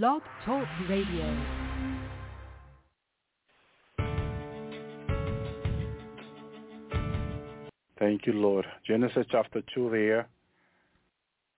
[0.00, 1.36] Blog Talk Radio.
[7.98, 8.64] Thank you, Lord.
[8.86, 10.28] Genesis chapter 2 there.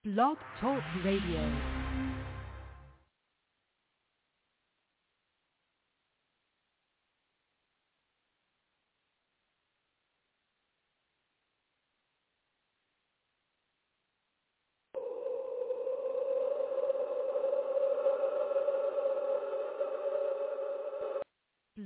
[0.04, 1.83] Blog Talk Radio.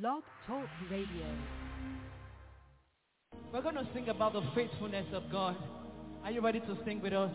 [0.01, 1.27] Blog Talk Radio.
[3.53, 5.57] We're going to sing about the faithfulness of God.
[6.23, 7.33] Are you ready to sing with us?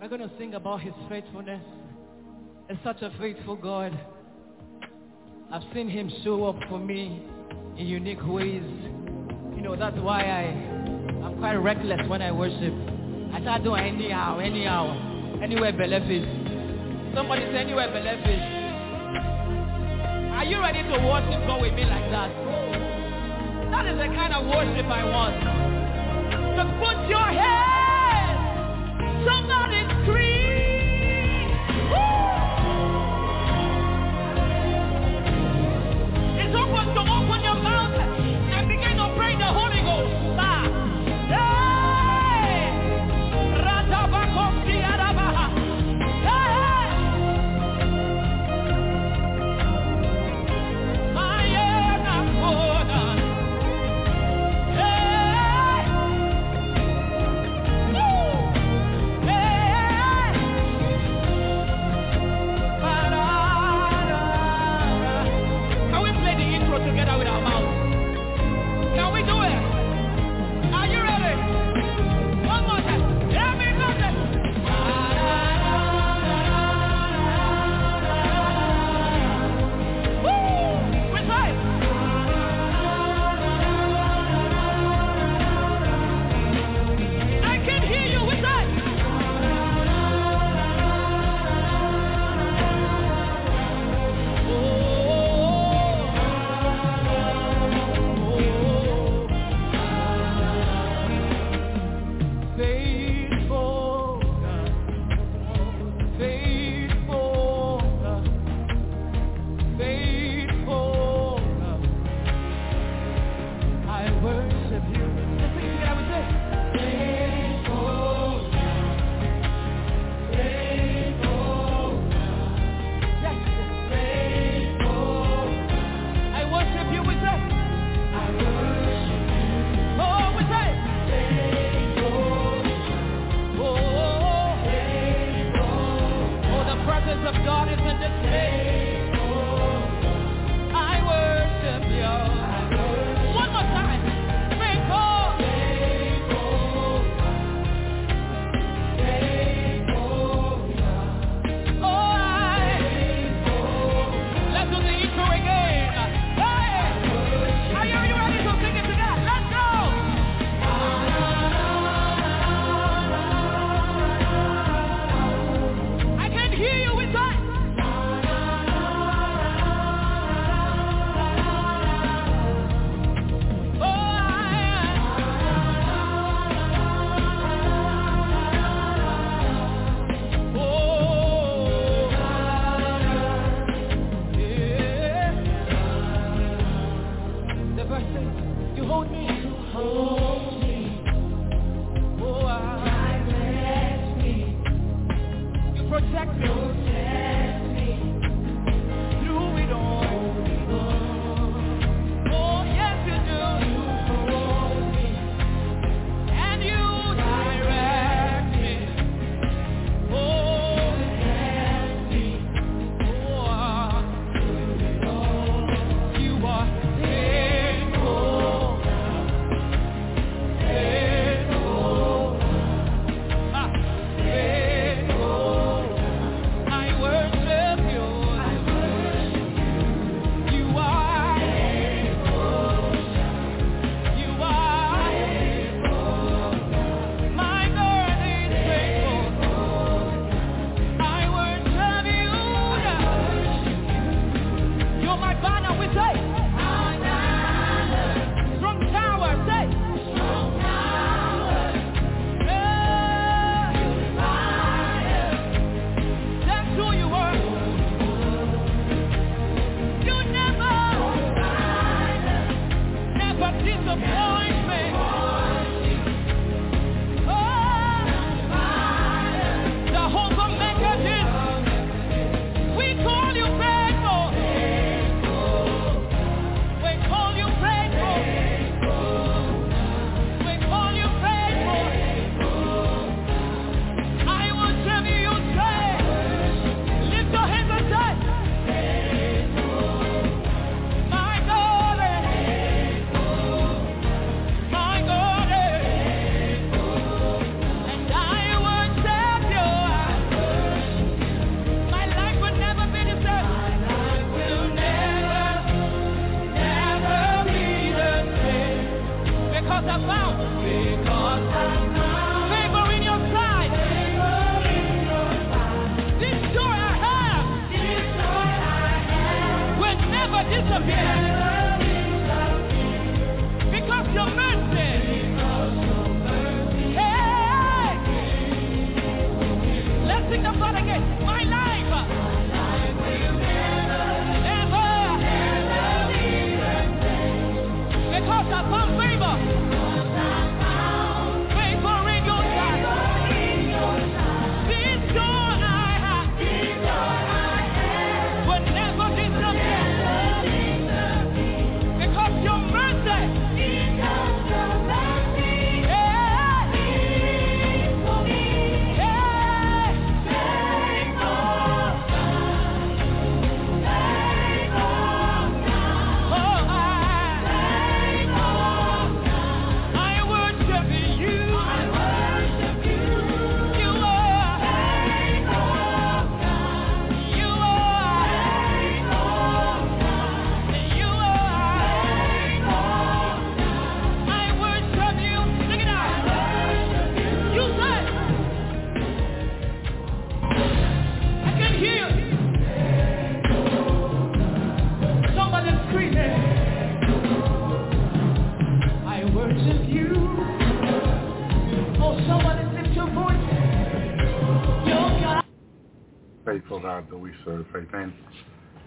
[0.00, 1.62] We're going to sing about his faithfulness.
[2.68, 3.96] It's such a faithful God.
[5.52, 7.22] I've seen him show up for me
[7.76, 8.64] in unique ways.
[9.54, 12.74] You know, that's why I, I'm quite reckless when I worship.
[13.32, 17.14] I start doing anyhow, anyhow, anywhere belief is.
[17.14, 18.59] Somebody say anywhere belief is.
[20.40, 22.30] Are you ready to worship God with me like that?
[23.70, 25.36] That is the kind of worship I want.
[26.56, 28.40] To put your hands,
[29.28, 30.29] somebody scream.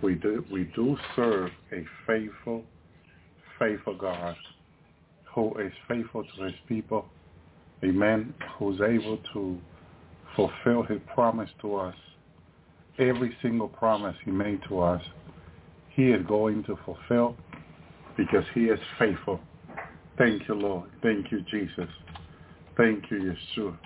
[0.02, 2.64] We do we do serve a faithful,
[3.58, 4.36] faithful God
[5.34, 7.06] who is faithful to his people.
[7.84, 8.34] Amen.
[8.58, 9.60] Who's able to
[10.36, 11.96] fulfill his promise to us.
[13.00, 15.02] Every single promise he made to us,
[15.90, 17.36] he is going to fulfill
[18.16, 19.40] because he is faithful.
[20.18, 20.90] Thank you, Lord.
[21.02, 21.90] Thank you, Jesus.
[22.78, 23.78] Thank you, Yeshua.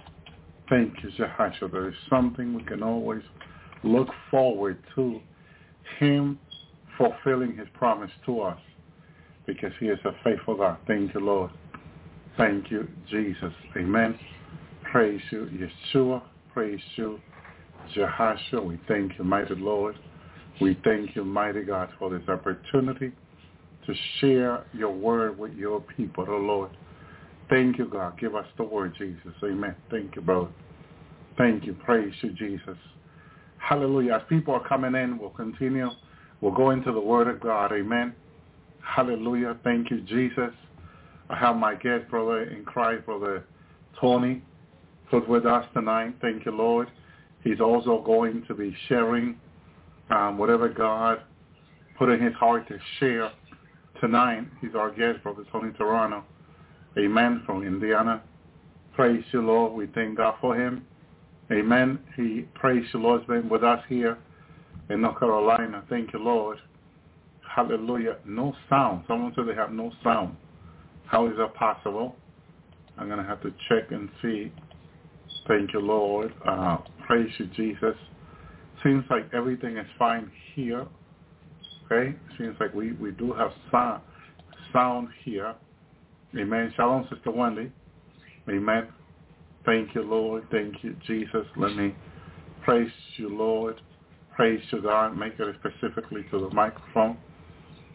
[0.69, 1.71] Thank you, Jehoshua.
[1.71, 3.21] There is something we can always
[3.83, 5.19] look forward to
[5.99, 6.39] him
[6.97, 8.59] fulfilling his promise to us
[9.45, 10.77] because he is a faithful God.
[10.87, 11.51] Thank you, Lord.
[12.37, 13.53] Thank you, Jesus.
[13.75, 14.17] Amen.
[14.91, 16.21] Praise you, Yeshua.
[16.53, 17.19] Praise you,
[17.95, 18.65] Jehoshua.
[18.65, 19.95] We thank you, mighty Lord.
[20.59, 23.11] We thank you, mighty God, for this opportunity
[23.85, 26.71] to share your word with your people, oh Lord.
[27.49, 28.19] Thank you, God.
[28.19, 29.33] Give us the word, Jesus.
[29.43, 29.75] Amen.
[29.89, 30.49] Thank you, brother.
[31.37, 31.73] Thank you.
[31.73, 32.77] Praise you, Jesus.
[33.57, 34.13] Hallelujah.
[34.13, 35.89] As people are coming in, we'll continue
[36.41, 37.71] We'll go into the Word of God.
[37.71, 38.13] Amen.
[38.83, 39.57] Hallelujah.
[39.63, 40.51] Thank you, Jesus.
[41.29, 43.43] I have my guest brother in Christ, Brother
[43.99, 44.43] Tony,
[45.09, 46.15] who's with us tonight.
[46.21, 46.89] Thank you, Lord.
[47.43, 49.37] He's also going to be sharing
[50.09, 51.21] um, whatever God
[51.97, 53.31] put in his heart to share
[53.99, 54.45] tonight.
[54.61, 56.23] He's our guest, Brother Tony Toronto.
[56.97, 57.41] Amen.
[57.45, 58.21] From Indiana.
[58.93, 59.73] Praise you, Lord.
[59.73, 60.85] We thank God for him.
[61.51, 61.99] Amen.
[62.15, 64.17] He, praise the Lord, has been with us here
[64.89, 65.83] in North Carolina.
[65.89, 66.57] Thank you, Lord.
[67.55, 68.17] Hallelujah.
[68.25, 69.05] No sound.
[69.07, 70.35] Someone said they have no sound.
[71.05, 72.15] How is that possible?
[72.97, 74.51] I'm going to have to check and see.
[75.47, 76.33] Thank you, Lord.
[76.45, 77.95] Uh, praise you, Jesus.
[78.83, 80.85] Seems like everything is fine here.
[81.85, 82.15] Okay?
[82.37, 84.01] Seems like we, we do have sound,
[84.73, 85.55] sound here.
[86.37, 86.73] Amen.
[86.75, 87.71] Shalom, Sister Wendy.
[88.49, 88.87] Amen.
[89.67, 90.45] Thank you, Lord.
[90.49, 91.45] Thank you, Jesus.
[91.55, 91.93] Let me
[92.63, 93.79] praise you, Lord
[94.37, 97.17] praise to God, make it specifically to the microphone.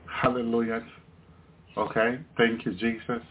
[0.07, 0.85] Hallelujah.
[1.79, 3.23] Okay, thank you, Jesus.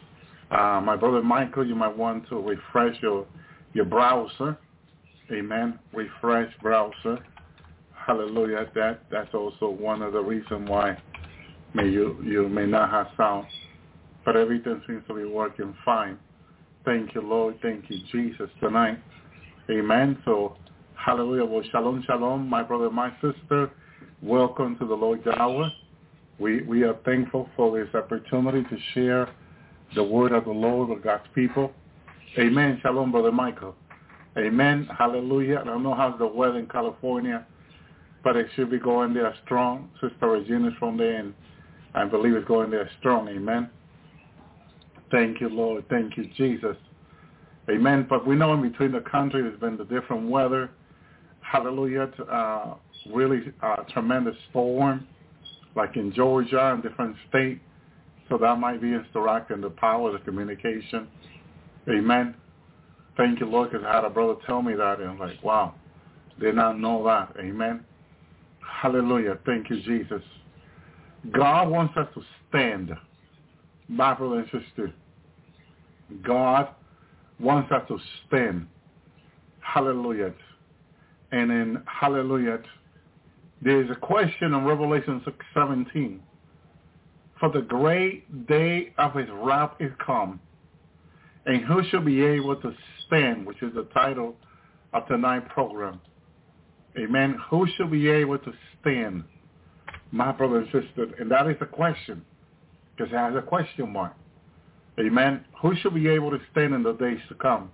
[0.50, 3.28] Uh, my brother Michael, you might want to refresh your
[3.74, 4.58] your browser.
[5.32, 5.78] Amen.
[5.94, 7.20] Refresh browser.
[7.94, 8.66] Hallelujah.
[8.76, 10.98] That that's also one of the reasons why
[11.74, 13.46] may you you may not have sound,
[14.24, 16.18] but everything seems to be working fine.
[16.86, 17.60] Thank you, Lord.
[17.62, 19.00] Thank you, Jesus, tonight.
[19.70, 20.18] Amen.
[20.26, 20.58] So
[21.04, 21.46] Hallelujah.
[21.46, 23.72] Well, shalom, shalom, my brother, my sister.
[24.22, 25.72] Welcome to the Lord's Hour.
[26.38, 29.28] We, we are thankful for this opportunity to share
[29.96, 31.72] the word of the Lord with God's people.
[32.38, 32.80] Amen.
[32.84, 33.76] Shalom, Brother Michael.
[34.38, 34.88] Amen.
[34.96, 35.62] Hallelujah.
[35.62, 37.48] I don't know how's the weather in California,
[38.24, 39.90] but it should be going there strong.
[40.02, 41.34] Sister Regina's from there, and
[41.96, 43.28] I believe it's going there strong.
[43.28, 43.72] Amen.
[45.12, 45.86] Thank you, Lord.
[45.90, 46.78] Thank you, Jesus.
[47.70, 48.08] Amen.
[48.10, 50.72] But we know in between the country there's been the different weather
[51.52, 52.76] hallelujah, uh,
[53.14, 55.08] really uh, tremendous storm,
[55.76, 57.62] like in Georgia and different states.
[58.30, 61.08] So that might be interacting the power of the communication.
[61.90, 62.36] Amen.
[63.18, 65.74] Thank you, Lord, because I had a brother tell me that, and I'm like, wow,
[66.40, 67.36] did not know that.
[67.40, 67.84] Amen.
[68.82, 69.38] Hallelujah.
[69.46, 70.22] Thank you, Jesus.
[71.34, 72.92] God wants us to stand.
[73.90, 74.94] My brother and sister,
[76.24, 76.70] God
[77.40, 78.68] wants us to stand.
[79.60, 80.34] Hallelujah.
[81.32, 82.60] And in Hallelujah,
[83.62, 86.22] there is a question in Revelation 17
[87.42, 90.40] for the great day of his wrath is come,
[91.48, 92.72] and who shall be able to
[93.08, 94.36] stand, which is the title
[94.94, 96.00] of tonight's program.
[96.98, 97.36] Amen.
[97.50, 99.24] Who shall be able to stand,
[100.12, 101.16] my brother and sister?
[101.20, 102.24] And that is a question,
[102.96, 104.14] because it has a question mark.
[105.02, 105.44] Amen.
[105.62, 107.72] Who shall be able to stand in the days to come?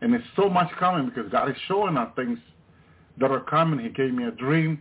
[0.00, 2.38] And there's so much coming because God is showing us things
[3.18, 3.80] that are coming.
[3.80, 4.80] He gave me a dream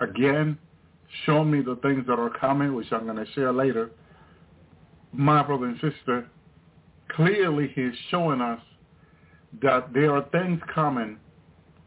[0.00, 0.58] again,
[1.26, 3.90] showing me the things that are coming, which I'm going to share later.
[5.12, 6.26] My brother and sister,
[7.10, 8.60] clearly he's showing us
[9.62, 11.18] that there are things coming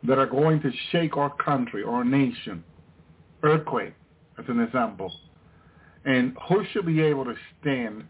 [0.04, 2.64] that are going to shake our country, our nation.
[3.44, 3.94] Earthquake,
[4.38, 5.12] as an example.
[6.06, 8.06] And who should be able to stand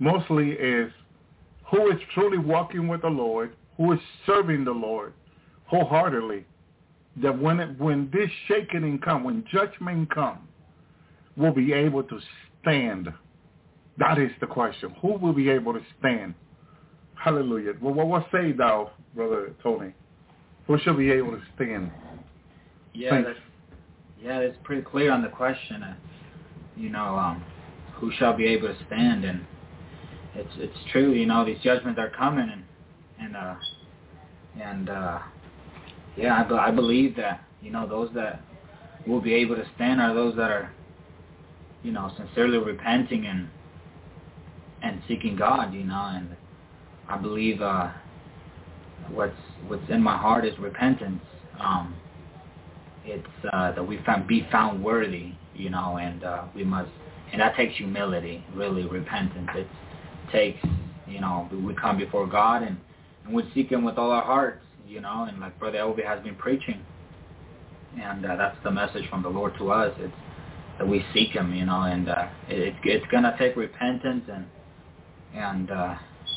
[0.00, 0.90] mostly is
[1.70, 5.12] who is truly walking with the Lord, who is serving the Lord
[5.70, 6.44] wholeheartedly,
[7.22, 10.48] that when it, when this shaking come, when judgment come,
[11.36, 12.18] will be able to
[12.60, 13.08] stand.
[13.98, 14.94] That is the question.
[15.00, 16.34] Who will be able to stand?
[17.14, 17.74] Hallelujah.
[17.80, 19.92] Well, what, what say thou, Brother Tony?
[20.66, 21.90] Who shall be able to stand?
[22.94, 23.38] Yeah, that's,
[24.22, 25.82] yeah, it's pretty clear on the question.
[25.82, 25.94] Uh,
[26.76, 27.44] you know, um,
[27.94, 29.24] who shall be able to stand?
[29.24, 29.44] And
[30.34, 31.12] it's it's true.
[31.12, 32.64] You know, these judgments are coming, and
[33.20, 33.54] and uh,
[34.60, 35.18] and uh,
[36.16, 38.42] yeah, I, I believe that you know those that
[39.06, 40.72] will be able to stand are those that are
[41.82, 43.48] you know sincerely repenting and
[44.82, 45.74] and seeking God.
[45.74, 46.36] You know, and
[47.08, 47.90] I believe uh,
[49.10, 49.34] what's
[49.66, 51.22] what's in my heart is repentance.
[51.58, 51.96] Um,
[53.04, 56.90] it's uh, that we found, be found worthy, you know, and uh, we must,
[57.32, 59.48] and that takes humility, really, repentance.
[59.54, 59.66] It
[60.32, 60.58] takes,
[61.06, 62.76] you know, we come before God and,
[63.24, 66.22] and we seek Him with all our hearts, you know, and like Brother Elvi has
[66.22, 66.80] been preaching,
[68.00, 69.94] and uh, that's the message from the Lord to us.
[69.98, 70.12] It's
[70.78, 74.46] that we seek Him, you know, and uh, it, it's gonna take repentance and
[75.34, 75.94] and uh,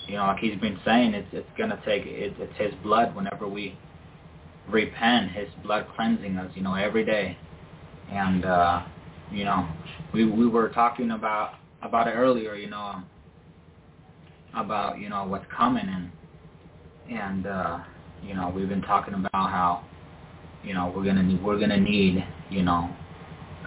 [0.08, 3.48] you know, like he's been saying, it's it's gonna take it, it's his blood whenever
[3.48, 3.78] we
[4.70, 7.38] repent, his blood cleansing us, you know, every day.
[8.12, 8.84] And uh,
[9.32, 9.68] you know,
[10.14, 13.02] we we were talking about about it earlier, you know,
[14.56, 16.12] about you know what's coming and
[17.12, 17.80] and uh,
[18.22, 19.84] you know we've been talking about how
[20.64, 22.90] you know we're gonna we're gonna need you know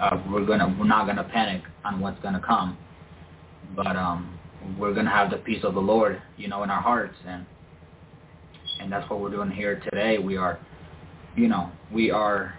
[0.00, 2.78] uh, we're gonna we're not gonna panic on what's gonna come,
[3.74, 4.36] but um
[4.78, 7.16] we're to have the peace of the Lord, you know, in our hearts.
[7.26, 7.46] And,
[8.80, 10.18] and that's what we're doing here today.
[10.18, 10.58] We are,
[11.36, 12.54] you know, we are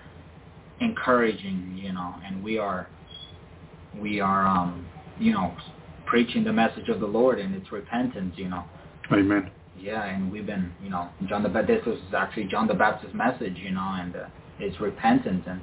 [0.80, 2.88] encouraging, you know, and we are,
[4.00, 4.88] we are, um,
[5.20, 5.56] you know,
[6.08, 8.64] preaching the message of the Lord and it's repentance, you know.
[9.12, 9.52] Amen.
[9.78, 13.58] Yeah, and we've been, you know, John the Baptist was actually John the Baptist's message,
[13.58, 14.26] you know, and uh,
[14.60, 15.62] it's repentance and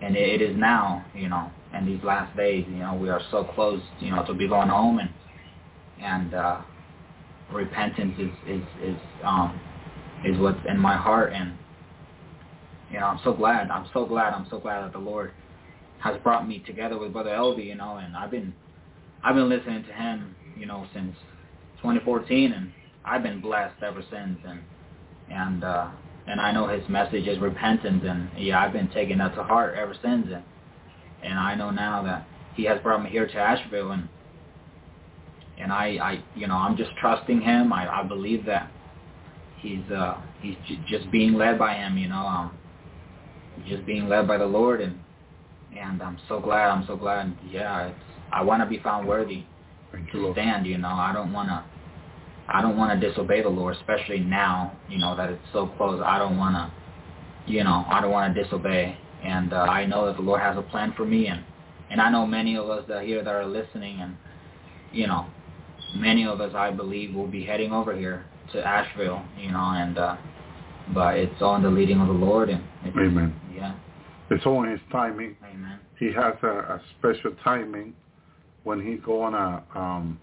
[0.00, 3.42] and it is now, you know, in these last days, you know, we are so
[3.42, 5.10] close, you know, to be going home and
[6.00, 6.60] and uh,
[7.52, 9.60] repentance is is is um,
[10.24, 11.54] is what's in my heart, and
[12.90, 13.70] you know I'm so glad.
[13.70, 14.34] I'm so glad.
[14.34, 15.32] I'm so glad that the Lord
[16.00, 18.54] has brought me together with Brother Elvi, you know, and I've been
[19.24, 21.14] I've been listening to him, you know, since
[21.78, 22.72] 2014, and
[23.04, 24.60] I've been blessed ever since, and
[25.30, 25.88] and uh,
[26.26, 29.76] and I know his message is repentance, and yeah, I've been taking that to heart
[29.76, 30.44] ever since, and
[31.22, 34.08] and I know now that he has brought me here to Asheville, and
[35.58, 37.72] and I, I, you know, I'm just trusting him.
[37.72, 38.70] I, I believe that
[39.60, 41.98] he's, uh, he's j- just being led by him.
[41.98, 42.52] You know, um,
[43.66, 44.98] just being led by the Lord, and
[45.76, 46.68] and I'm so glad.
[46.70, 47.36] I'm so glad.
[47.50, 47.96] Yeah, it's,
[48.32, 49.44] I want to be found worthy
[49.92, 50.66] Thank to you, stand.
[50.66, 51.64] You know, I don't want to.
[52.50, 54.72] I don't want to disobey the Lord, especially now.
[54.88, 56.00] You know that it's so close.
[56.04, 57.52] I don't want to.
[57.52, 60.56] You know, I don't want to disobey, and uh, I know that the Lord has
[60.56, 61.42] a plan for me, and
[61.90, 64.16] and I know many of us that here that are listening, and
[64.92, 65.26] you know,
[65.96, 69.98] many of us, I believe, will be heading over here to Asheville, you know, and
[69.98, 70.16] uh,
[70.94, 73.34] but it's all in the leading of the Lord, and it's, Amen.
[73.54, 73.74] yeah,
[74.30, 75.36] It's all in his timing.
[75.44, 77.94] amen, He has a, a special timing
[78.68, 80.20] when he's going to um,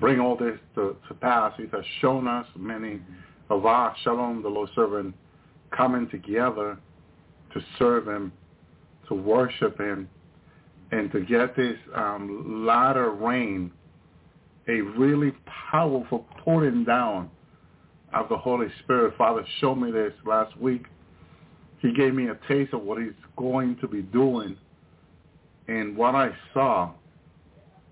[0.00, 1.52] bring all this to, to pass.
[1.58, 3.02] He has shown us many
[3.50, 5.14] of our Shalom, the Lord servant,
[5.76, 6.78] coming together
[7.52, 8.32] to serve him,
[9.08, 10.08] to worship him,
[10.90, 13.70] and to get this um, latter rain,
[14.68, 15.34] a really
[15.70, 17.28] powerful pouring down
[18.14, 19.12] of the Holy Spirit.
[19.18, 20.86] Father showed me this last week.
[21.80, 24.56] He gave me a taste of what he's going to be doing.
[25.68, 26.92] And what I saw,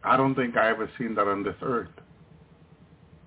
[0.05, 1.89] I don't think I ever seen that on this earth.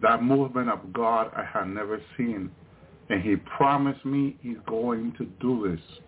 [0.01, 2.51] That movement of God I had never seen.
[3.09, 5.99] And he promised me he's going to do this.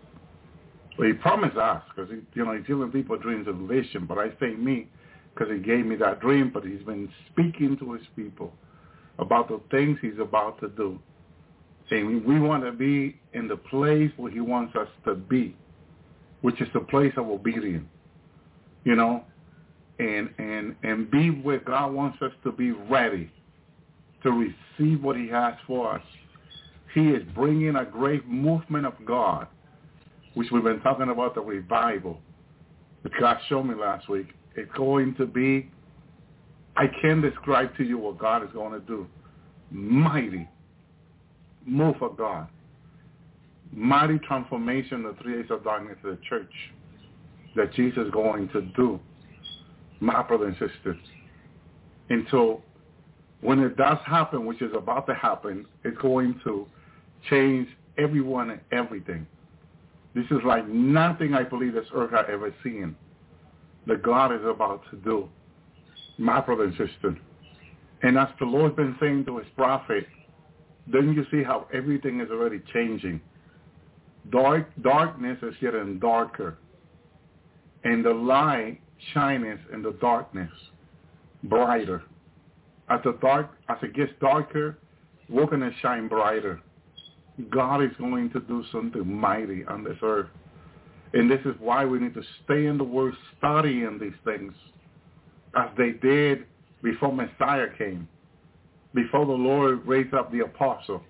[0.98, 4.06] Well, he promised us because, you know, he's giving people dreams of vision.
[4.06, 4.88] But I say me
[5.34, 8.52] because he gave me that dream, but he's been speaking to his people
[9.18, 10.98] about the things he's about to do.
[11.88, 15.56] Saying we want to be in the place where he wants us to be,
[16.42, 17.88] which is the place of obedience.
[18.84, 19.24] You know,
[20.00, 23.30] and and and be where God wants us to be ready
[24.22, 26.02] to receive what he has for us.
[26.94, 29.46] He is bringing a great movement of God,
[30.34, 32.18] which we've been talking about the revival,
[33.02, 34.28] that God showed me last week.
[34.56, 35.70] It's going to be,
[36.76, 39.06] I can't describe to you what God is going to do.
[39.70, 40.48] Mighty
[41.64, 42.48] move of God.
[43.72, 46.52] Mighty transformation of the three days of darkness of the church
[47.54, 48.98] that Jesus is going to do,
[50.00, 50.98] my brothers and sisters.
[52.08, 52.62] And so
[53.40, 56.66] when it does happen, which is about to happen, it's going to
[57.28, 59.26] change everyone and everything.
[60.14, 62.96] This is like nothing I believe this earth has ever seen
[63.86, 65.28] that God is about to do,
[66.18, 67.16] my brother and sister.
[68.02, 70.06] And as the Lord's been saying to his prophet,
[70.86, 73.20] then you see how everything is already changing.
[74.30, 76.58] Dark darkness is getting darker.
[77.84, 78.80] And the light
[79.12, 80.50] shines in the darkness
[81.44, 82.02] brighter.
[82.88, 84.78] As the dark as it gets darker,
[85.28, 86.60] we're gonna shine brighter.
[87.50, 90.28] God is going to do something mighty on this earth.
[91.12, 94.52] And this is why we need to stay in the Word, studying these things
[95.56, 96.44] as they did
[96.82, 98.08] before Messiah came,
[98.94, 101.02] before the Lord raised up the apostle.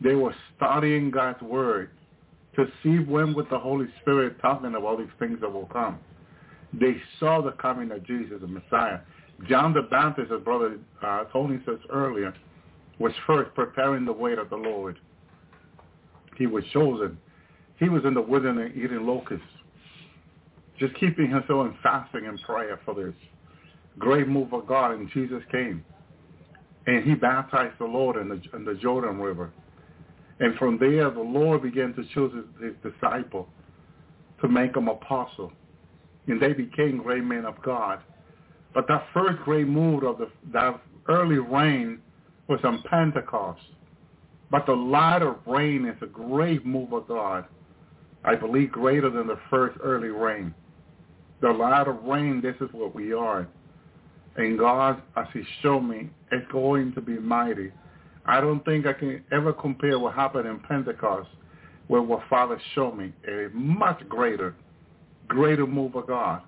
[0.00, 1.90] They were studying God's Word
[2.56, 5.98] to see when with the Holy Spirit talking about these things that will come.
[6.78, 9.00] They saw the coming of Jesus, the Messiah.
[9.48, 12.34] John the Baptist, as Brother uh, Tony says earlier,
[12.98, 14.98] was first preparing the way of the Lord.
[16.36, 17.18] He was chosen
[17.78, 19.46] he was in the wilderness eating locusts,
[20.78, 23.14] just keeping himself in fasting and prayer for this
[23.98, 24.92] great move of God.
[24.92, 25.84] And Jesus came,
[26.86, 29.52] and he baptized the Lord in the, in the Jordan River.
[30.40, 33.48] And from there, the Lord began to choose his, his disciple
[34.40, 35.52] to make them apostle.
[36.26, 38.00] And they became great men of God.
[38.72, 42.00] But that first great move of the, that early rain
[42.48, 43.60] was on Pentecost.
[44.50, 47.44] But the latter rain is a great move of God.
[48.24, 50.54] I believe greater than the first early rain.
[51.40, 53.46] The latter rain, this is what we are.
[54.36, 57.70] And God, as he showed me, is going to be mighty.
[58.26, 61.28] I don't think I can ever compare what happened in Pentecost
[61.88, 63.12] with what Father showed me.
[63.28, 64.56] A much greater,
[65.28, 66.42] greater move of God.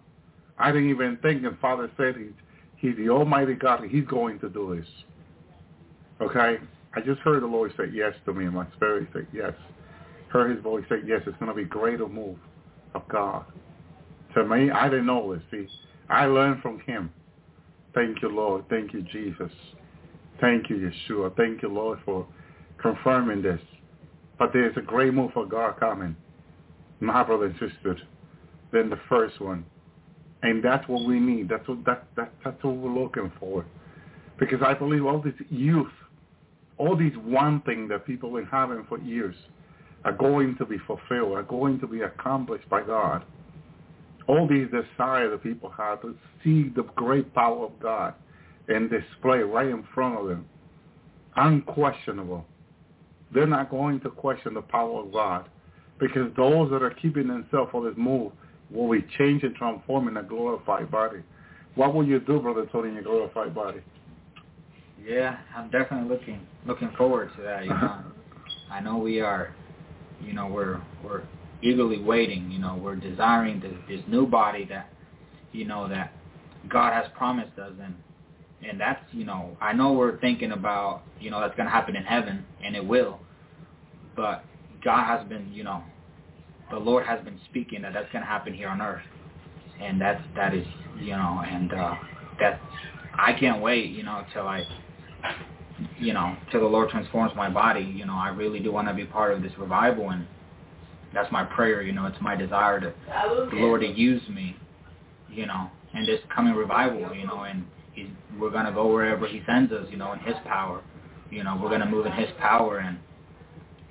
[0.59, 2.33] I didn't even think, and Father said he's,
[2.77, 4.89] he's the Almighty God, and he's going to do this.
[6.21, 6.59] Okay?
[6.95, 9.53] I just heard the Lord say yes to me, and my spirit said yes
[10.29, 12.37] heard his voice say, yes, it's going to be greater move
[12.95, 13.45] of God.
[14.35, 15.43] To me, I didn't know this.
[15.51, 15.67] See,
[16.11, 17.11] I learned from him.
[17.95, 18.65] Thank you, Lord.
[18.69, 19.51] Thank you, Jesus.
[20.41, 21.35] Thank you, Yeshua.
[21.37, 22.27] Thank you, Lord, for
[22.79, 23.61] confirming this.
[24.39, 26.15] But there's a great move of God coming,
[27.01, 27.97] my brother and sister,
[28.73, 29.65] than the first one.
[30.43, 31.49] And that's what we need.
[31.49, 33.65] That's what that, that that's what we're looking for.
[34.39, 35.93] Because I believe all this youth,
[36.79, 39.35] all these one thing that people have been having for years,
[40.05, 43.25] are going to be fulfilled, are going to be accomplished by God.
[44.29, 48.15] All these desires that people have to see the great power of God
[48.69, 50.47] and display right in front of them,
[51.37, 52.45] unquestionable.
[53.33, 55.49] They're not going to question the power of God
[55.99, 58.33] because those that are keeping themselves for this move
[58.71, 61.23] will be changed and transformed in a glorified body.
[61.75, 63.81] What will you do, Brother Tony, in your glorified body?
[65.05, 67.65] Yeah, I'm definitely looking looking forward to that.
[67.65, 68.01] You know,
[68.71, 69.55] I know we are
[70.21, 71.23] you know, we're we're
[71.63, 72.51] eagerly waiting.
[72.51, 74.89] You know, we're desiring this, this new body that,
[75.53, 76.13] you know, that
[76.69, 77.95] God has promised us, and
[78.69, 81.97] and that's you know, I know we're thinking about you know that's going to happen
[81.97, 83.21] in heaven, and it will,
[84.15, 84.45] but
[84.83, 85.83] God has been, you know,
[86.71, 89.03] the Lord has been speaking that that's going to happen here on earth,
[89.81, 90.67] and that's that is
[90.99, 91.95] you know, and uh,
[92.41, 92.61] that
[93.15, 94.65] I can't wait, you know, till I
[95.99, 98.95] you know, till the Lord transforms my body, you know, I really do want to
[98.95, 100.27] be part of this revival, and
[101.13, 101.83] that's my prayer.
[101.83, 102.93] You know, it's my desire to
[103.51, 104.57] the Lord to use me,
[105.31, 107.15] you know, in this coming revival.
[107.15, 109.87] You know, and he's we're gonna go wherever He sends us.
[109.91, 110.83] You know, in His power.
[111.31, 112.99] You know, we're gonna move in His power, and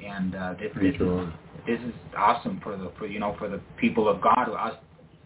[0.03, 1.27] and uh, this this is,
[1.67, 4.75] this is awesome for the for you know for the people of God, us,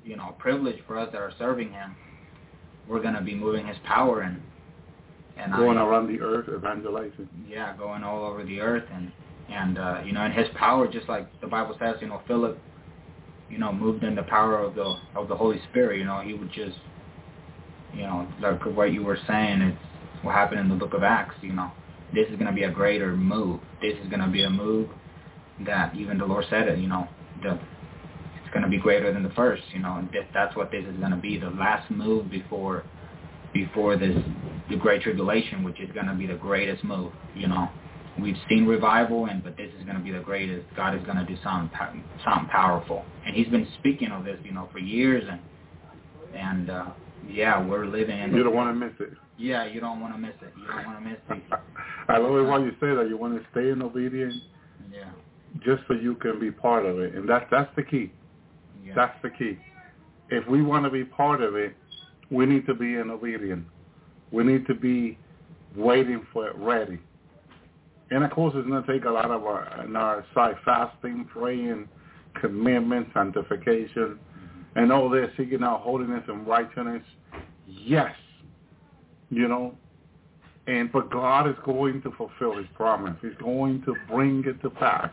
[0.04, 1.96] you know, privilege for us that are serving Him.
[2.88, 4.42] We're gonna be moving His power and
[5.38, 7.30] and going I, around the earth evangelizing.
[7.48, 9.12] Yeah, going all over the earth and
[9.50, 12.60] and uh, you know, in his power, just like the Bible says, you know, Philip,
[13.50, 15.98] you know, moved in the power of the of the Holy Spirit.
[15.98, 16.78] You know, he would just
[17.94, 19.78] you know, like what you were saying, it's
[20.24, 21.72] what happened in the book of Acts, you know.
[22.14, 23.60] This is going to be a greater move.
[23.82, 24.90] This is going to be a move
[25.66, 27.08] that even the Lord said it, you know,
[27.44, 30.86] the, it's going to be greater than the first, you know, and that's what this
[30.86, 32.84] is going to be, the last move before
[33.54, 34.16] before this
[34.70, 37.68] the great tribulation, which is going to be the greatest move, you know.
[38.22, 40.68] We've seen revival, and but this is going to be the greatest.
[40.76, 41.72] God is going to do something
[42.24, 45.40] something powerful, and He's been speaking of this, you know, for years, and
[46.36, 46.86] and uh,
[47.28, 48.34] yeah, we're living in.
[48.36, 49.18] You don't want to miss it.
[49.38, 50.54] Yeah, you don't want to miss it.
[50.58, 51.60] You don't want to miss it.
[52.10, 53.08] I love it why you say that.
[53.10, 54.36] You want to stay in obedience.
[54.92, 55.10] Yeah.
[55.64, 58.12] Just so you can be part of it, and that's that's the key.
[58.86, 58.94] Yeah.
[58.96, 59.58] That's the key.
[60.30, 61.76] If we want to be part of it,
[62.30, 63.66] we need to be in obedience.
[64.32, 65.18] We need to be
[65.76, 67.00] waiting for it ready.
[68.12, 71.28] And of course, it's going to take a lot of our, in our side fasting,
[71.32, 71.88] praying,
[72.40, 74.20] commitment, sanctification,
[74.76, 77.04] and all this, seeking out holiness and righteousness.
[77.68, 78.16] Yes,
[79.30, 79.76] you know,
[80.68, 83.16] and but God is going to fulfill His promise.
[83.22, 85.10] He's going to bring it to pass.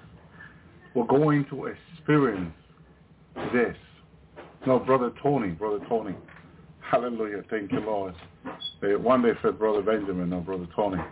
[0.95, 2.55] We're going to experience
[3.53, 3.77] this.
[4.67, 6.15] No, brother Tony, brother Tony.
[6.81, 7.43] Hallelujah.
[7.51, 8.15] Thank you, Lord.
[8.81, 11.03] One day said brother Benjamin, no, brother Tony.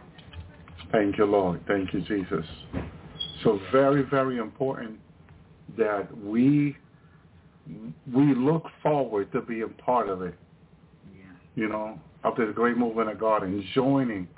[0.92, 1.60] Thank you, Lord.
[1.66, 2.46] Thank you, Jesus.
[3.42, 4.98] So very, very important
[5.76, 6.76] that we
[8.12, 10.34] we look forward to being part of it.
[11.16, 11.24] Yeah.
[11.54, 14.28] You know, of this great movement of God and joining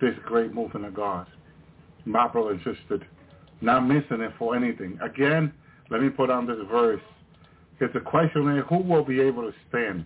[0.00, 1.26] this great movement of God.
[2.04, 3.06] My brother and sister,
[3.60, 4.98] not missing it for anything.
[5.02, 5.52] Again,
[5.90, 7.00] let me put on this verse.
[7.80, 10.04] It's a question who will be able to stand?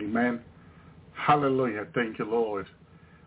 [0.00, 0.40] Amen.
[1.14, 1.86] Hallelujah.
[1.94, 2.66] Thank you, Lord.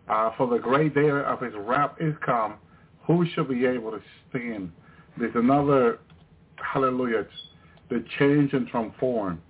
[0.08, 2.54] Uh, for the great day of his wrath is come.
[3.06, 4.72] Who shall be able to stand?
[5.18, 6.00] There's another,
[6.56, 7.26] hallelujah,
[7.90, 9.40] the change and transform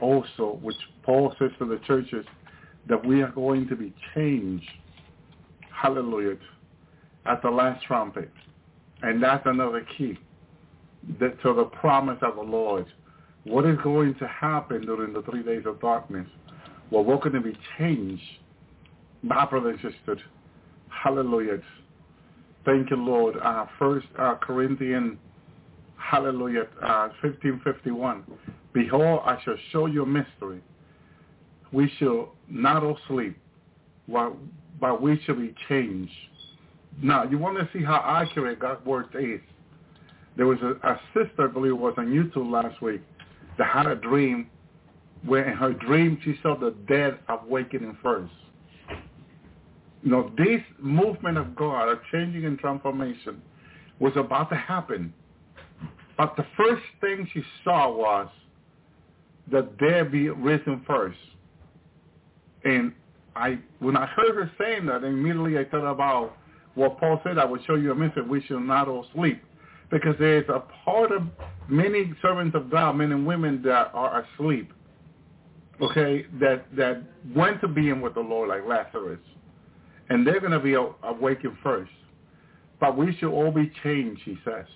[0.00, 2.24] also, which Paul says to the churches,
[2.88, 4.68] that we are going to be changed,
[5.70, 6.36] hallelujah,
[7.26, 8.30] at the last trumpet.
[9.02, 10.18] And that's another key
[11.18, 12.86] that, to the promise of the Lord.
[13.44, 16.26] What is going to happen during the three days of darkness?
[16.90, 18.22] Well, we're going to be changed.
[19.22, 20.18] My brother and sister,
[20.88, 21.58] hallelujah.
[22.64, 23.36] Thank you, Lord.
[23.42, 25.18] Uh, First uh, Corinthians,
[26.00, 28.24] hallelujah, uh, 1551.
[28.72, 30.60] Behold, I shall show you a mystery.
[31.72, 33.36] We shall not all sleep,
[34.08, 36.12] but, we shall be changed.
[37.02, 39.40] Now, you want to see how accurate God's word is.
[40.36, 43.02] There was a, a sister, I believe it was on YouTube last week,
[43.58, 44.48] that had a dream
[45.24, 48.32] where in her dream she saw the dead awakening first.
[50.02, 53.42] You know, this movement of God, a changing and transformation,
[53.98, 55.12] was about to happen.
[56.20, 58.28] But the first thing she saw was
[59.50, 61.16] that dead be risen first.
[62.62, 62.92] And
[63.34, 66.36] I, when I heard her saying that, immediately I thought about
[66.74, 69.42] what Paul said, I will show you a mystery, we shall not all sleep.
[69.90, 71.22] Because there is a part of
[71.70, 74.74] many servants of God, men and women that are asleep,
[75.80, 77.02] okay, that, that
[77.34, 79.20] went to being with the Lord like Lazarus.
[80.10, 81.92] And they're going to be awakened first.
[82.78, 84.66] But we shall all be changed, he says.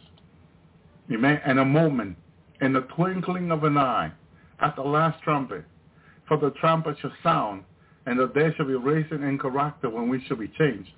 [1.12, 1.40] Amen.
[1.46, 2.16] In a moment,
[2.60, 4.12] in the twinkling of an eye,
[4.60, 5.64] at the last trumpet.
[6.26, 7.64] For the trumpet shall sound,
[8.06, 10.90] and the dead shall be raised incorruptible, when we shall be changed.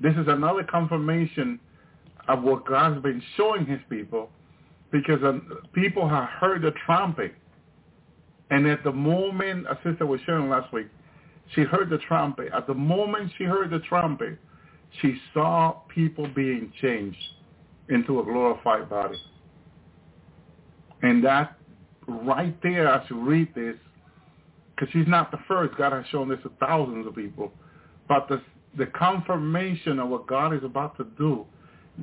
[0.00, 1.58] This is another confirmation
[2.28, 4.30] of what God's been showing his people,
[4.92, 5.20] because
[5.72, 7.34] people have heard the trumpet.
[8.50, 10.88] And at the moment, a sister was sharing last week,
[11.54, 12.50] she heard the trumpet.
[12.52, 14.38] At the moment she heard the trumpet,
[15.00, 17.18] she saw people being changed
[17.88, 19.16] into a glorified body.
[21.04, 21.58] And that
[22.08, 23.76] right there as you read this,
[24.74, 25.76] because she's not the first.
[25.76, 27.52] God has shown this to thousands of people.
[28.08, 28.40] But the,
[28.78, 31.44] the confirmation of what God is about to do,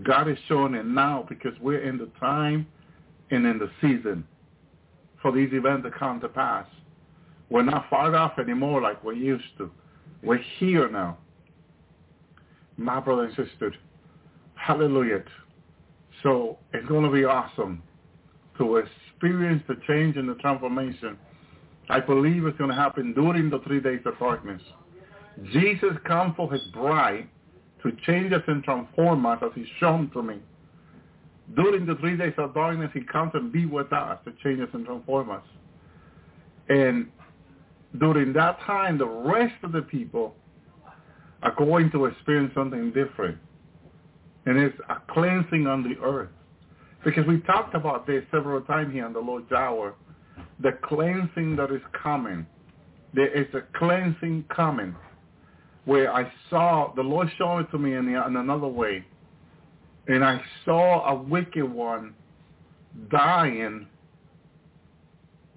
[0.04, 2.68] God is showing it now because we're in the time
[3.32, 4.24] and in the season
[5.20, 6.68] for these events to come to pass.
[7.50, 9.72] We're not far off anymore like we used to.
[10.22, 11.18] We're here now.
[12.78, 13.74] My brother and sister,
[14.54, 15.24] hallelujah.
[16.22, 17.82] So it's going to be awesome
[18.62, 21.18] to experience the change and the transformation.
[21.90, 24.62] I believe it's going to happen during the three days of darkness.
[25.52, 27.28] Jesus comes for his bride
[27.82, 30.36] to change us and transform us as he's shown to me.
[31.56, 34.70] During the three days of darkness, he comes and be with us to change us
[34.74, 35.44] and transform us.
[36.70, 37.08] And
[38.00, 40.36] during that time, the rest of the people
[41.42, 43.38] are going to experience something different.
[44.46, 46.30] And it's a cleansing on the earth.
[47.04, 49.96] Because we talked about this several times here on the Lord's Hour,
[50.60, 52.46] the cleansing that is coming
[53.14, 54.96] There is a cleansing coming
[55.86, 59.04] where I saw, the Lord showed it to me in, the, in another way,
[60.08, 62.14] and I saw a wicked one
[63.10, 63.88] dying.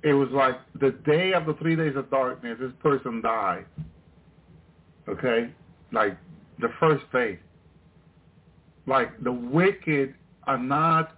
[0.02, 3.66] It was like the day of the three days of darkness, this person died.
[5.08, 5.50] Okay?
[5.92, 6.16] Like
[6.58, 7.38] the first day.
[8.86, 10.14] Like the wicked
[10.46, 11.16] are not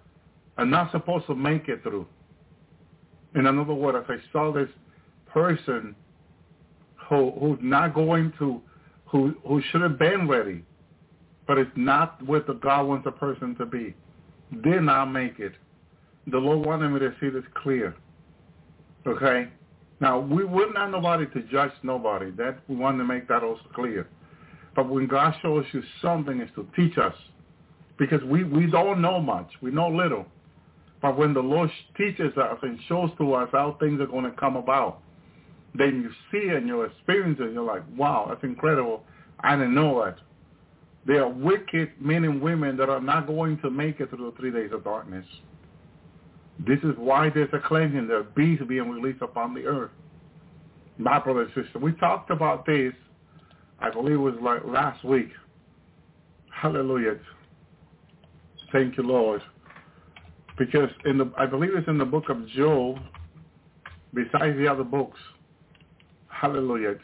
[0.58, 2.06] are not supposed to make it through.
[3.34, 4.68] In another word, if I saw this
[5.26, 5.94] person
[7.08, 8.60] who who's not going to
[9.06, 10.64] who who should have been ready,
[11.46, 13.94] but it's not what the God wants a person to be,
[14.62, 15.52] did not make it.
[16.28, 17.94] The Lord wanted me to see this clear.
[19.06, 19.48] Okay?
[20.00, 22.30] Now we would not nobody to judge nobody.
[22.32, 24.08] That we want to make that also clear.
[24.74, 27.14] But when God shows you something, it's to teach us,
[27.98, 29.50] because we we don't know much.
[29.62, 30.26] We know little.
[31.02, 34.30] But when the Lord teaches us and shows to us how things are going to
[34.32, 35.02] come about,
[35.74, 37.44] then you see and you experience it.
[37.44, 39.02] And you're like, wow, that's incredible.
[39.40, 40.18] I didn't know that.
[41.06, 44.36] There are wicked men and women that are not going to make it through the
[44.36, 45.24] three days of darkness.
[46.66, 48.08] This is why there's a cleansing.
[48.08, 49.90] There are beasts being released upon the earth.
[50.98, 52.92] My brother and sister, we talked about this,
[53.78, 55.28] I believe it was like last week.
[56.50, 57.18] Hallelujah.
[58.72, 59.42] Thank you, Lord.
[60.58, 62.98] Because in the, I believe it's in the book of Job,
[64.14, 65.18] besides the other books.
[66.28, 66.96] Hallelujah.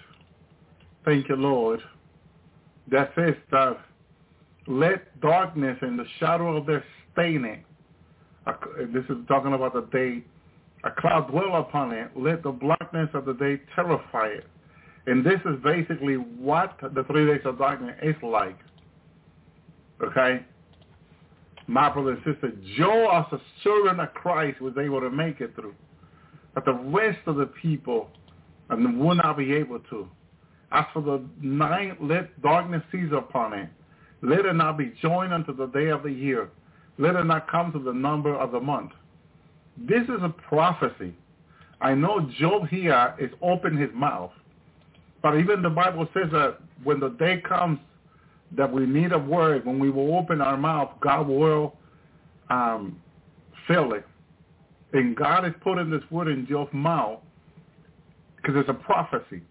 [1.05, 1.81] Thank you, Lord.
[2.91, 3.79] That says that
[4.67, 7.65] let darkness and the shadow of their staining
[8.93, 10.25] this is talking about the day
[10.85, 12.11] a cloud dwell upon it.
[12.17, 14.47] Let the blackness of the day terrify it.
[15.07, 18.59] And this is basically what the three days of darkness is like.
[20.03, 20.45] Okay?
[21.67, 25.55] My brother and sister, Job as a servant of Christ was able to make it
[25.55, 25.75] through.
[26.55, 28.11] But the rest of the people
[28.69, 30.09] and will not be able to.
[30.71, 33.69] As for the night, let darkness seize upon it.
[34.23, 36.49] Let it not be joined unto the day of the year.
[36.99, 38.93] Let it not come to the number of the month.
[39.77, 41.15] This is a prophecy.
[41.81, 44.31] I know Job here is open his mouth.
[45.23, 47.79] But even the Bible says that when the day comes
[48.57, 51.75] that we need a word, when we will open our mouth, God will
[52.51, 53.01] um,
[53.67, 54.07] fill it.
[54.93, 57.21] And God is putting this word in Job's mouth
[58.37, 59.43] because it's a prophecy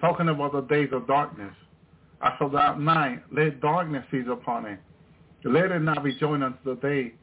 [0.00, 1.54] talking about the days of darkness.
[2.20, 4.78] I saw that night, let darkness seize upon it.
[5.44, 7.14] Let it not be joined unto the day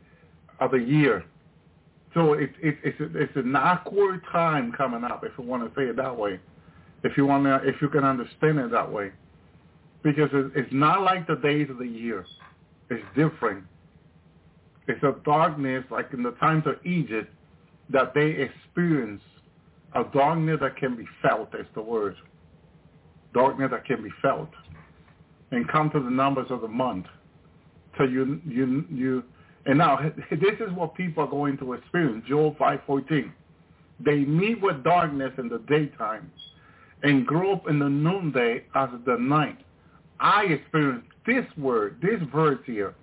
[0.59, 1.25] of the year.
[2.13, 5.88] So it, it, it's it's an awkward time coming up, if you want to say
[5.88, 6.39] it that way.
[7.03, 9.12] If you want to, if you can understand it that way,
[10.04, 12.26] because it's not like the days of the year.
[12.89, 13.63] It's different.
[14.88, 17.34] It's a darkness like in the times of Egypt
[17.89, 19.22] that they experience
[19.96, 21.54] a darkness that can be felt.
[21.56, 22.16] Is the word.
[23.34, 24.50] Darkness that can be felt,
[25.52, 27.06] and come to the numbers of the month.
[27.98, 29.24] So you you you
[29.66, 29.98] and now
[30.32, 32.26] this is what people are going to experience.
[32.28, 33.32] Joel five fourteen.
[34.00, 36.30] They meet with darkness in the daytime
[37.04, 39.60] and grow up in the noonday as the night.
[40.23, 42.95] I experienced this word, this verse here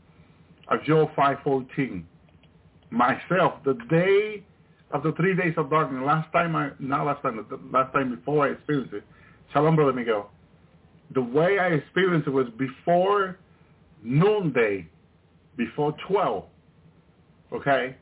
[0.69, 2.07] of Joel five fourteen.
[2.91, 4.43] Myself, the day
[4.91, 6.03] of the three days of darkness.
[6.05, 9.05] Last time I not last time, the last time before I experienced it.
[9.53, 10.31] Shalom, brother Miguel.
[11.15, 13.39] The way I experienced it was before
[14.03, 14.89] noonday,
[15.57, 16.45] before 12,
[17.53, 17.97] okay,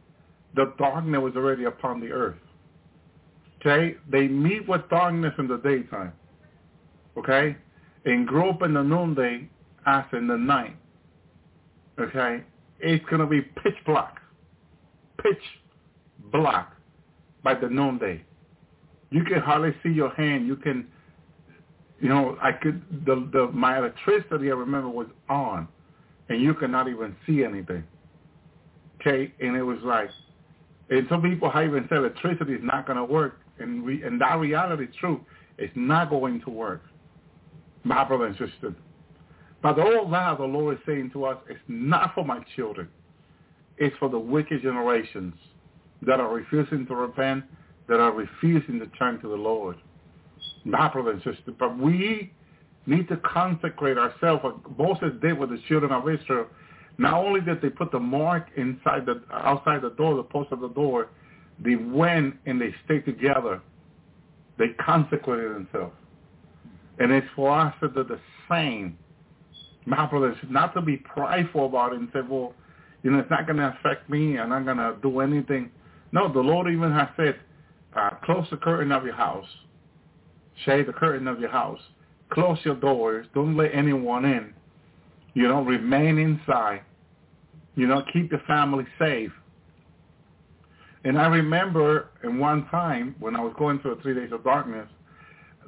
[0.54, 2.36] the darkness was already upon the earth.
[3.60, 3.96] Okay?
[4.10, 6.12] They meet with darkness in the daytime.
[7.16, 7.56] Okay?
[8.08, 9.48] And grow up in the noonday
[9.86, 10.76] as in the night.
[12.00, 12.42] Okay?
[12.80, 14.16] It's going to be pitch black.
[15.22, 15.42] Pitch
[16.32, 16.72] black
[17.42, 18.24] by the noonday.
[19.10, 20.46] You can hardly see your hand.
[20.46, 20.86] You can,
[22.00, 25.68] you know, I could, the, the, my electricity I remember was on
[26.28, 27.84] and you cannot even see anything.
[29.00, 30.10] Okay, and it was like,
[30.90, 34.20] and some people have even said electricity is not going to work, and we, and
[34.20, 35.20] that reality is true.
[35.56, 36.82] It's not going to work,
[37.88, 38.74] my brother and sister.
[39.62, 42.88] But all that the Lord is saying to us is not for my children.
[43.78, 45.34] It's for the wicked generations
[46.02, 47.44] that are refusing to repent,
[47.88, 49.76] that are refusing to turn to the Lord.
[50.64, 51.52] My brother and sister.
[51.58, 52.32] But we
[52.86, 54.44] need to consecrate ourselves,
[54.78, 56.46] Moses did with the children of Israel.
[56.98, 60.60] Not only did they put the mark inside the outside the door, the post of
[60.60, 61.08] the door,
[61.64, 63.60] they went and they stayed together.
[64.58, 65.94] They consecrated themselves.
[66.98, 68.18] And it's for us to do the
[68.50, 68.98] same.
[69.86, 72.54] My brothers, not to be prideful about it and say, well,
[73.02, 74.38] you know, it's not going to affect me.
[74.38, 75.70] I'm not going to do anything.
[76.12, 77.36] No, the Lord even has said,
[77.96, 79.46] uh, close the curtain of your house
[80.64, 81.80] Shade the curtain of your house.
[82.30, 83.26] Close your doors.
[83.34, 84.52] Don't let anyone in.
[85.34, 86.82] You know, remain inside.
[87.76, 89.30] You know, keep your family safe.
[91.04, 94.42] And I remember in one time when I was going through a three days of
[94.42, 94.88] darkness,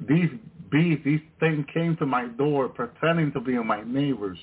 [0.07, 0.29] these
[0.71, 4.37] these things came to my door pretending to be my neighbors.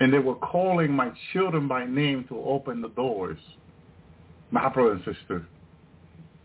[0.00, 3.38] And they were calling my children by name to open the doors.
[4.50, 5.46] My brother and sister.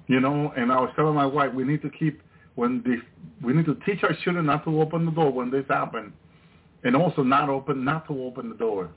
[0.07, 2.21] You know, and I was telling my wife, we need to keep,
[2.55, 2.99] when this,
[3.43, 6.13] we need to teach our children not to open the door when this happens.
[6.83, 8.89] And also not open, not to open the door.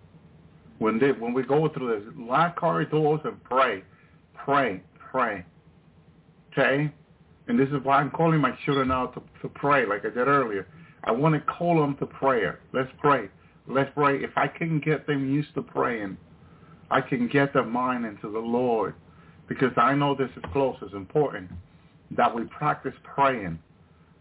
[0.78, 3.82] When they, when we go through this, lock our doors and pray.
[4.34, 5.44] Pray, pray.
[6.52, 6.92] Okay?
[7.50, 10.28] And this is why I'm calling my children out to, to pray, like I did
[10.28, 10.68] earlier.
[11.02, 12.60] I want to call them to prayer.
[12.72, 13.28] Let's pray.
[13.66, 14.22] Let's pray.
[14.22, 16.16] If I can get them used to praying,
[16.92, 18.94] I can get their mind into the Lord.
[19.48, 20.76] Because I know this is close.
[20.80, 21.50] It's important
[22.12, 23.58] that we practice praying,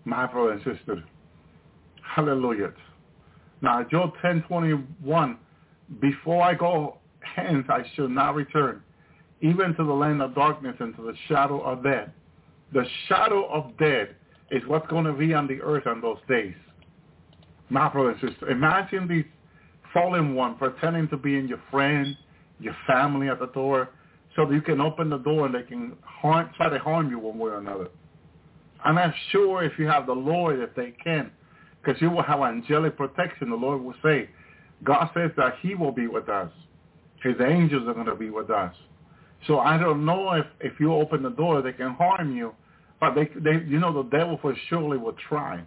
[0.06, 1.04] my brother and sister.
[2.02, 2.74] Hallelujah.
[3.62, 5.38] Now, Job 10:21,
[6.02, 8.82] before I go hence, I shall not return,
[9.42, 12.10] even to the land of darkness and to the shadow of death.
[12.74, 14.10] The shadow of death
[14.52, 16.56] is what's going to be on the earth on those days.
[17.70, 19.26] My brother and sister, imagine these
[19.94, 22.16] fallen one pretending to be in your friend,
[22.60, 23.90] your family at the door,
[24.36, 27.20] so that you can open the door and they can harm, try to harm you
[27.20, 27.90] one way or another.
[28.84, 31.32] I'm not sure if you have the Lord, if they can,
[31.82, 33.50] because you will have angelic protection.
[33.50, 34.30] The Lord will say,
[34.84, 36.52] God says that he will be with us.
[37.22, 38.74] His angels are going to be with us.
[39.48, 42.54] So I don't know if, if you open the door, they can harm you.
[43.00, 45.64] But they, they, you know, the devil for surely will try.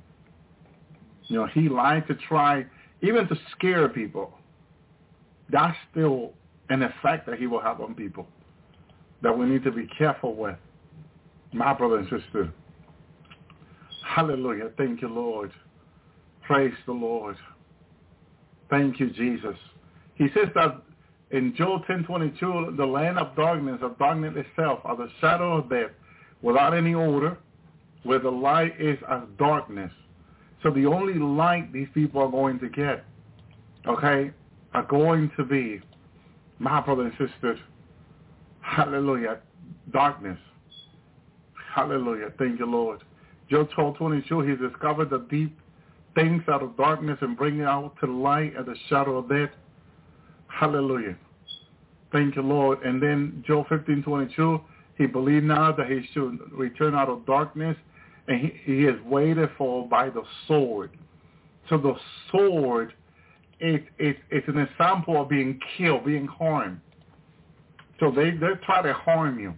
[1.29, 2.67] You know, he lied to try,
[3.01, 4.33] even to scare people.
[5.51, 6.33] That's still
[6.69, 8.27] an effect that he will have on people
[9.23, 10.57] that we need to be careful with.
[11.53, 12.53] My brother and sister.
[14.05, 14.71] Hallelujah.
[14.77, 15.53] Thank you, Lord.
[16.43, 17.37] Praise the Lord.
[18.69, 19.57] Thank you, Jesus.
[20.15, 20.83] He says that
[21.31, 25.91] in Job 10:22, the land of darkness, of darkness itself, of the shadow of death,
[26.43, 27.39] without any order,
[28.03, 29.93] where the light is as darkness.
[30.63, 33.05] So the only light these people are going to get,
[33.87, 34.31] okay,
[34.75, 35.81] are going to be,
[36.59, 37.59] my brother and sister,
[38.61, 39.39] hallelujah,
[39.93, 40.39] darkness.
[41.75, 42.33] Hallelujah.
[42.39, 43.01] Thank you, Lord.
[43.51, 45.59] Job 12, 22, he discovered the deep
[46.15, 49.51] things out of darkness and bring it out to light at the shadow of death.
[50.49, 51.17] Hallelujah.
[52.13, 52.83] Thank you, Lord.
[52.83, 54.61] And then Job 15:22,
[54.97, 57.77] he believed now that he should return out of darkness,
[58.29, 60.91] and he, he is waited for by the sword.
[61.69, 61.95] So the
[62.31, 62.95] sword
[63.61, 66.81] is, is, is an example of being killed, being harmed.
[68.01, 69.55] So they, they try to harm you.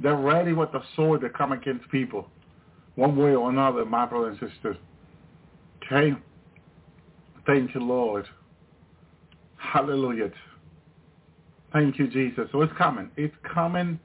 [0.00, 2.28] They're ready with the sword to come against people,
[2.94, 4.76] one way or another, my brothers and sisters.
[5.86, 6.16] Okay?
[7.46, 8.26] Thank you, Lord.
[9.56, 10.30] Hallelujah.
[11.72, 12.48] Thank you, Jesus.
[12.52, 13.10] So it's coming.
[13.16, 13.98] It's coming,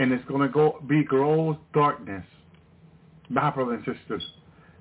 [0.00, 2.24] and it's going to go be gross darkness,
[3.28, 4.22] my brothers and sisters.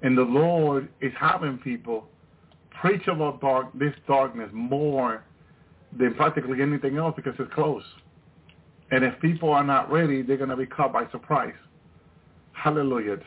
[0.02, 2.08] And the Lord is having people
[2.80, 5.26] preach about dark, this darkness more
[5.98, 7.84] than practically anything else because it's close.
[8.92, 11.54] And if people are not ready, they're going to be caught by surprise.
[12.54, 13.18] Hallelujah.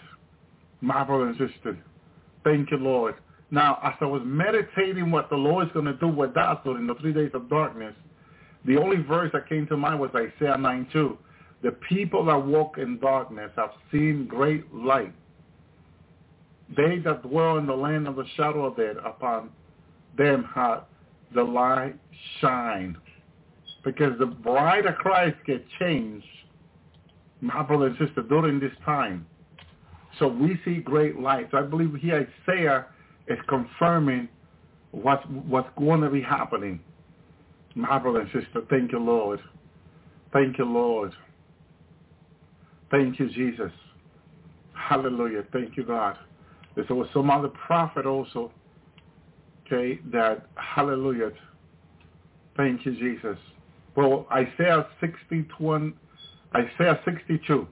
[0.80, 1.78] My brother and sister.
[2.42, 3.16] Thank you, Lord.
[3.50, 6.86] Now, as I was meditating what the Lord is going to do with us during
[6.86, 7.94] the three days of darkness,
[8.64, 11.18] the only verse that came to mind was Isaiah 9 2.
[11.62, 15.14] The people that walk in darkness have seen great light.
[16.76, 19.50] They that dwell in the land of the shadow of death, upon
[20.16, 20.80] them had
[21.34, 21.96] the light
[22.40, 22.96] shine.
[23.84, 26.26] Because the bride of Christ get changed,
[27.40, 29.26] my brother and sister, during this time.
[30.18, 31.48] So we see great light.
[31.50, 32.86] So I believe here Isaiah
[33.28, 34.28] is confirming
[34.90, 36.80] what's, what's going to be happening.
[37.74, 39.40] My brother and sister, thank you, Lord.
[40.32, 41.12] Thank you, Lord.
[42.92, 43.72] Thank you, Jesus.
[44.74, 45.44] Hallelujah.
[45.52, 46.16] Thank you, God.
[46.76, 48.52] There was some other prophet also,
[49.66, 51.30] okay, that, hallelujah.
[52.56, 53.38] Thank you, Jesus.
[53.96, 55.94] Well, Isaiah 61,
[56.54, 57.66] Isaiah 62.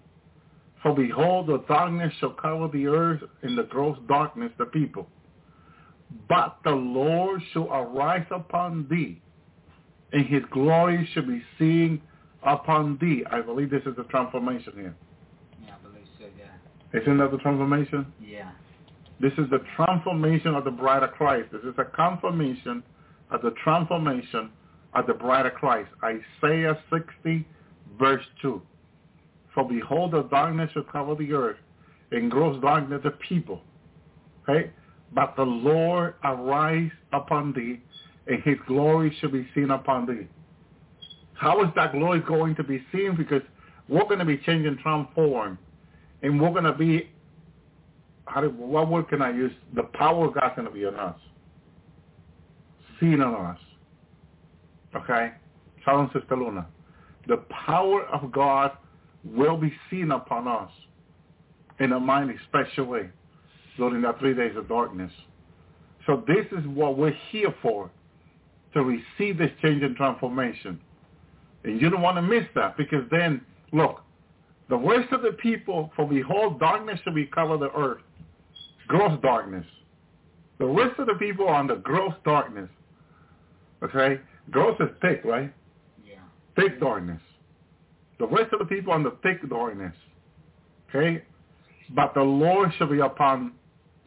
[0.82, 5.06] For behold, the darkness shall cover the earth, and the gross darkness the people.
[6.28, 9.20] But the Lord shall arise upon thee,
[10.12, 12.00] and his glory shall be seen
[12.42, 13.24] upon thee.
[13.30, 14.96] I believe this is the transformation here.
[15.62, 16.24] Yeah, I believe so,
[16.92, 18.12] Isn't that the transformation?
[18.20, 18.50] Yeah.
[19.20, 21.50] This is the transformation of the bride of Christ.
[21.52, 22.82] This is a confirmation
[23.30, 24.50] of the transformation
[24.94, 25.90] of the bride of Christ.
[26.02, 27.46] Isaiah 60,
[27.98, 28.60] verse 2.
[29.54, 31.58] For behold, the darkness shall cover the earth,
[32.12, 33.62] and gross darkness the people.
[34.42, 34.70] Okay?
[35.12, 37.80] But the Lord arise upon thee,
[38.26, 40.26] and his glory shall be seen upon thee.
[41.34, 43.16] How is that glory going to be seen?
[43.16, 43.42] Because
[43.88, 45.58] we're going to be changing transform,
[46.22, 47.10] and we're going to be,
[48.26, 49.52] how do, what word can I use?
[49.74, 51.18] The power of God's going to be on us,
[52.98, 53.58] seen on us.
[54.94, 55.32] Okay?
[55.84, 56.66] Challenge Sister Luna.
[57.26, 58.72] The power of God
[59.24, 60.70] will be seen upon us
[61.78, 63.10] in a mighty special way
[63.76, 65.12] during the three days of darkness.
[66.06, 67.90] So this is what we're here for,
[68.74, 70.80] to receive this change and transformation.
[71.64, 73.42] And you don't want to miss that because then,
[73.72, 74.02] look,
[74.70, 78.02] the rest of the people, for behold, darkness shall be cover the earth.
[78.86, 79.66] Gross darkness.
[80.60, 82.70] The rest of the people are under gross darkness.
[83.82, 84.20] Okay?
[84.50, 85.52] Gross is thick, right?
[86.06, 86.20] Yeah.
[86.54, 87.20] Thick darkness.
[88.20, 89.94] The rest of the people under thick darkness.
[90.88, 91.24] Okay?
[91.92, 93.52] But the Lord shall be upon,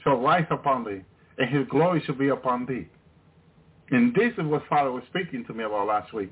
[0.02, 1.02] shall rise upon thee,
[1.40, 2.88] and his glory shall be upon thee.
[3.92, 6.32] And this is what Father was speaking to me about last week.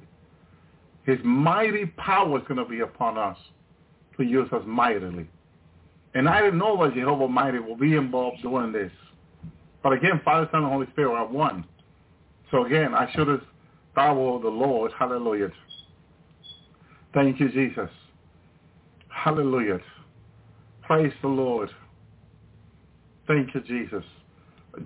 [1.05, 3.37] His mighty power is going to be upon us
[4.17, 5.27] to use us mightily.
[6.13, 8.91] And I didn't know that Jehovah Mighty will be involved doing this.
[9.81, 11.65] But again, Father, Son, and Holy Spirit are one.
[12.51, 13.41] So again, I should have
[13.95, 14.91] thought the Lord.
[14.97, 15.49] Hallelujah.
[17.13, 17.89] Thank you, Jesus.
[19.09, 19.79] Hallelujah.
[20.81, 21.69] Praise the Lord.
[23.27, 24.03] Thank you, Jesus.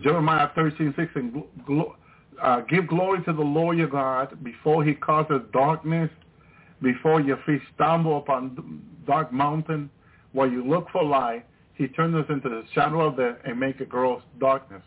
[0.02, 1.44] Jeremiah 13, 6, and
[2.42, 6.10] uh, give glory to the Lord your God before he causes darkness,
[6.82, 9.90] before your feet stumble upon dark mountain,
[10.34, 11.46] while you look for light,
[11.76, 14.82] he turns us into the shadow of death and make it gross darkness.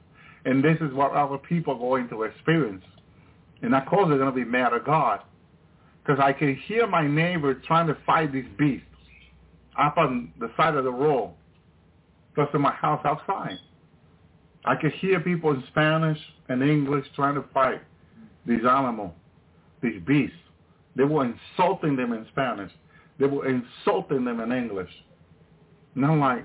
[0.45, 2.85] And this is what our people are going to experience.
[3.63, 5.21] And of course they're going to be mad at God.
[6.03, 8.87] Because I can hear my neighbor trying to fight these beasts
[9.79, 11.35] up on the side of the road,
[12.35, 13.59] plus in my house outside.
[14.65, 16.19] I could hear people in Spanish
[16.49, 17.81] and English trying to fight
[18.47, 19.13] these animals,
[19.83, 20.37] these beasts.
[20.99, 22.73] They were insulting them in Spanish.
[23.21, 24.91] They were insulting them in English.
[25.95, 26.45] And I'm like,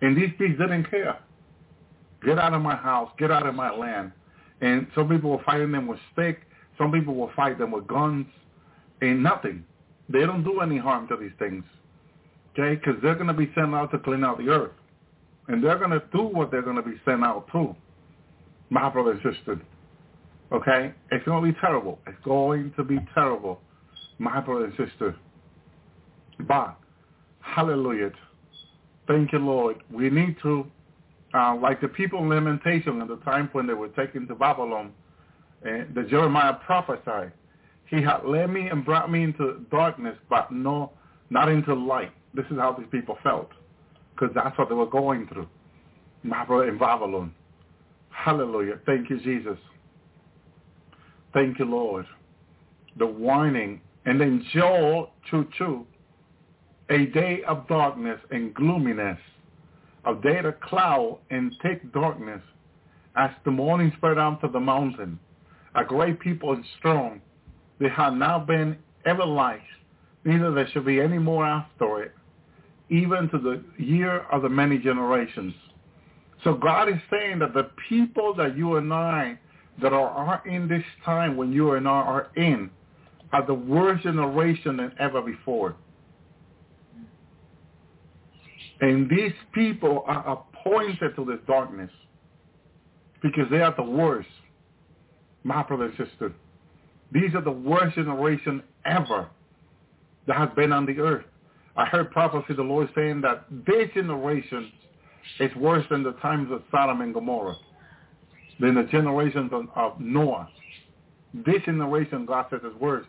[0.00, 1.18] and these beasts didn't care.
[2.24, 3.10] Get out of my house.
[3.18, 4.12] Get out of my land.
[4.60, 6.40] And some people were fighting them with sticks.
[6.78, 8.26] Some people will fight them with guns.
[9.02, 9.64] And nothing.
[10.08, 11.64] They don't do any harm to these things.
[12.52, 12.76] Okay?
[12.76, 14.72] Because they're going to be sent out to clean out the earth.
[15.48, 17.74] And they're going to do what they're going to be sent out to.
[18.68, 19.60] My brother and sister.
[20.52, 20.94] Okay?
[21.10, 21.98] It's going to be terrible.
[22.06, 23.60] It's going to be terrible.
[24.20, 25.16] My brother and sister.
[26.46, 26.76] But,
[27.40, 28.12] hallelujah.
[29.08, 29.82] Thank you, Lord.
[29.90, 30.66] We need to,
[31.32, 34.92] uh, like the people in Lamentation at the time when they were taken to Babylon,
[35.62, 37.32] and the Jeremiah prophesied,
[37.86, 40.92] he had led me and brought me into darkness, but no,
[41.30, 42.12] not into light.
[42.34, 43.50] This is how these people felt,
[44.14, 45.48] because that's what they were going through.
[46.22, 47.34] My brother in Babylon.
[48.10, 48.80] Hallelujah.
[48.84, 49.58] Thank you, Jesus.
[51.32, 52.04] Thank you, Lord.
[52.98, 53.80] The warning.
[54.06, 55.84] And then Joel 2.2,
[56.90, 59.18] a day of darkness and gloominess,
[60.06, 62.40] a day of cloud and thick darkness,
[63.16, 65.18] as the morning spread out to the mountain.
[65.74, 67.20] A great people and strong,
[67.78, 69.62] they have now been ever like,
[70.24, 72.14] neither there shall be any more after it,
[72.88, 75.54] even to the year of the many generations.
[76.42, 79.38] So God is saying that the people that you and I
[79.80, 82.70] that are in this time when you and I are in
[83.32, 85.76] are the worst generation than ever before.
[88.80, 91.90] And these people are appointed to this darkness
[93.22, 94.28] because they are the worst.
[95.42, 96.32] My brother and sister,
[97.12, 99.28] these are the worst generation ever
[100.26, 101.24] that has been on the earth.
[101.76, 104.70] I heard prophecy the Lord saying that this generation
[105.38, 107.56] is worse than the times of Sodom and Gomorrah,
[108.58, 110.48] than the generations of, of Noah.
[111.32, 113.06] This generation, God says, is worse.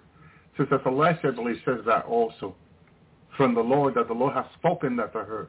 [0.58, 2.56] Sister Celeste, I believe, says that also
[3.38, 5.48] from the Lord, that the Lord has spoken that to her.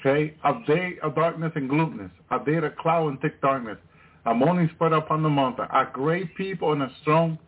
[0.00, 0.34] Okay?
[0.44, 3.78] A day of darkness and gloominess, a day of cloud and thick darkness,
[4.26, 7.38] a morning spread upon the mountain, a great people and a strong,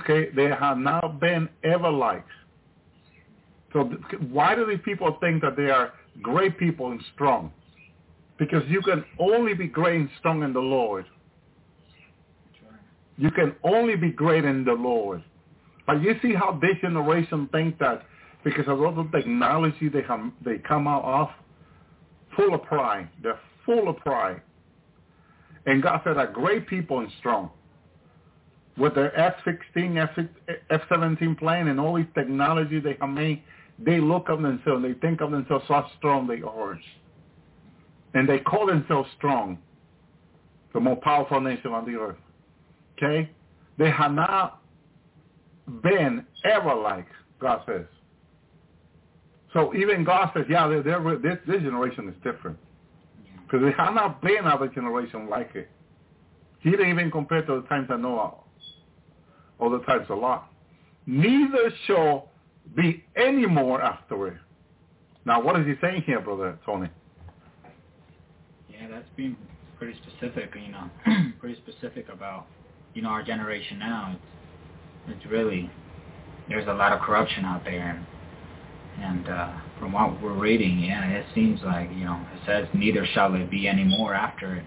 [0.00, 2.26] okay, they have now been ever like.
[3.72, 3.84] So
[4.30, 7.50] why do these people think that they are great people and strong?
[8.38, 11.06] Because you can only be great and strong in the Lord.
[13.16, 15.22] You can only be great in the Lord.
[15.86, 18.04] But you see how this generation think that
[18.44, 21.28] because of all the technology they come, they come out of,
[22.36, 23.08] full of pride.
[23.22, 24.42] They're full of pride.
[25.66, 27.50] And God said, "A great people and strong."
[28.76, 29.98] With their F-16,
[30.70, 33.42] F-17 plane and all these technology they have made,
[33.78, 36.78] they look of themselves, they think of themselves how strong they are.
[38.14, 39.58] And they call themselves strong,
[40.72, 42.16] the more powerful nation on the earth.
[42.96, 43.30] Okay?
[43.76, 44.61] They have not
[45.82, 47.06] been ever like,
[47.40, 47.86] God says.
[49.52, 52.58] So even God says, yeah, they're, they're, this, this generation is different.
[53.42, 55.68] Because they have not been other generation like it.
[56.60, 58.34] He didn't even compare to the times of Noah
[59.58, 60.50] or the times of Lot.
[61.06, 62.30] Neither shall
[62.76, 64.36] be any more after it.
[65.24, 66.88] Now, what is he saying here, Brother Tony?
[68.70, 69.36] Yeah, that's being
[69.78, 70.90] pretty specific, you know,
[71.40, 72.46] pretty specific about,
[72.94, 74.12] you know, our generation now.
[74.14, 74.41] It's,
[75.08, 75.70] it's really,
[76.48, 78.06] there's a lot of corruption out there.
[79.00, 83.06] And uh, from what we're reading, yeah, it seems like, you know, it says, neither
[83.14, 84.64] shall it be any more after it.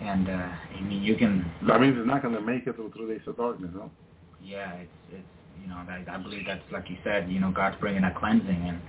[0.00, 1.50] And, uh, I mean, you can...
[1.68, 3.90] That means it's not going to make it through three days of darkness, no?
[4.42, 5.22] Yeah, it's, it's
[5.62, 8.48] you know, I, I believe that's, like you said, you know, God's bringing a cleansing
[8.68, 8.80] and,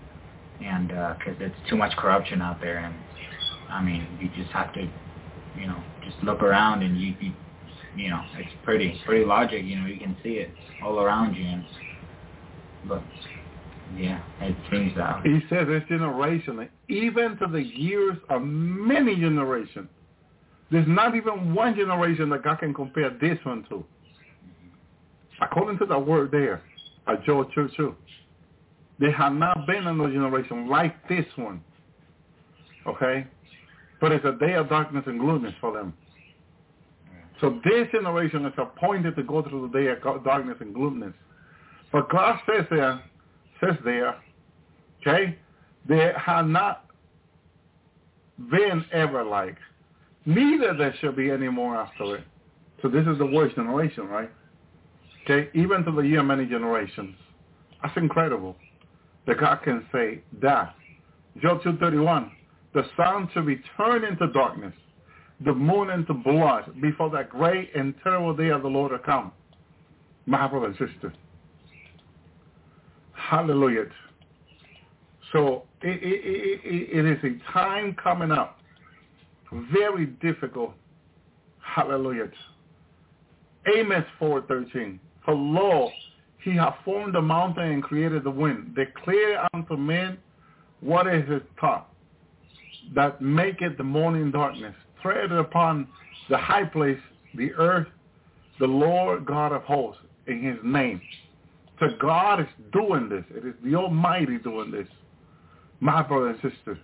[0.61, 2.79] and, uh, cause it's too much corruption out there.
[2.79, 2.95] And,
[3.69, 4.81] I mean, you just have to,
[5.57, 7.31] you know, just look around and you, you,
[7.95, 10.51] you know, it's pretty, pretty logic, you know, you can see it
[10.83, 11.45] all around you.
[11.45, 11.65] And,
[12.87, 13.03] but
[13.95, 15.25] yeah, it seems that.
[15.25, 19.87] He says this generation, even to the years of many generations,
[20.71, 23.85] there's not even one generation that God can compare this one to.
[25.41, 26.61] According to the word there,
[27.07, 27.95] at Joel 2 2.
[28.99, 31.61] There have not been another generation like this one.
[32.87, 33.27] Okay?
[33.99, 35.93] But it's a day of darkness and gloominess for them.
[37.41, 41.13] So this generation is appointed to go through the day of darkness and gloominess.
[41.91, 43.01] But God says there,
[43.61, 44.15] says there,
[45.01, 45.37] okay,
[45.87, 46.85] there have not
[48.49, 49.57] been ever like,
[50.25, 52.23] neither there shall be any more after it.
[52.81, 54.29] So this is the worst generation, right?
[55.23, 57.15] Okay, even to the year many generations.
[57.81, 58.55] That's incredible
[59.27, 60.75] that God can say that.
[61.41, 62.31] Joel 2.31,
[62.73, 64.73] the sun shall be turned into darkness,
[65.43, 69.31] the moon into blood, before that great and terrible day of the Lord will come.
[70.25, 71.13] My brother and sister.
[73.13, 73.85] Hallelujah.
[75.33, 78.59] So it, it, it, it is a time coming up,
[79.73, 80.73] very difficult.
[81.59, 82.29] Hallelujah.
[83.75, 84.99] Amos 4.13.
[85.25, 85.89] For lo,
[86.43, 88.75] he hath formed the mountain and created the wind.
[88.75, 90.17] Declare unto men
[90.81, 91.89] what is his thought,
[92.93, 94.75] that maketh the morning darkness.
[95.05, 95.87] Tread upon
[96.31, 96.97] the high place,
[97.35, 97.85] the earth,
[98.59, 100.99] the Lord God of hosts, in his name.
[101.79, 103.23] So God is doing this.
[103.29, 104.87] It is the Almighty doing this.
[105.79, 106.79] My brother and sister.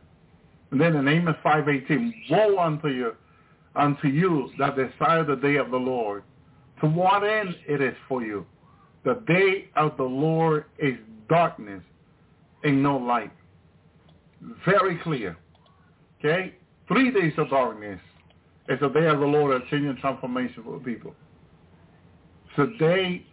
[0.70, 3.16] And then in Amos 5.18, Woe unto you,
[3.76, 6.22] unto you that desire the day of the Lord.
[6.82, 8.46] To what end it is for you?
[9.04, 10.94] The day of the Lord is
[11.28, 11.82] darkness
[12.64, 13.32] and no light.
[14.64, 15.36] Very clear.
[16.20, 16.54] Okay?
[16.88, 18.00] Three days of darkness
[18.70, 21.16] is the day of the Lord of change and transformation for the people.
[22.58, 23.26] A day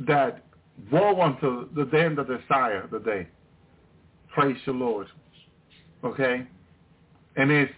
[0.00, 0.44] that
[0.90, 3.26] woe unto the day that desire the day.
[4.32, 5.08] Praise the Lord.
[6.04, 6.46] Okay?
[7.36, 7.70] And if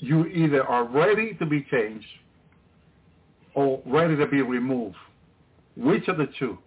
[0.00, 2.06] you either are ready to be changed
[3.54, 4.96] or ready to be removed,
[5.76, 6.58] which of the two?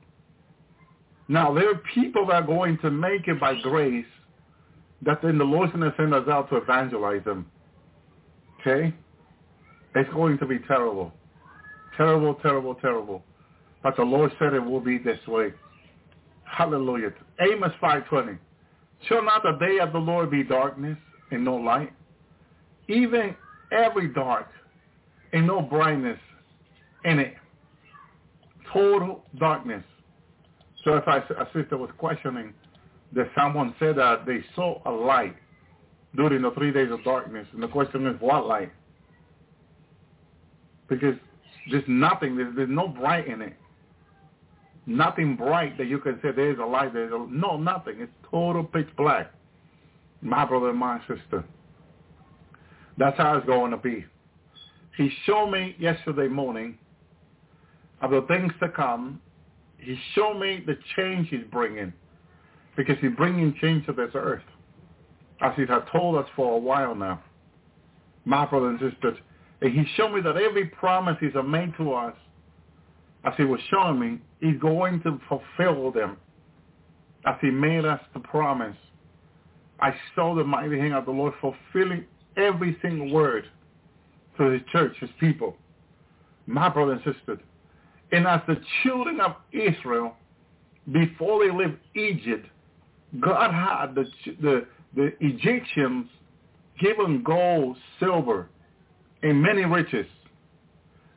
[1.28, 4.06] Now, there are people that are going to make it by grace
[5.02, 7.50] that then the Lord's going to send us out to evangelize them.
[8.62, 8.94] Okay?
[9.96, 11.14] It's going to be terrible.
[11.96, 13.24] Terrible, terrible, terrible.
[13.82, 15.54] But the Lord said it will be this way.
[16.44, 17.14] Hallelujah.
[17.40, 18.38] Amos 5.20.
[19.08, 20.98] Shall not the day of the Lord be darkness
[21.32, 21.94] and no light?
[22.88, 23.36] Even
[23.72, 24.48] every dark
[25.34, 26.20] and no brightness
[27.04, 27.36] in it.
[28.74, 29.84] Total darkness.
[30.84, 32.54] So if I, a sister was questioning
[33.14, 35.36] that someone said that they saw a light
[36.16, 38.72] during the three days of darkness, and the question is, what light?
[40.88, 41.16] Because
[41.72, 43.56] there's nothing, there's, there's no bright in it.
[44.86, 46.94] Nothing bright that you can say there's a light.
[46.94, 47.96] There's a, no, nothing.
[48.00, 49.32] It's total pitch black.
[50.22, 51.44] My brother and my sister.
[52.98, 54.06] That's how it's going to be.
[54.98, 56.78] He showed me yesterday morning
[58.02, 59.22] of the things to come.
[59.78, 61.92] He showed me the change he's bringing
[62.78, 64.44] because he's bringing change to this earth
[65.42, 67.22] as he has told us for a while now.
[68.24, 69.18] My brothers and sisters,
[69.62, 72.16] and he showed me that every promise he's made to us,
[73.24, 76.18] as he was showing me, he's going to fulfill them
[77.26, 78.76] as he made us the promise.
[79.80, 82.06] I saw the mighty hand of the Lord fulfilling
[82.38, 83.46] every single word
[84.38, 85.56] to his church, his people.
[86.48, 87.40] My brothers and sisters,
[88.12, 90.16] and as the children of Israel,
[90.92, 92.46] before they left Egypt,
[93.20, 94.06] God had the
[94.42, 96.08] the the Egyptians
[96.80, 98.48] given gold, silver,
[99.26, 100.06] and many riches.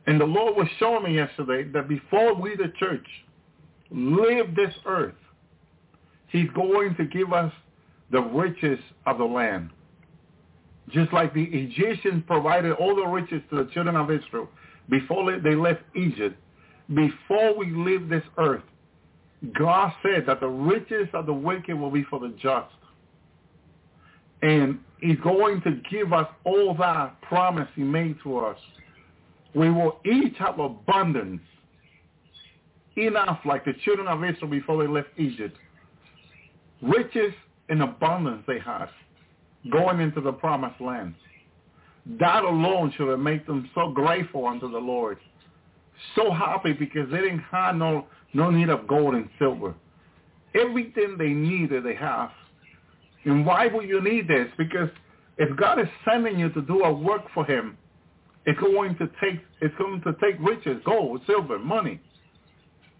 [0.07, 3.05] And the Lord was showing me yesterday that before we, the church,
[3.91, 5.13] leave this earth,
[6.27, 7.53] he's going to give us
[8.11, 9.69] the riches of the land.
[10.89, 14.49] Just like the Egyptians provided all the riches to the children of Israel
[14.89, 16.35] before they left Egypt,
[16.95, 18.63] before we leave this earth,
[19.55, 22.73] God said that the riches of the wicked will be for the just.
[24.41, 28.57] And he's going to give us all that promise he made to us.
[29.55, 31.41] We will each have abundance,
[32.95, 35.57] enough like the children of Israel before they left Egypt.
[36.81, 37.33] Riches
[37.69, 38.87] and abundance they had
[39.71, 41.15] going into the promised land.
[42.19, 45.17] That alone should have made them so grateful unto the Lord.
[46.15, 49.73] So happy because they didn't have no, no need of gold and silver.
[50.55, 52.31] Everything they needed, they have.
[53.25, 54.47] And why would you need this?
[54.57, 54.89] Because
[55.37, 57.77] if God is sending you to do a work for him,
[58.45, 61.99] it's going to take it's going to take riches, gold, silver, money.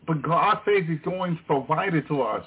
[0.06, 2.46] But God says he's going to provide it to us.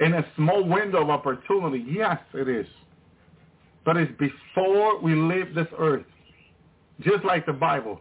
[0.00, 2.66] In a small window of opportunity, yes, it is.
[3.84, 6.04] But it's before we leave this earth.
[7.00, 8.00] Just like the Bible.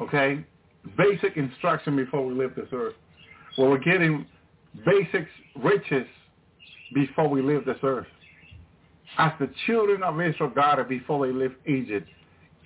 [0.00, 0.44] Okay?
[0.96, 2.94] Basic instruction before we leave this earth.
[3.56, 4.26] Well, we're getting
[4.84, 5.26] basic
[5.56, 6.06] riches
[6.94, 8.06] before we leave this earth.
[9.18, 12.08] As the children of Israel got it before they left Egypt.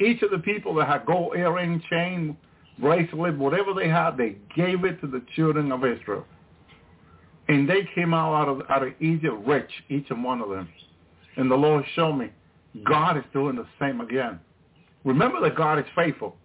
[0.00, 2.36] Each of the people that had gold earring, chain,
[2.78, 6.24] bracelet, whatever they had, they gave it to the children of Israel.
[7.48, 10.68] And they came out out of, out of Egypt rich, each and one of them.
[11.36, 12.30] And the Lord showed me
[12.84, 14.38] God is doing the same again.
[15.04, 16.36] Remember that God is faithful.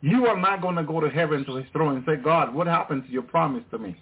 [0.00, 2.66] You are not going to go to heaven to his throne and say, God, what
[2.66, 3.96] happened to your promise to me?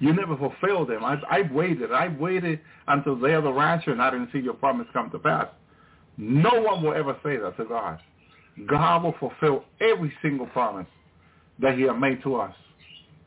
[0.00, 1.04] You never fulfill them.
[1.04, 1.92] I, I waited.
[1.92, 5.18] I've waited until they are the rapture and I didn't see your promise come to
[5.18, 5.46] pass.
[6.16, 8.00] No one will ever say that to God.
[8.66, 10.86] God will fulfill every single promise
[11.60, 12.54] that he has made to us.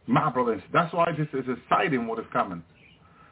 [0.08, 2.64] My brothers, that's why this is exciting what is coming.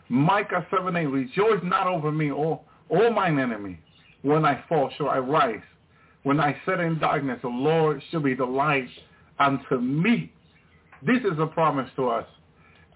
[0.08, 3.80] Micah 7 8, rejoice not over me, O, o mine enemy.
[4.22, 5.62] When I fall, shall I rise.
[6.24, 8.90] When I sit in darkness, the Lord shall be the light
[9.40, 10.32] unto me.
[11.06, 12.26] This is a promise to us.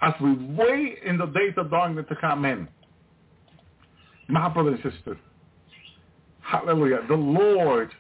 [0.02, 2.68] As we wait in the days of darkness to come in,
[4.28, 5.18] my brother and sister,
[6.42, 7.92] hallelujah, the Lord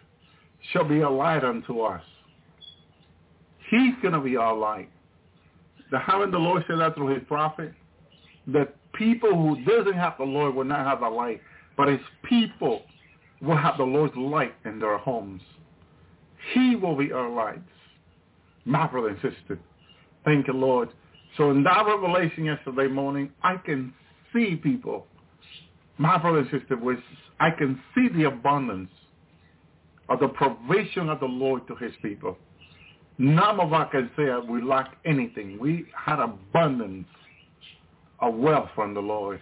[0.72, 2.02] shall be a light unto us.
[3.70, 4.89] He's going to be our light.
[5.91, 7.74] The haven't the Lord said that through his prophet?
[8.48, 11.41] That people who doesn't have the Lord will not have the light,
[11.78, 12.84] but his people
[13.41, 15.41] will have the Lord's light in their homes.
[16.54, 17.62] He will be our lights.
[18.66, 19.60] My brother and sister,
[20.24, 20.89] thank you, Lord.
[21.38, 23.93] So in that revelation yesterday morning, I can
[24.33, 25.07] see people,
[25.97, 26.97] my brother and sister, was
[27.39, 28.89] I can see the abundance
[30.07, 32.38] of the provision of the Lord to his people.
[33.17, 35.57] None of us can say we lack anything.
[35.59, 37.07] We had abundance
[38.19, 39.39] of wealth from the Lord.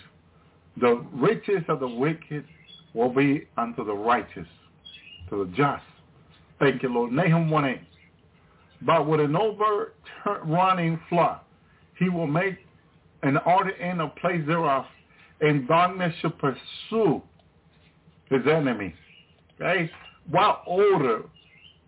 [0.79, 2.45] The riches of the wicked
[2.93, 4.47] will be unto the righteous,
[5.29, 5.83] to the just.
[6.59, 7.11] Thank you, Lord.
[7.11, 7.79] Nahum 1
[8.83, 11.39] But with an overrunning flood,
[11.97, 12.57] he will make
[13.23, 14.85] an order in a place thereof,
[15.41, 17.21] and darkness shall pursue
[18.29, 18.93] his enemy.
[19.55, 19.89] Okay?
[20.29, 21.23] What order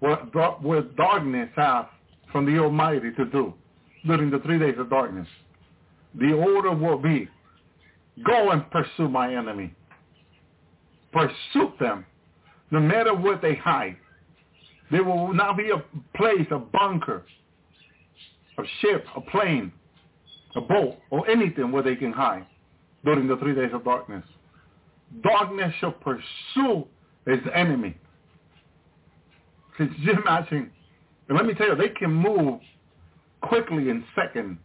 [0.01, 1.87] will, darkness have
[2.31, 3.53] from the Almighty to do
[4.05, 5.27] during the three days of darkness?
[6.15, 7.27] The order will be,
[8.25, 9.73] go and pursue my enemy.
[11.11, 12.05] Pursue them,
[12.71, 13.97] no matter what they hide.
[14.91, 15.83] There will not be a
[16.15, 17.23] place, a bunker,
[18.57, 19.71] a ship, a plane,
[20.55, 22.45] a boat, or anything where they can hide
[23.03, 24.23] during the three days of darkness.
[25.21, 26.85] Darkness shall pursue
[27.25, 27.97] his enemy.
[29.77, 30.71] Could you imagine?
[31.27, 32.59] And let me tell you, they can move
[33.41, 34.57] quickly in seconds.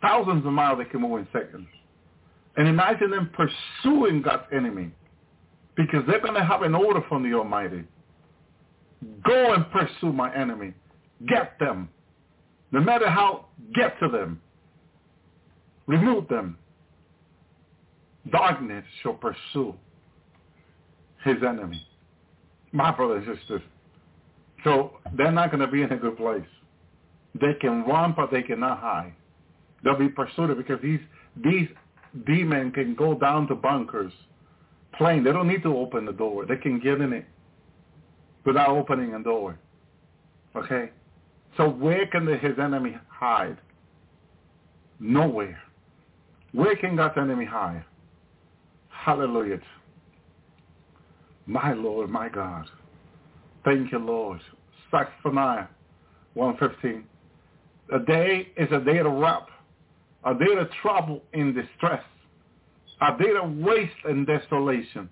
[0.00, 1.66] Thousands of miles they can move in seconds.
[2.56, 4.90] And imagine them pursuing God's enemy
[5.76, 7.84] because they're going to have an order from the Almighty.
[9.24, 10.74] Go and pursue my enemy.
[11.26, 11.88] Get them.
[12.72, 14.40] No matter how, get to them.
[15.86, 16.56] Remove them.
[18.30, 19.74] Darkness shall pursue
[21.24, 21.86] his enemy.
[22.72, 23.62] My brothers and sisters.
[24.64, 26.46] So they're not going to be in a good place.
[27.40, 29.14] They can run, but they cannot hide.
[29.84, 31.00] They'll be pursued because these
[31.42, 31.68] these
[32.26, 34.12] demons can go down to bunkers,
[34.96, 35.24] plain.
[35.24, 36.46] They don't need to open the door.
[36.46, 37.26] They can get in it
[38.44, 39.58] without opening a door.
[40.54, 40.90] Okay?
[41.56, 43.58] So where can the, his enemy hide?
[44.98, 45.60] Nowhere.
[46.52, 47.84] Where can God's enemy hide?
[48.88, 49.60] Hallelujah.
[51.46, 52.66] My Lord, my God.
[53.64, 54.40] Thank you, Lord.
[54.90, 55.66] Zephaniah
[56.34, 57.04] 115.
[57.94, 59.48] A day is a day of wrath,
[60.24, 62.02] a day of trouble and distress,
[63.00, 65.08] a day of waste and desolation,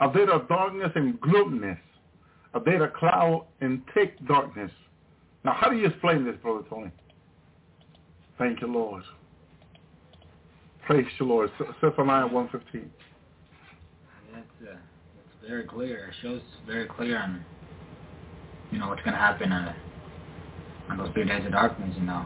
[0.00, 1.78] a day of darkness and gloominess,
[2.54, 4.70] a day of cloud and thick darkness.
[5.44, 6.90] Now, how do you explain this, Brother Tony?
[8.38, 9.02] Thank you, Lord.
[10.86, 11.50] Praise the Lord.
[11.80, 12.90] Zephaniah 115.
[14.32, 16.08] That's, uh, that's very clear.
[16.08, 17.44] It shows very clear on,
[18.70, 19.74] you know, what's going to happen on,
[20.88, 22.24] on those three days of darkness, you know.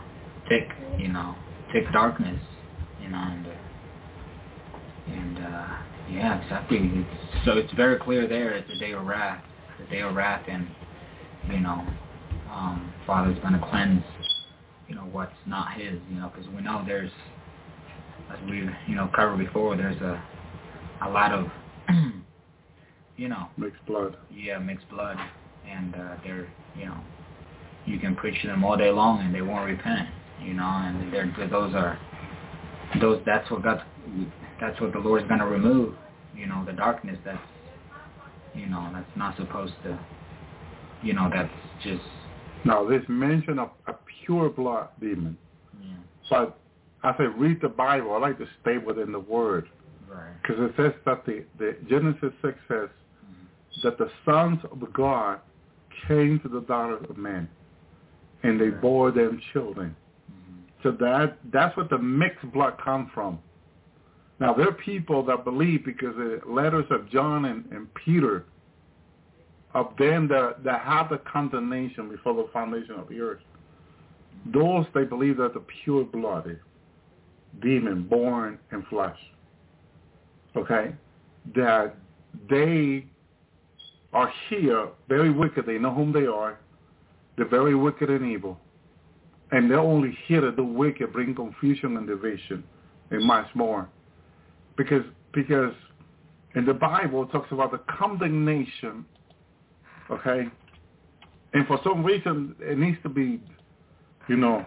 [0.48, 1.34] Thick, you know,
[1.72, 2.40] thick darkness,
[3.02, 3.50] you know, and, uh,
[5.08, 5.76] and uh,
[6.10, 6.78] yeah, exactly.
[6.82, 8.52] It's, so it's very clear there.
[8.52, 9.42] It's a day of wrath.
[9.86, 10.68] A day of wrath, and,
[11.50, 11.84] you know,
[12.52, 14.04] um, Father's going to cleanse,
[14.88, 17.10] you know, what's not his, you know, because we know there's,
[18.30, 20.22] as we, you know, covered before, there's a,
[21.02, 21.46] a lot of,
[23.16, 24.16] you know, Mixed blood.
[24.30, 25.16] yeah, mixed blood,
[25.68, 26.98] and uh, they're, you know,
[27.86, 30.08] you can preach to them all day long and they won't repent,
[30.42, 31.98] you know, and they're, those are,
[33.00, 33.82] those, that's what God's,
[34.60, 35.94] that's what the Lord's going to remove,
[36.36, 37.38] you know, the darkness that's,
[38.54, 39.98] you know, that's not supposed to,
[41.02, 41.50] you know, that's
[41.82, 42.02] just,
[42.64, 43.94] Now, this mention of a
[44.24, 45.36] pure blood demon.
[45.82, 45.94] yeah,
[46.30, 46.58] But
[47.04, 49.68] as I read the Bible, I like to stay within the Word.
[50.08, 53.80] right, Because it says that the, the Genesis 6 says mm-hmm.
[53.82, 55.40] that the sons of God
[56.06, 57.48] came to the daughters of men,
[58.42, 58.80] and they Right.
[58.80, 59.94] bore them children.
[60.30, 60.60] Mm-hmm.
[60.82, 63.38] So that that's what the mixed blood comes from.
[64.40, 68.44] Now there are people that believe because the letters of John and, and Peter
[69.74, 73.40] of them that, that have the condemnation before the foundation of the earth.
[74.52, 76.60] Those they believe that the pure blooded
[77.60, 79.18] demon born in flesh.
[80.56, 80.94] Okay?
[81.54, 81.96] That
[82.50, 83.06] they
[84.12, 85.66] are here very wicked.
[85.66, 86.58] They know whom they are.
[87.36, 88.58] They're very wicked and evil.
[89.52, 92.64] And they're only here to do wicked, bring confusion and division,
[93.10, 93.88] and much more.
[94.76, 95.04] Because
[95.34, 95.74] because
[96.54, 99.04] in the Bible it talks about the condemnation,
[100.10, 100.48] okay?
[101.54, 103.40] And for some reason it needs to be,
[104.28, 104.64] you know,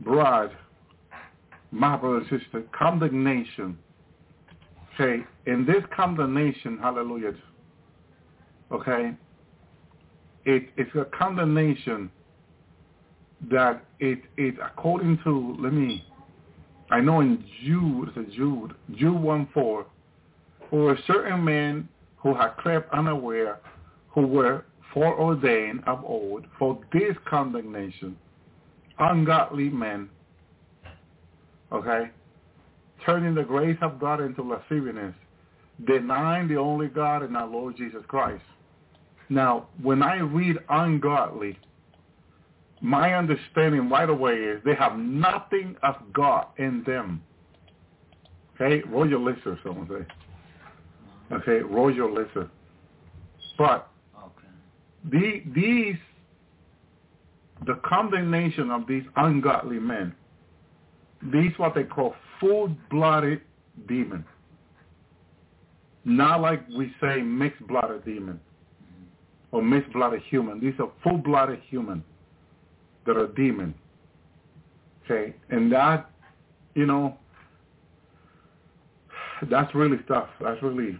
[0.00, 0.50] broad,
[1.70, 3.78] my brother and sister, condemnation.
[4.94, 7.32] Okay, in this condemnation, hallelujah,
[8.72, 9.12] okay,
[10.44, 12.10] it, it's a condemnation
[13.50, 16.04] that it, it according to, let me,
[16.90, 19.86] I know in Jude, it's a Jude, Jude 1 4,
[20.70, 23.60] for a certain men who had crept unaware,
[24.08, 28.16] who were foreordained of old for this condemnation,
[28.98, 30.08] ungodly men,
[31.72, 32.10] okay,
[33.04, 35.14] turning the grace of God into lasciviousness,
[35.86, 38.42] denying the only God and our Lord Jesus Christ.
[39.28, 41.58] Now, when I read ungodly,
[42.80, 47.22] my understanding right away is they have nothing of God in them.
[48.60, 51.34] Okay, roll your lister, someone say.
[51.34, 52.48] Okay, roll your lister.
[53.56, 53.88] But
[55.10, 55.96] the, these,
[57.66, 60.14] the condemnation of these ungodly men,
[61.32, 63.40] these what they call full-blooded
[63.88, 64.24] demon.
[66.04, 68.40] Not like we say mixed-blooded demon
[69.50, 70.60] or mixed-blooded human.
[70.60, 72.04] These are full-blooded human
[73.06, 73.74] that are demon.
[75.04, 76.10] Okay, and that,
[76.74, 77.16] you know,
[79.50, 80.28] that's really tough.
[80.40, 80.98] That's really,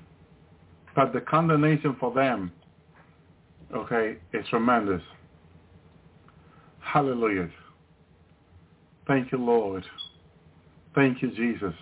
[0.97, 2.51] but the condemnation for them,
[3.75, 5.03] okay, it's tremendous.
[6.81, 7.51] Hallelujah.
[9.07, 9.85] Thank you, Lord.
[10.95, 11.75] Thank you, Jesus.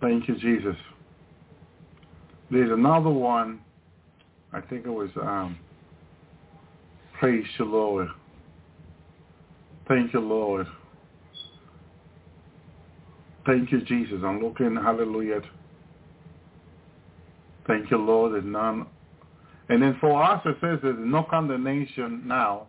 [0.00, 0.76] Thank you, Jesus.
[2.50, 3.60] There's another one.
[4.52, 5.58] I think it was um,
[7.22, 8.08] Praise you, Lord.
[9.86, 10.66] Thank you, Lord.
[13.46, 14.22] Thank you, Jesus.
[14.24, 15.40] I'm looking, hallelujah.
[17.68, 18.34] Thank you, Lord.
[18.34, 18.86] There's none.
[19.68, 22.66] And then for us, it says there's no condemnation now.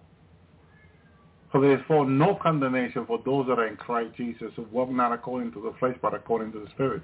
[1.51, 5.51] For therefore no condemnation for those that are in Christ Jesus who walk not according
[5.53, 7.03] to the flesh, but according to the Spirit.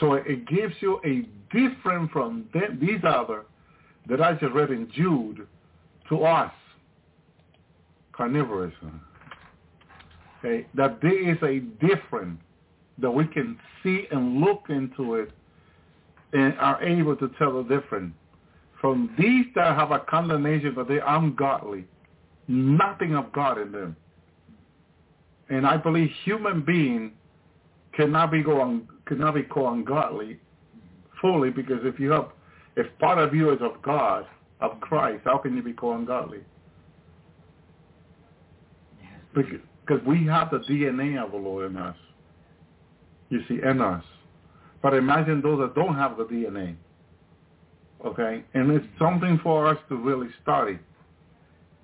[0.00, 3.44] So it gives you a different from them, these other
[4.08, 5.46] that I just read in Jude
[6.08, 6.52] to us,
[8.12, 8.74] carnivorous.
[10.40, 12.38] Okay, that there is a different
[12.98, 15.30] that we can see and look into it
[16.32, 18.12] and are able to tell the difference.
[18.84, 21.86] From these that have a condemnation that they are ungodly,
[22.48, 23.96] nothing of God in them.
[25.48, 27.12] And I believe human being
[27.94, 30.38] cannot be go cannot be called ungodly
[31.18, 32.28] fully because if you have
[32.76, 34.26] if part of you is of God,
[34.60, 36.40] of Christ, how can you be called ungodly?
[39.34, 41.96] Because we have the DNA of the Lord in us.
[43.30, 44.04] You see, in us.
[44.82, 46.76] But imagine those that don't have the DNA.
[48.04, 48.44] Okay?
[48.54, 50.78] And it's something for us to really study.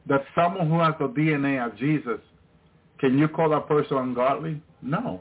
[0.07, 2.21] That someone who has the DNA of Jesus,
[2.99, 4.61] can you call that person ungodly?
[4.83, 5.21] No.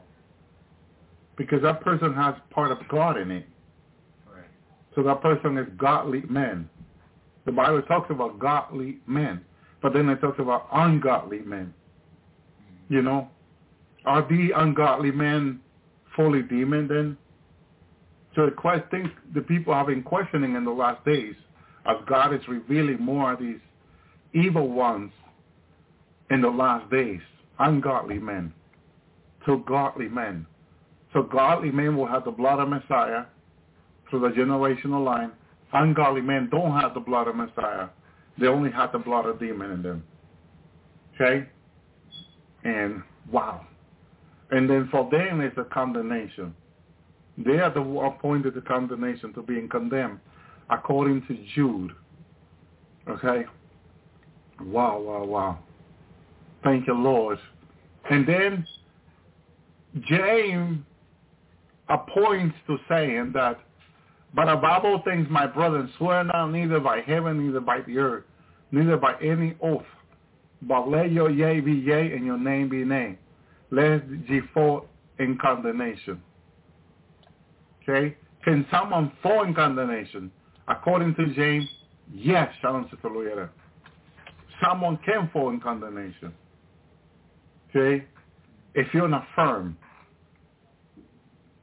[1.37, 3.45] Because that person has part of God in it.
[4.27, 4.43] Right.
[4.95, 6.69] So that person is godly men.
[7.45, 9.41] The Bible talks about godly men.
[9.81, 11.73] But then it talks about ungodly men.
[12.61, 12.93] Mm-hmm.
[12.93, 13.29] You know,
[14.05, 15.61] are the ungodly men
[16.15, 17.17] fully demon then?
[18.35, 21.35] So the question the people have been questioning in the last days
[21.85, 23.59] as God is revealing more of these
[24.33, 25.11] evil ones
[26.29, 27.21] in the last days,
[27.57, 28.53] ungodly men,
[29.45, 30.45] to godly men.
[31.13, 33.25] So godly men will have the blood of Messiah
[34.09, 35.31] through the generational line.
[35.73, 37.87] Ungodly men don't have the blood of Messiah.
[38.37, 40.03] They only have the blood of demon in them.
[41.15, 41.47] Okay?
[42.63, 43.01] And
[43.31, 43.65] wow.
[44.51, 46.53] And then for them it's a condemnation.
[47.45, 50.19] They are the appointed to condemnation to being condemned
[50.69, 51.91] according to Jude.
[53.07, 53.45] Okay?
[54.61, 55.59] Wow, wow, wow.
[56.63, 57.39] Thank you, Lord.
[58.09, 58.67] And then
[60.07, 60.79] James
[61.87, 63.59] appoints to saying that,
[64.35, 68.25] but above all things, my brethren, swear not neither by heaven, neither by the earth,
[68.71, 69.85] neither by any oath,
[70.61, 73.17] but let your yea be yea and your name be name,
[73.71, 74.85] Lest ye fall
[75.17, 76.21] in condemnation.
[77.89, 78.15] Okay?
[78.43, 80.31] Can someone fall in condemnation?
[80.67, 81.67] According to James,
[82.13, 83.49] yes, Shalom Sister
[84.63, 86.33] Someone can fall in condemnation.
[87.69, 88.05] Okay?
[88.75, 89.77] If you're not firm.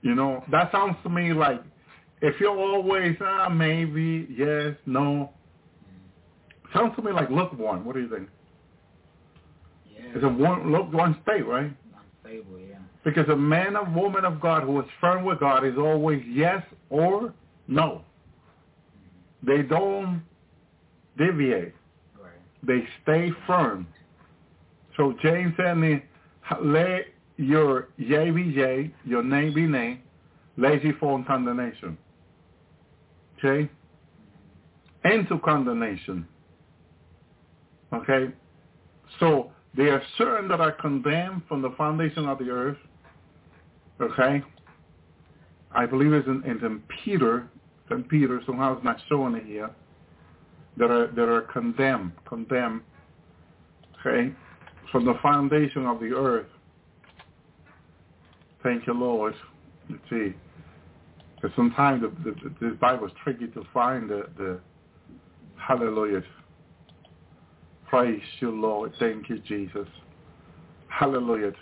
[0.02, 1.60] You know, that sounds to me like
[2.22, 5.30] if you're always, ah, maybe, yes, no.
[6.72, 7.84] Sounds to me like lukewarm.
[7.84, 8.28] What do you think?
[10.14, 11.70] It's a one look one state, right?
[12.24, 12.75] Unstable, yeah.
[13.06, 16.60] Because a man or woman of God who is firm with God is always yes
[16.90, 17.32] or
[17.68, 18.02] no.
[19.44, 20.24] They don't
[21.16, 21.72] deviate.
[22.20, 22.32] Right.
[22.64, 23.86] They stay firm.
[24.96, 26.02] So James said,
[26.64, 30.00] let your yea be yea, your name be nay,
[30.56, 31.96] lazy fall in condemnation.
[33.38, 33.70] Okay?
[35.04, 36.26] Into condemnation.
[37.94, 38.32] Okay?
[39.20, 42.78] So they are certain that are condemned from the foundation of the earth.
[44.00, 44.42] Okay?
[45.72, 47.48] I believe it's in, it's in Peter,
[47.88, 48.08] St.
[48.08, 49.70] Peter, somehow it's not showing it here,
[50.76, 52.82] that are, that are condemned, condemned,
[54.00, 54.32] okay,
[54.90, 56.46] from the foundation of the earth.
[58.62, 59.34] Thank you, Lord.
[59.88, 60.34] Let's see.
[61.36, 64.60] Because sometimes the, the, this Bible is tricky to find the, the
[65.56, 66.22] hallelujah.
[67.88, 68.92] Praise you, Lord.
[68.98, 69.86] Thank you, Jesus.
[70.88, 71.52] Hallelujah.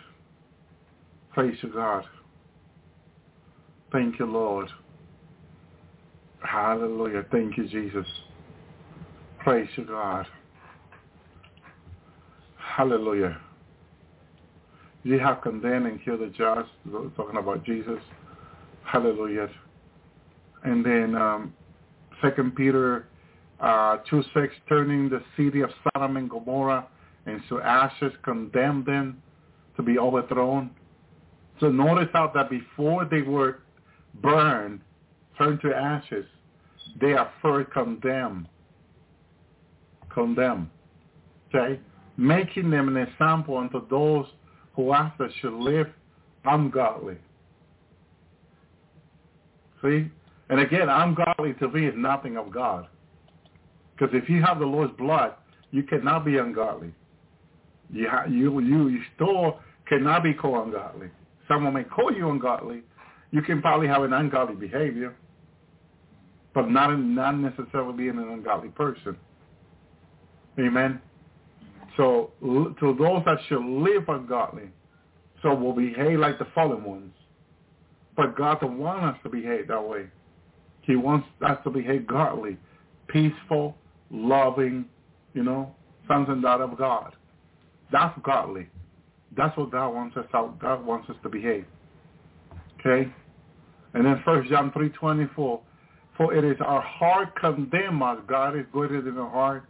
[1.32, 2.04] Praise you, God.
[3.94, 4.68] Thank you, Lord.
[6.40, 7.24] Hallelujah.
[7.30, 8.04] Thank you, Jesus.
[9.38, 10.26] Praise you, God.
[12.56, 13.40] Hallelujah.
[15.04, 16.70] You have condemned and killed the just,
[17.16, 18.00] talking about Jesus.
[18.82, 19.48] Hallelujah.
[20.64, 21.54] And then um,
[22.20, 23.06] Second Peter
[23.60, 24.24] uh, 2-6,
[24.68, 26.88] turning the city of Sodom and Gomorrah
[27.28, 29.22] into ashes, condemned them
[29.76, 30.70] to be overthrown.
[31.60, 33.60] So notice out that before they were
[34.22, 34.80] burned,
[35.38, 36.26] turned to ashes,
[37.00, 38.48] they are first condemned.
[40.12, 40.68] Condemned.
[41.52, 41.80] Okay?
[42.16, 44.26] Making them an example unto those
[44.74, 45.88] who after should live
[46.44, 47.16] ungodly.
[49.82, 50.10] See?
[50.50, 52.86] And again, ungodly to me is nothing of God.
[53.96, 55.34] Because if you have the Lord's blood,
[55.70, 56.92] you cannot be ungodly.
[57.90, 61.08] You, ha- you, you, you still cannot be called ungodly.
[61.48, 62.82] Someone may call you ungodly.
[63.34, 65.12] You can probably have an ungodly behavior,
[66.54, 69.16] but not, not necessarily being an ungodly person.
[70.56, 71.00] Amen.
[71.96, 74.70] So to those that should live ungodly,
[75.42, 77.12] so will behave like the fallen ones.
[78.16, 80.06] But God don't want us to behave that way.
[80.82, 82.56] He wants us to behave godly,
[83.08, 83.76] peaceful,
[84.12, 84.84] loving,
[85.32, 85.74] you know,
[86.06, 87.16] sons and daughters of God.
[87.90, 88.68] That's godly.
[89.36, 91.64] That's what God wants us how God wants us to behave.
[92.78, 93.10] Okay?
[93.94, 95.60] And then first John three twenty four.
[96.16, 98.18] For it is our heart condemn us.
[98.28, 99.64] God is greater than our heart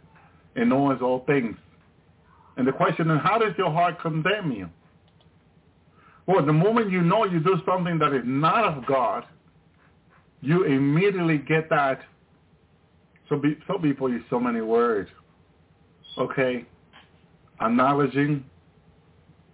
[0.55, 1.55] and knows all things.
[2.57, 4.69] And the question is, how does your heart condemn you?
[6.27, 9.25] Well, the moment you know you do something that is not of God,
[10.41, 12.01] you immediately get that.
[13.27, 15.09] So be, people use so many words.
[16.17, 16.65] Okay,
[17.59, 18.45] acknowledging,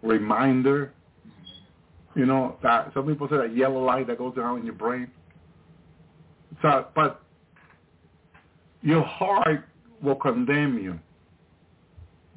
[0.02, 0.94] reminder.
[2.16, 5.10] You know that some people say that yellow light that goes around in your brain.
[6.62, 7.22] So, but
[8.82, 9.66] your heart
[10.02, 11.00] will condemn you.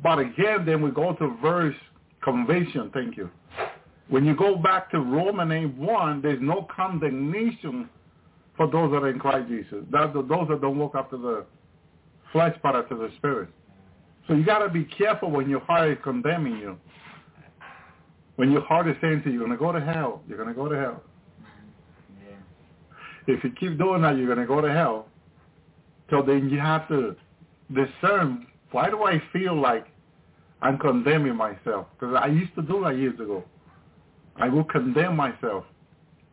[0.03, 1.75] But again, then we go to verse
[2.23, 2.91] conviction.
[2.93, 3.31] Thank you.
[4.09, 7.89] When you go back to Romans 8, 1, there's no condemnation
[8.57, 9.85] for those that are in Christ Jesus.
[9.91, 11.47] That's the, those that don't walk after the
[12.33, 13.49] flesh, but after the spirit.
[14.29, 16.79] So you got to be careful when your heart is condemning you.
[18.37, 20.49] When your heart is saying to you, you're going to go to hell, you're going
[20.49, 21.03] to go to hell.
[22.21, 23.35] Yeah.
[23.35, 25.07] If you keep doing that, you're going to go to hell.
[26.11, 27.17] So then you have to
[27.73, 29.87] discern, why do I feel like
[30.63, 31.87] I'm condemning myself?
[31.99, 33.45] Because I used to do that years ago.
[34.37, 35.65] I will condemn myself.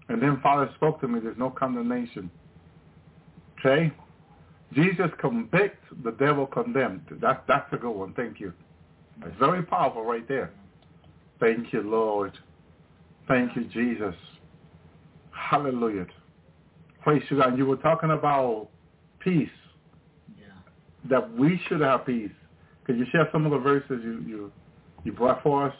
[0.09, 2.29] And then Father spoke to me, there's no condemnation.
[3.59, 3.93] Okay?
[4.73, 7.01] Jesus convicts, the devil condemned.
[7.21, 8.13] That, that's a good one.
[8.13, 8.53] Thank you.
[9.23, 10.51] It's very powerful right there.
[11.41, 12.31] Thank you, Lord.
[13.27, 14.15] Thank you, Jesus.
[15.31, 16.05] Hallelujah.
[17.01, 17.57] Praise you, God.
[17.57, 18.69] You were talking about
[19.19, 19.49] peace,
[20.39, 20.53] Yeah.
[21.09, 22.31] that we should have peace.
[22.85, 24.51] Could you share some of the verses you, you,
[25.03, 25.75] you brought for us?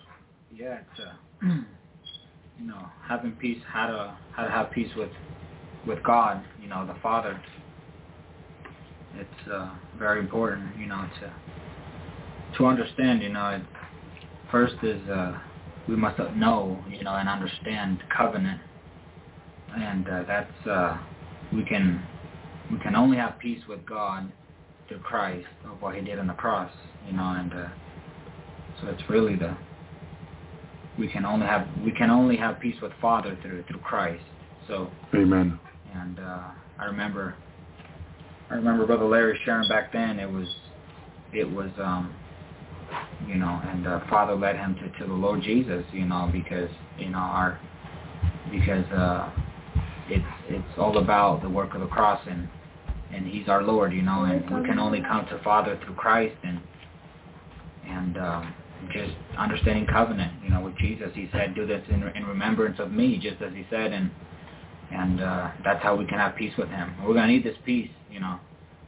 [0.52, 1.48] Yeah, it's uh,
[2.58, 5.12] you know having peace, how to how to have peace with
[5.86, 7.40] with God, you know, the Father.
[9.16, 11.34] It's uh, very important, you know, to
[12.58, 13.50] to understand, you know.
[13.50, 13.62] It,
[14.52, 15.38] first is uh,
[15.88, 18.62] we must know, you know, and understand covenant,
[19.76, 20.98] and uh, that's uh,
[21.54, 22.06] we can
[22.72, 24.32] we can only have peace with God
[24.88, 26.72] through Christ of what He did on the cross,
[27.08, 27.68] you know, and uh,
[28.82, 29.56] so it's really the
[30.98, 34.24] we can only have we can only have peace with Father through through Christ.
[34.68, 35.60] So Amen.
[35.96, 37.36] and uh, I remember
[38.50, 40.48] I remember Brother Larry sharing back then it was
[41.34, 42.14] it was um
[43.28, 46.70] you know and uh, Father led him to, to the Lord Jesus you know because
[46.98, 47.60] you know our
[48.52, 49.32] because uh
[50.10, 52.48] it's it's all about the work of the cross and
[53.12, 56.36] and he's our Lord you know and we can only come to Father through Christ
[56.44, 56.60] and
[57.88, 58.54] and um
[58.94, 61.10] just understanding covenant, you know, with Jesus.
[61.14, 64.10] He said, "Do this in, in remembrance of me," just as he said, and
[64.92, 66.96] and uh, that's how we can have peace with Him.
[67.06, 68.40] We're gonna need this peace, you know.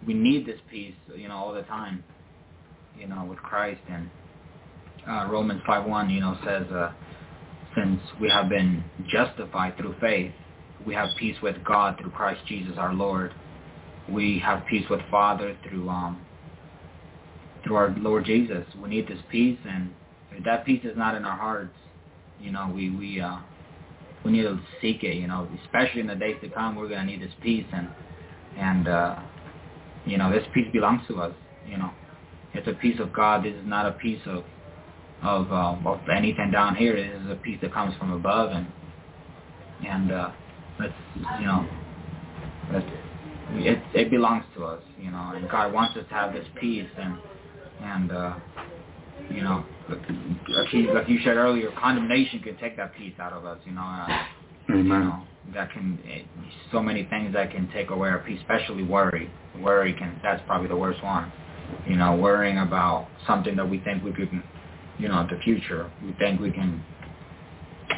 [0.05, 2.03] We need this peace, you know, all the time,
[2.99, 3.81] you know, with Christ.
[3.89, 4.09] And
[5.07, 6.91] uh, Romans five one, you know, says, uh,
[7.75, 10.31] "Since we have been justified through faith,
[10.85, 13.33] we have peace with God through Christ Jesus our Lord.
[14.09, 16.21] We have peace with Father through um,
[17.63, 18.65] through our Lord Jesus.
[18.81, 19.93] We need this peace, and
[20.31, 21.75] if that peace is not in our hearts,
[22.39, 23.37] you know, we we uh,
[24.25, 25.15] we need to seek it.
[25.15, 27.87] You know, especially in the days to come, we're gonna need this peace, and
[28.57, 29.19] and uh,
[30.05, 31.33] you know, this peace belongs to us.
[31.67, 31.91] You know,
[32.53, 33.43] it's a peace of God.
[33.43, 34.43] This is not a piece of
[35.23, 36.95] of uh, of anything down here.
[36.95, 38.67] This is a peace that comes from above, and
[39.87, 40.31] and uh,
[40.79, 40.93] let's
[41.39, 41.67] you know,
[42.71, 42.83] let
[43.51, 44.83] it it belongs to us.
[44.99, 47.17] You know, and God wants us to have this peace and
[47.81, 48.35] and uh,
[49.29, 53.45] you know, like you, like you said earlier, condemnation can take that peace out of
[53.45, 53.59] us.
[53.65, 54.07] You know, uh,
[54.69, 54.99] you Amen.
[55.05, 55.23] know
[55.53, 56.25] that can it,
[56.71, 59.29] so many things that can take away our peace, especially worry.
[59.59, 61.31] Worry can that's probably the worst one.
[61.87, 64.29] You know, worrying about something that we think we could,
[64.97, 65.91] you know, the future.
[66.03, 66.83] We think we can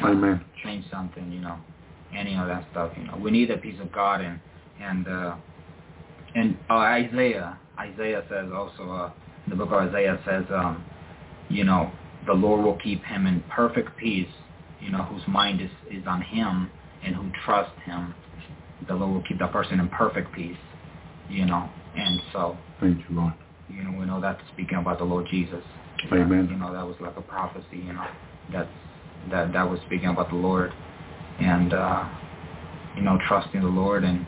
[0.02, 0.44] Amen.
[0.62, 1.30] change something.
[1.30, 1.58] You know,
[2.14, 2.92] any of that stuff.
[2.96, 4.40] You know, we need a piece of God and
[4.80, 5.36] and uh,
[6.34, 7.58] and uh, Isaiah.
[7.78, 8.90] Isaiah says also.
[8.90, 9.10] Uh,
[9.48, 10.84] the book of Isaiah says, um,
[11.48, 11.92] you know,
[12.26, 14.28] the Lord will keep him in perfect peace,
[14.80, 16.70] you know, whose mind is, is on him
[17.04, 18.14] and who trusts him.
[18.88, 20.56] The Lord will keep that person in perfect peace,
[21.28, 21.68] you know.
[21.96, 23.32] And so, Thank you, Lord.
[23.68, 25.62] You know, we know that's speaking about the Lord Jesus.
[26.12, 26.48] Amen.
[26.50, 28.06] You know, that was like a prophecy, you know,
[28.52, 28.68] that's,
[29.30, 30.72] that, that was speaking about the Lord.
[31.40, 32.08] And, uh,
[32.96, 34.26] you know, trusting the Lord and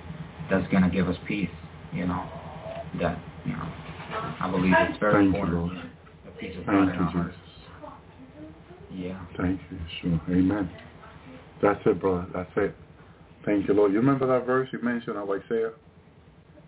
[0.50, 1.50] that's going to give us peace,
[1.92, 2.28] you know,
[3.00, 3.72] that, you know,
[4.40, 5.74] I believe it's very Thank you, important.
[5.74, 5.90] Lord.
[6.24, 7.34] The peace of God Thank in you, our hearts.
[7.34, 7.48] Jesus.
[8.92, 9.26] Yeah.
[9.36, 9.78] Thank you.
[10.00, 10.20] Sure.
[10.30, 10.70] Amen.
[11.62, 12.26] That's it, brother.
[12.34, 12.74] That's it.
[13.44, 13.92] Thank you, Lord.
[13.92, 15.70] You remember that verse you mentioned of Isaiah?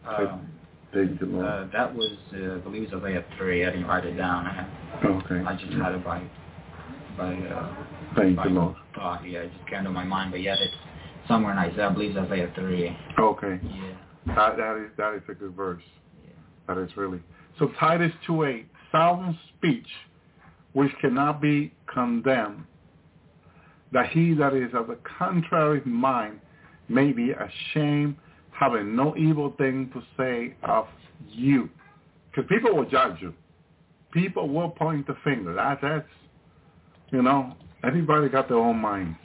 [0.07, 0.49] Um,
[0.93, 1.47] Thank you, Lord.
[1.47, 3.67] uh, that was, uh, I believe it was Isaiah 3.
[3.67, 4.47] I didn't write it down.
[4.47, 5.45] I, okay.
[5.47, 6.23] I just had it by,
[7.17, 7.75] by, uh,
[8.17, 8.77] Thank by Lord.
[8.95, 9.27] thought.
[9.27, 10.33] Yeah, it just came to my mind.
[10.33, 10.75] But yet it's
[11.29, 11.89] somewhere in Isaiah.
[11.89, 12.97] I believe it's Isaiah 3.
[13.19, 13.61] Okay.
[13.63, 14.35] Yeah.
[14.35, 15.83] That, that is that is a good verse.
[16.25, 16.33] Yeah.
[16.67, 17.21] That is really.
[17.59, 19.87] So Titus 2.8, sound speech
[20.73, 22.65] which cannot be condemned
[23.93, 26.41] that he that is of the contrary mind
[26.89, 28.17] may be ashamed,
[28.61, 30.87] having no evil thing to say of
[31.27, 31.71] you.
[32.31, 33.33] Because people will judge you.
[34.13, 35.55] People will point the finger.
[35.55, 36.07] That, that's,
[37.11, 39.17] you know, everybody got their own minds.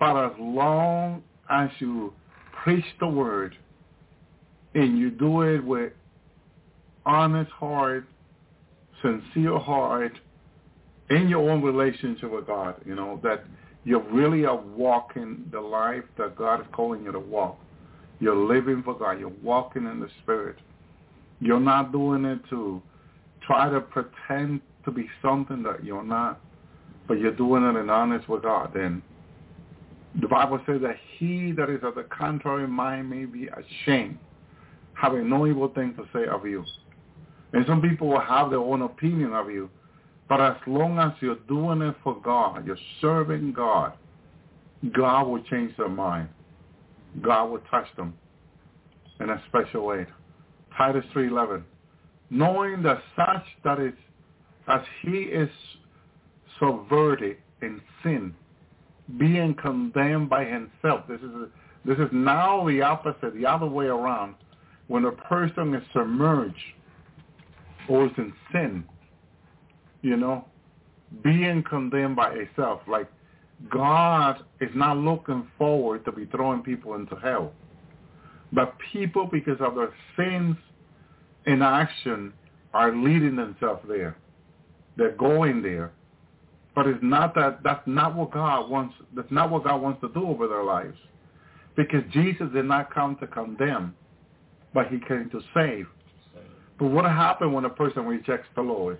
[0.00, 2.14] But as long as you
[2.64, 3.54] preach the word
[4.74, 5.92] and you do it with
[7.04, 8.06] honest heart,
[9.02, 10.12] sincere heart,
[11.10, 13.44] in your own relationship with God, you know, that
[13.84, 17.58] you really are walking the life that God is calling you to walk.
[18.20, 19.20] You're living for God.
[19.20, 20.56] You're walking in the Spirit.
[21.40, 22.82] You're not doing it to
[23.46, 26.40] try to pretend to be something that you're not,
[27.06, 28.70] but you're doing it in honest with God.
[28.74, 29.02] Then
[30.20, 34.18] the Bible says that he that is of the contrary mind may be ashamed,
[34.94, 36.64] having no evil thing to say of you.
[37.52, 39.68] And some people will have their own opinion of you,
[40.28, 43.92] but as long as you're doing it for God, you're serving God,
[44.92, 46.28] God will change their mind.
[47.22, 48.14] God will touch them
[49.20, 50.06] in a special way.
[50.76, 51.62] Titus 3.11.
[52.30, 53.92] Knowing that such that is
[54.68, 55.48] as he is
[56.58, 58.34] subverted in sin,
[59.18, 61.06] being condemned by himself.
[61.08, 61.48] This is a,
[61.84, 64.34] this is now the opposite, the other way around.
[64.88, 66.56] When a person is submerged
[67.88, 68.84] or is in sin,
[70.02, 70.44] you know,
[71.22, 72.80] being condemned by itself.
[72.88, 73.08] Like
[73.70, 77.52] God is not looking forward to be throwing people into hell.
[78.52, 80.56] But people, because of their sins
[81.46, 82.32] in action,
[82.74, 84.16] are leading themselves there.
[84.96, 85.92] They're going there.
[86.74, 90.08] But it's not that that's not what God wants that's not what God wants to
[90.08, 90.98] do over their lives.
[91.74, 93.94] Because Jesus did not come to condemn,
[94.74, 95.86] but he came to save.
[96.78, 98.98] But what happened when a person rejects the Lord?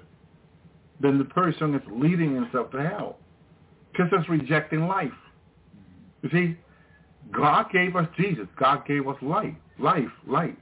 [1.01, 3.19] then the person is leading himself to hell
[3.97, 5.13] because it's rejecting life.
[6.23, 6.57] You see,
[7.33, 8.47] God gave us Jesus.
[8.59, 10.59] God gave us light, life, light.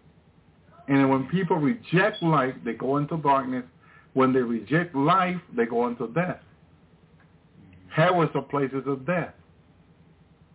[0.88, 3.64] And when people reject life, they go into darkness.
[4.12, 6.40] When they reject life, they go into death.
[7.88, 9.34] Hell is the places of death.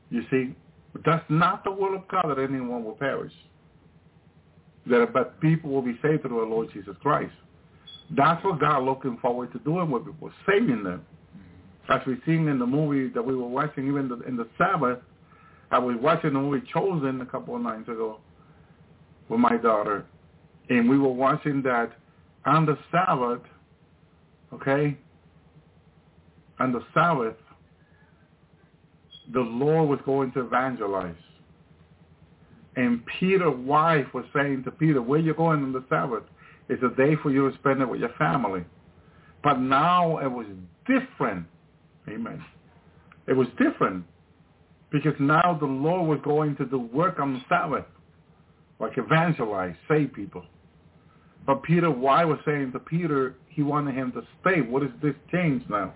[0.09, 0.55] You see,
[1.05, 3.33] that's not the will of God that anyone will perish.
[4.87, 7.33] That but people will be saved through the Lord Jesus Christ.
[8.15, 11.05] That's what God looking forward to doing with people, saving them.
[11.89, 14.99] As we seen in the movie that we were watching, even the, in the Sabbath,
[15.71, 18.19] I was watching the movie Chosen a couple of nights ago
[19.27, 20.05] with my daughter,
[20.69, 21.91] and we were watching that
[22.45, 23.41] on the Sabbath,
[24.53, 24.97] okay,
[26.59, 27.35] on the Sabbath,
[29.33, 31.15] the Lord was going to evangelize.
[32.75, 36.23] And Peter's wife was saying to Peter, where you going on the Sabbath?
[36.69, 38.63] It's a day for you to spend it with your family.
[39.43, 40.45] But now it was
[40.87, 41.45] different.
[42.09, 42.43] Amen.
[43.27, 44.05] It was different
[44.91, 47.85] because now the Lord was going to do work on the Sabbath,
[48.79, 50.43] like evangelize, save people.
[51.45, 54.61] But Peter, why was saying to Peter, he wanted him to stay.
[54.61, 55.93] What is this change now?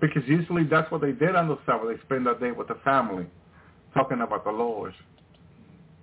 [0.00, 1.88] Because usually that's what they did on the Sabbath.
[1.88, 3.26] They spend that day with the family,
[3.94, 4.94] talking about the Lord.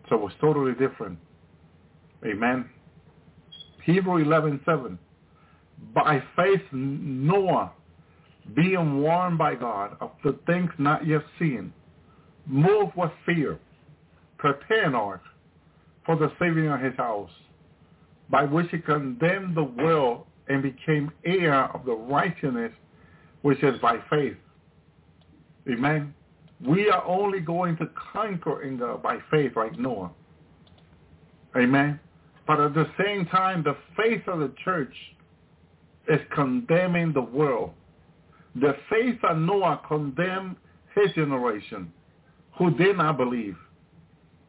[0.09, 1.17] So it was totally different.
[2.25, 2.69] Amen.
[3.83, 4.97] Hebrew 11:7.
[5.93, 7.71] By faith Noah,
[8.53, 11.73] being warned by God of the things not yet seen,
[12.45, 13.59] move with fear,
[14.37, 15.21] prepared an ark
[16.05, 17.31] for the saving of his house,
[18.29, 22.71] by which he condemned the world and became heir of the righteousness
[23.41, 24.37] which is by faith.
[25.67, 26.13] Amen.
[26.65, 30.11] We are only going to conquer in God by faith like Noah.
[31.55, 31.99] Amen.
[32.47, 34.93] But at the same time, the faith of the church
[36.07, 37.71] is condemning the world.
[38.55, 40.55] The faith of Noah condemned
[40.95, 41.91] his generation
[42.57, 43.57] who did not believe.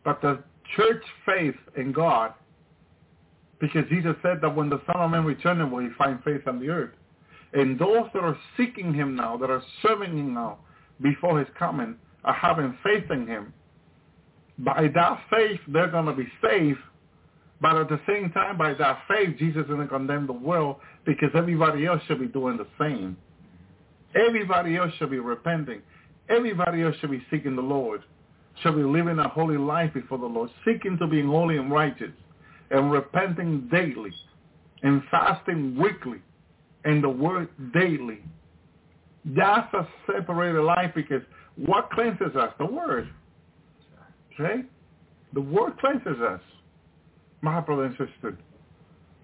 [0.05, 0.43] But the
[0.77, 2.33] church faith in God,
[3.61, 6.61] because Jesus said that when the Son of Man returns, will he find faith on
[6.61, 6.95] the earth.
[7.53, 10.59] And those that are seeking him now, that are serving him now
[11.03, 13.53] before his coming, are having faith in him.
[14.59, 16.79] By that faith, they're going to be saved
[17.61, 20.77] but at the same time, by that faith, Jesus is going to condemn the world
[21.05, 23.17] because everybody else should be doing the same.
[24.17, 25.83] Everybody else should be repenting.
[26.29, 28.03] Everybody else should be seeking the Lord,
[28.63, 32.13] should be living a holy life before the Lord, seeking to be holy and righteous,
[32.71, 34.13] and repenting daily,
[34.83, 36.19] and fasting weekly,
[36.85, 38.21] and the word daily.
[39.25, 41.23] That's a separated life because
[41.57, 42.53] what cleanses us?
[42.59, 43.09] The word.
[44.35, 44.63] Okay?
[45.33, 46.41] The word cleanses us
[47.43, 48.37] my brother and sister.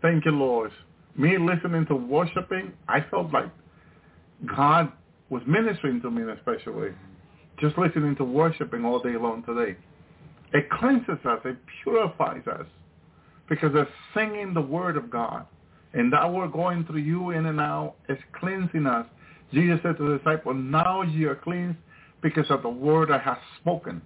[0.01, 0.71] Thank you, Lord.
[1.17, 3.47] Me listening to worshiping, I felt like
[4.47, 4.93] God
[5.31, 6.93] was ministering to me in a special way.
[7.61, 9.77] Just listening to worshiping all day long today.
[10.53, 11.41] It cleanses us.
[11.45, 12.67] It purifies us
[13.49, 15.47] because it's singing the word of God.
[15.95, 19.07] And that word going through you in and out is cleansing us.
[19.53, 21.79] Jesus said to the disciples, now you are cleansed
[22.23, 24.01] because of the word I have spoken.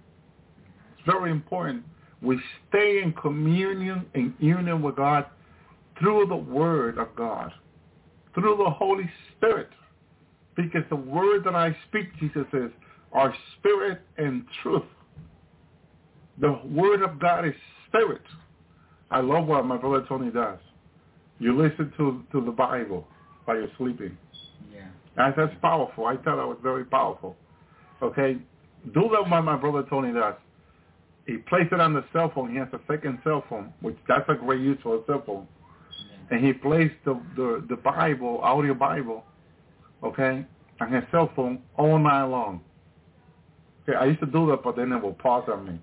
[0.97, 1.83] It's very important.
[2.21, 5.25] We stay in communion, in union with God
[5.99, 7.51] through the word of God,
[8.33, 9.69] through the Holy Spirit.
[10.57, 12.71] Because the word that I speak, Jesus says,
[13.13, 14.83] are spirit and truth.
[16.41, 17.53] The word of God is
[17.87, 18.23] spirit.
[19.09, 20.59] I love what my brother Tony does.
[21.39, 23.07] You listen to, to the Bible
[23.45, 24.17] while you're sleeping.
[24.73, 24.87] Yeah.
[25.15, 26.05] That's, that's powerful.
[26.05, 27.35] I thought that was very powerful.
[28.01, 28.37] Okay?
[28.93, 30.35] Do that what my brother Tony does.
[31.27, 32.51] He plays it on the cell phone.
[32.51, 35.47] He has a second cell phone, which that's a great use for a cell phone.
[36.09, 36.37] Yeah.
[36.37, 39.23] And he plays the, the, the Bible, audio Bible,
[40.03, 40.45] okay,
[40.79, 42.61] I his cell phone all night long.
[43.83, 45.79] Okay, I used to do that, but then it will pause on me.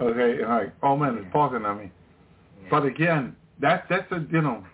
[0.00, 1.90] Okay, like, oh man, it's pausing on me.
[2.62, 2.68] Yeah.
[2.70, 4.64] But again, that that's a you know,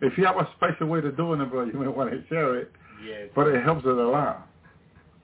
[0.00, 2.56] if you have a special way to doing it, bro, you may want to share
[2.58, 2.72] it.
[3.04, 3.26] yeah.
[3.34, 4.48] But it helps it a lot.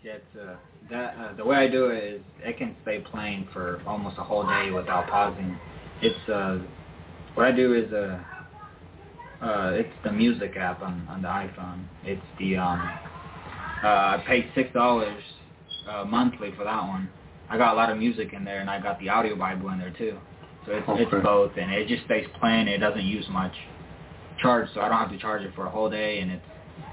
[0.03, 0.57] Yeah, it's, uh,
[0.90, 4.23] that uh, the way I do it is it can stay playing for almost a
[4.23, 5.59] whole day without pausing.
[6.01, 6.59] It's uh,
[7.35, 8.23] what I do is uh,
[9.43, 11.85] uh, it's the music app on on the iPhone.
[12.05, 12.81] It's the um,
[13.82, 15.23] uh, I pay six dollars
[15.89, 17.09] uh, monthly for that one.
[17.51, 19.78] I got a lot of music in there, and I got the audio Bible in
[19.78, 20.19] there too.
[20.66, 21.02] So it's Okay.
[21.02, 22.69] it's both, and it just stays playing.
[22.69, 23.55] It doesn't use much
[24.43, 26.44] charge, so I don't have to charge it for a whole day, and it's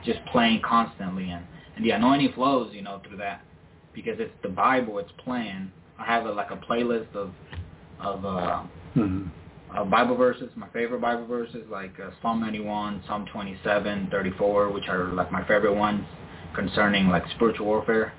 [0.05, 1.29] just playing constantly.
[1.29, 1.43] And
[1.75, 3.41] and the anointing flows, you know, through that
[3.93, 4.99] because it's the Bible.
[4.99, 5.71] It's playing.
[5.99, 7.31] I have a, like a playlist of
[7.99, 8.63] of uh,
[8.93, 9.23] hmm
[9.73, 14.87] uh, Bible verses, my favorite Bible verses, like uh, Psalm 91, Psalm 27, 34, which
[14.87, 16.05] are like my favorite ones
[16.55, 18.13] concerning like spiritual warfare,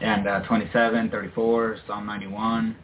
[0.00, 2.76] and uh, 27, 34, Psalm 91.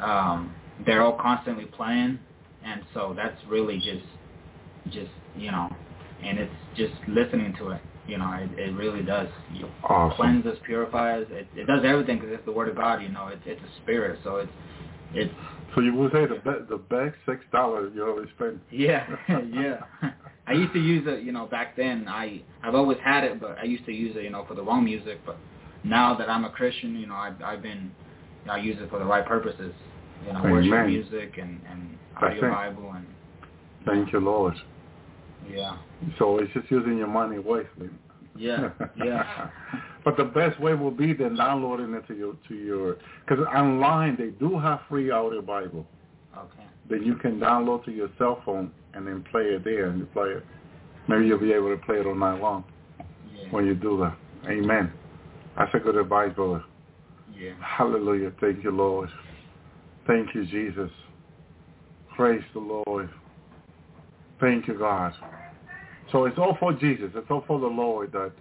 [0.00, 2.18] Um, they're all constantly playing,
[2.64, 5.70] and so that's really just, just you know,
[6.24, 7.82] and it's just listening to it.
[8.06, 9.28] You know, it, it really does.
[9.52, 10.16] You Awesome.
[10.16, 11.26] cleanses, purifies.
[11.30, 13.00] It, it does everything because it's the Word of God.
[13.00, 14.50] You know, it's it's a spirit, so it's
[15.14, 15.34] it's
[15.74, 18.60] So you would say the be- the best six dollars you ever spent.
[18.70, 19.06] yeah,
[19.52, 19.80] yeah.
[20.46, 22.06] I used to use it, you know, back then.
[22.08, 24.62] I I've always had it, but I used to use it, you know, for the
[24.62, 25.20] wrong music.
[25.24, 25.38] But
[25.84, 27.90] now that I'm a Christian, you know, I've I've been,
[28.42, 29.72] you know, I use it for the right purposes.
[30.26, 30.52] You know, Amen.
[30.52, 32.50] worship music and and audio.
[32.50, 33.06] Bible and
[33.84, 34.54] Thank you, Lord.
[35.50, 35.76] yeah,
[36.18, 37.90] So it's just using your money wisely.
[38.36, 39.50] Yeah, yeah.
[40.04, 42.96] but the best way will be then downloading it to your to your
[43.26, 45.86] because online they do have free audio Bible
[46.36, 46.64] Okay.
[46.88, 50.06] that you can download to your cell phone and then play it there and you
[50.06, 50.44] play it.
[51.08, 52.64] Maybe you'll be able to play it all night long
[53.34, 53.50] Yeah.
[53.50, 54.16] when you do that.
[54.50, 54.90] Amen.
[55.58, 56.64] That's a good advice, brother.
[57.34, 57.52] Yeah.
[57.60, 58.32] Hallelujah.
[58.40, 59.10] Thank you, Lord.
[60.06, 60.90] Thank you, Jesus.
[62.16, 63.10] Praise the Lord.
[64.40, 65.12] Thank you, God.
[66.12, 67.10] So it's all for Jesus.
[67.14, 68.32] It's all for the Lord that,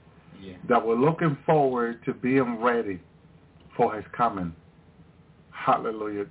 [0.42, 0.54] Yeah.
[0.68, 3.00] that we're looking forward to being ready
[3.76, 4.54] for his coming.
[5.52, 6.26] Hallelujah.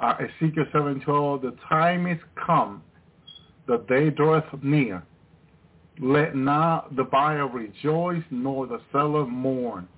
[0.00, 2.82] Uh, Ezekiel 7.12, the time is come,
[3.66, 5.02] the day draweth near.
[6.00, 9.88] Let not the buyer rejoice, nor the seller mourn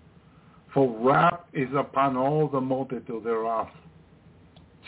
[0.72, 3.68] for wrath is upon all the multitude thereof.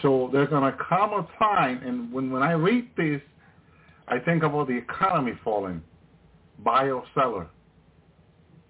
[0.01, 3.20] So there's going to come a time, and when, when I read this,
[4.09, 5.83] I think about the economy falling,
[6.59, 7.47] buyer or seller.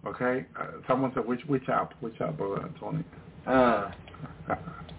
[0.06, 0.46] Okay?
[0.58, 1.94] Uh, someone said, which which app?
[2.00, 3.04] Which app, Brother Tony?
[3.46, 3.90] Uh,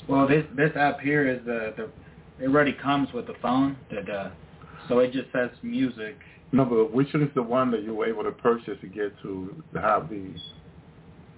[0.08, 1.90] well, this this app here is the the
[2.44, 4.30] it already comes with the phone that uh,
[4.88, 6.18] so it just says music.
[6.52, 9.14] no, but which one is the one that you were able to purchase to get
[9.22, 10.34] to, to have the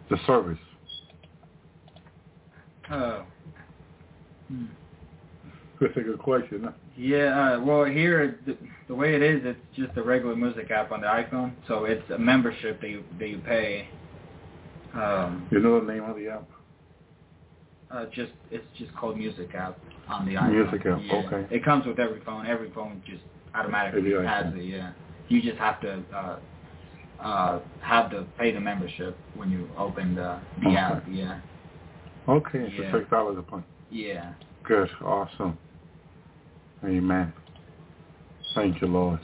[0.09, 0.59] the service?
[2.91, 3.23] Oh.
[4.47, 4.65] Hmm.
[5.81, 6.63] That's a good question.
[6.65, 6.71] huh?
[6.97, 8.57] Yeah, uh, well here the,
[8.87, 11.53] the way it is, it's just a regular music app on the iPhone.
[11.67, 13.89] So it's a membership that you that you pay.
[14.93, 16.47] Um, You know the name of the app?
[17.91, 19.77] uh, just it's just called Music app
[20.07, 20.51] on the iPhone.
[20.71, 21.13] Music app, Yeah.
[21.27, 21.55] okay.
[21.55, 22.45] It comes with every phone.
[22.47, 23.23] Every phone just
[23.53, 24.57] automatically Every has iPhone.
[24.59, 24.63] it.
[24.65, 24.91] Yeah.
[25.27, 26.39] You just have to uh,
[27.21, 30.75] uh, have to pay the membership when you open the the Okay.
[30.77, 31.03] app.
[31.09, 31.39] Yeah.
[32.27, 32.91] Okay, it's Yeah.
[32.91, 33.65] six dollars a month.
[33.89, 34.33] Yeah.
[34.63, 34.89] Good.
[35.03, 35.57] Awesome.
[36.85, 37.33] Amen.
[38.53, 39.19] Thank you, Lord.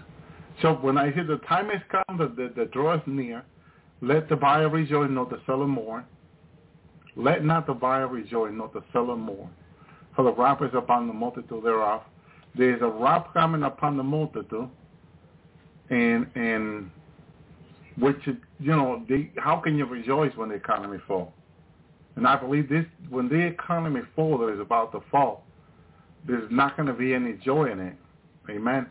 [0.61, 3.43] So when I say the time has come, that the, the draw is near,
[4.01, 6.05] let the buyer rejoice, not the seller mourn.
[7.15, 9.49] Let not the buyer rejoice, not the seller mourn.
[10.15, 12.01] For the wrath is upon the multitude thereof.
[12.57, 14.69] There is a wrath coming upon the multitude,
[15.89, 16.91] and and
[17.97, 21.31] which you know, they, how can you rejoice when the economy falls?
[22.15, 25.43] And I believe this when the economy fall is about to fall,
[26.27, 27.95] there's not going to be any joy in it.
[28.49, 28.87] Amen.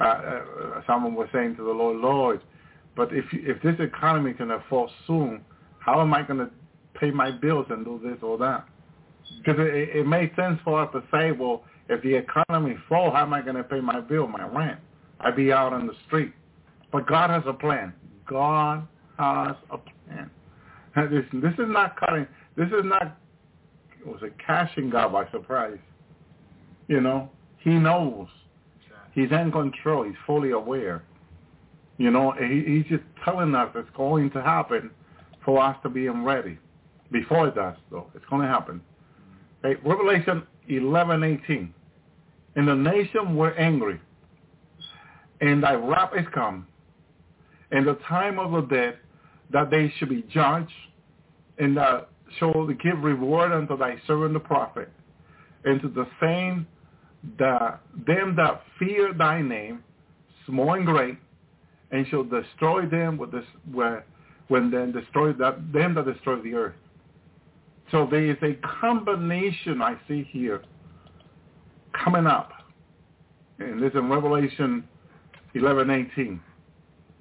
[0.00, 2.40] Uh, uh, someone was saying to the Lord, Lord,
[2.96, 5.42] but if if this economy to fall soon,
[5.78, 6.50] how am I going to
[6.94, 8.66] pay my bills and do this or that?
[9.38, 13.22] Because it, it makes sense for us to say, well, if the economy falls, how
[13.22, 14.78] am I going to pay my bill, my rent?
[15.20, 16.32] I'd be out on the street.
[16.90, 17.92] But God has a plan.
[18.26, 18.86] God
[19.18, 20.30] has a plan.
[20.94, 22.26] This, this is not cutting.
[22.56, 23.18] This is not
[24.04, 25.78] was it catching God by surprise.
[26.88, 28.28] You know, He knows.
[29.12, 30.04] He's in control.
[30.04, 31.04] He's fully aware.
[31.98, 34.90] You know, he, he's just telling us it's going to happen
[35.44, 36.58] for us to be ready.
[37.10, 38.80] Before it does, though, it's going to happen.
[39.64, 41.68] Okay, Revelation 11:18.
[42.54, 44.00] And the nation were angry,
[45.40, 46.66] and thy wrath is come,
[47.70, 48.98] and the time of the dead,
[49.50, 50.70] that they should be judged,
[51.58, 54.90] and that shall give reward unto thy servant the prophet,
[55.64, 56.66] and to the same
[57.38, 59.82] that them that fear thy name,
[60.46, 61.18] small and great,
[61.90, 64.04] and shall destroy them with this where
[64.48, 66.74] when then destroy that them that destroy the earth.
[67.90, 70.62] So there is a combination I see here
[71.92, 72.50] coming up.
[73.58, 74.84] And this in Revelation
[75.54, 76.40] 11:18.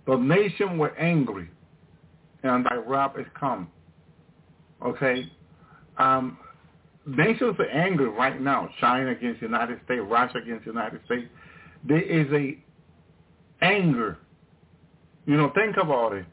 [0.07, 1.49] The nation were angry,
[2.43, 3.69] and thy wrath is come.
[4.83, 5.31] Okay,
[5.97, 6.39] um,
[7.05, 8.69] nations are angry right now.
[8.79, 11.27] China against the United States, Russia against the United States.
[11.87, 12.57] There is a
[13.63, 14.17] anger.
[15.25, 16.25] You know, think about it.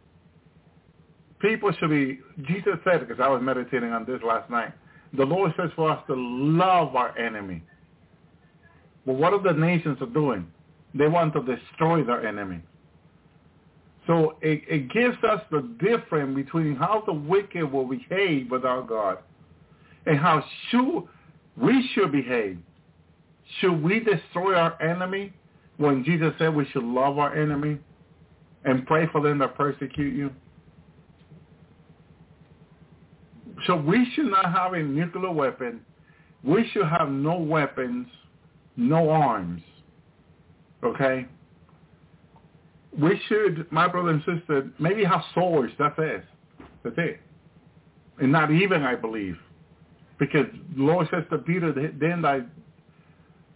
[1.40, 2.20] People should be.
[2.46, 4.72] Jesus said, because I was meditating on this last night.
[5.16, 7.62] The Lord says for us to love our enemy.
[9.06, 10.46] But what are the nations are doing?
[10.94, 12.60] They want to destroy their enemy.
[14.06, 19.18] So it, it gives us the difference between how the wicked will behave without God
[20.08, 21.04] and how should
[21.56, 22.58] we should behave.
[23.60, 25.32] Should we destroy our enemy
[25.76, 27.78] when Jesus said we should love our enemy
[28.64, 30.30] and pray for them that persecute you?
[33.66, 35.80] So we should not have a nuclear weapon.
[36.42, 38.06] We should have no weapons,
[38.76, 39.62] no arms.
[40.82, 41.26] Okay?
[42.98, 46.24] We should, my brother and sister, maybe have swords, that's it.
[46.82, 47.20] That's it.
[48.20, 49.36] And not even, I believe.
[50.18, 50.46] Because
[50.76, 52.40] the Lord says to Peter, then thy,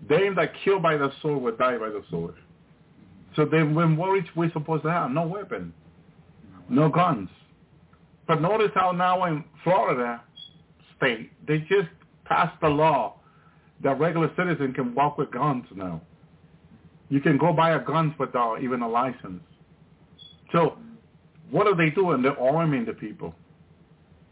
[0.08, 2.34] them that killed by the sword will die by the sword.
[3.36, 5.10] So then when are we supposed to have?
[5.10, 5.72] No weapon.
[6.68, 7.28] No guns.
[8.28, 10.22] But notice how now in Florida
[10.96, 11.88] state, they just
[12.24, 13.16] passed the law
[13.82, 16.00] that regular citizen can walk with guns now.
[17.08, 19.42] You can go buy a gun without even a license.
[20.52, 20.78] So
[21.50, 22.22] what are they doing?
[22.22, 23.34] They're arming the people.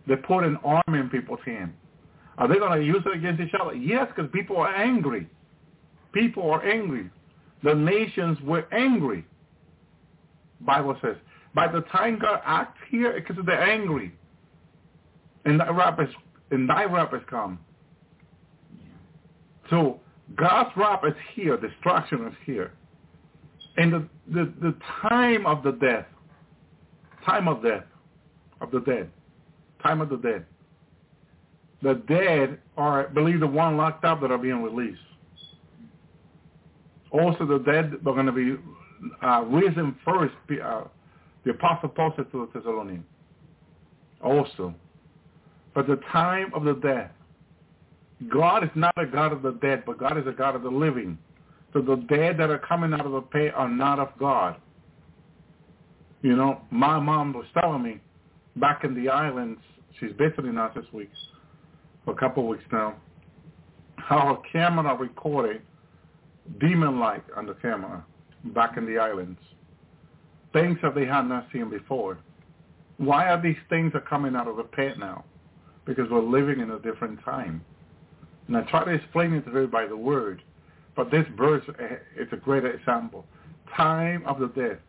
[0.06, 1.74] They're putting arm in people's hands.
[2.40, 3.74] Are they going to use it against each other?
[3.74, 5.28] Yes, because people are angry.
[6.12, 7.10] People are angry.
[7.62, 9.26] The nations were angry.
[10.62, 11.16] Bible says.
[11.54, 14.14] By the time God acts here, because they're angry.
[15.44, 16.08] And thy wrath is,
[16.50, 17.58] and thy wrath is come.
[19.68, 20.00] So
[20.34, 21.58] God's wrath is here.
[21.58, 22.72] Destruction is here.
[23.76, 24.74] And the, the, the
[25.08, 26.06] time of the death,
[27.26, 27.84] time of death,
[28.62, 29.10] of the dead,
[29.82, 30.46] time of the dead.
[31.82, 35.00] The dead are, believe the one locked up that are being released.
[37.10, 38.56] Also the dead are going to be
[39.22, 40.34] uh, risen first.
[40.62, 40.84] Uh,
[41.44, 43.04] the Apostle Paul said to the Thessalonians.
[44.22, 44.74] Also.
[45.74, 47.10] But the time of the death
[48.28, 50.70] God is not a God of the dead, but God is a God of the
[50.70, 51.16] living.
[51.72, 54.56] So the dead that are coming out of the pit are not of God.
[56.22, 58.00] You know, my mom was telling me
[58.56, 59.60] back in the islands,
[59.98, 61.10] she's visiting us this week,
[62.04, 62.96] for a couple of weeks now,
[63.96, 65.62] how her camera recorded
[66.58, 68.04] demon-like on the camera
[68.46, 69.38] back in the islands.
[70.52, 72.18] Things that they had not seen before.
[72.96, 75.24] Why are these things are coming out of the pit now?
[75.86, 77.64] Because we're living in a different time.
[78.48, 80.42] And I try to explain it to you by the word.
[80.96, 83.24] But this verse eh, is a great example.
[83.76, 84.80] Time of the dead.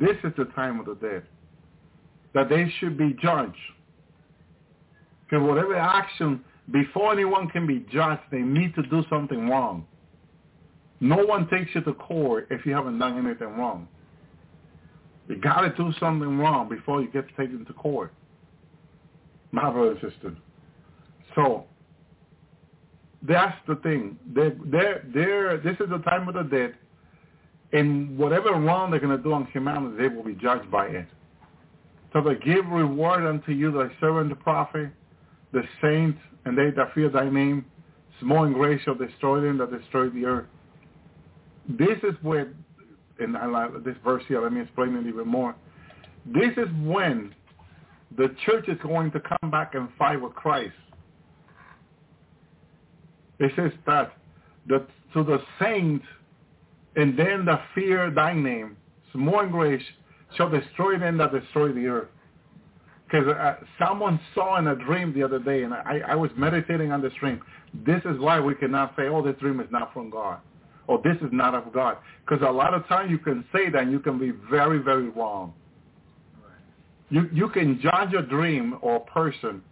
[0.00, 1.22] This is the time of the dead.
[2.32, 3.54] That they should be judged.
[5.30, 6.42] Because whatever action,
[6.72, 9.86] before anyone can be judged, they need to do something wrong.
[11.00, 13.86] No one takes you to court if you haven't done anything wrong.
[15.28, 18.12] You got to do something wrong before you get taken to court.
[19.52, 20.36] My brother and sister.
[21.36, 21.64] So
[23.22, 24.18] that's the thing.
[24.34, 26.74] They're, they're, they're, this is the time of the dead.
[27.72, 31.06] And whatever wrong they're going to do on humanity, they will be judged by it.
[32.12, 34.90] So they give reward unto you, thy servant the prophet,
[35.52, 37.64] the saints, and they that fear thy name.
[38.20, 40.46] Small and grace shall destroy them that destroy the earth.
[41.68, 42.52] This is where,
[43.18, 45.54] and I like this verse here, let me explain it even more.
[46.26, 47.34] This is when
[48.16, 50.74] the church is going to come back and fight with Christ.
[53.38, 54.12] It says that
[54.66, 56.04] the, to the saints
[56.96, 58.76] and then the fear thy name,
[59.12, 59.82] small and grace,
[60.36, 62.08] shall destroy them that destroy the earth.
[63.10, 66.92] Because uh, someone saw in a dream the other day, and I, I was meditating
[66.92, 67.40] on this dream.
[67.84, 70.38] This is why we cannot say, oh, this dream is not from God,
[70.86, 71.96] or this is not of God.
[72.24, 75.08] Because a lot of times you can say that and you can be very, very
[75.08, 75.54] wrong.
[77.08, 79.62] You, you can judge a dream or a person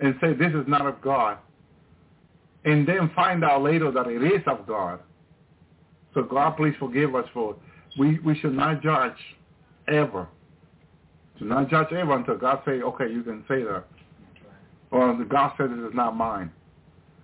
[0.00, 1.38] and say this is not of God,
[2.64, 5.00] and then find out later that it is of God.
[6.14, 7.56] So God, please forgive us for
[7.98, 9.16] we we should not judge
[9.88, 10.28] ever.
[11.38, 13.84] To not judge ever until God say, okay, you can say that.
[14.90, 16.50] Or God said this is not mine.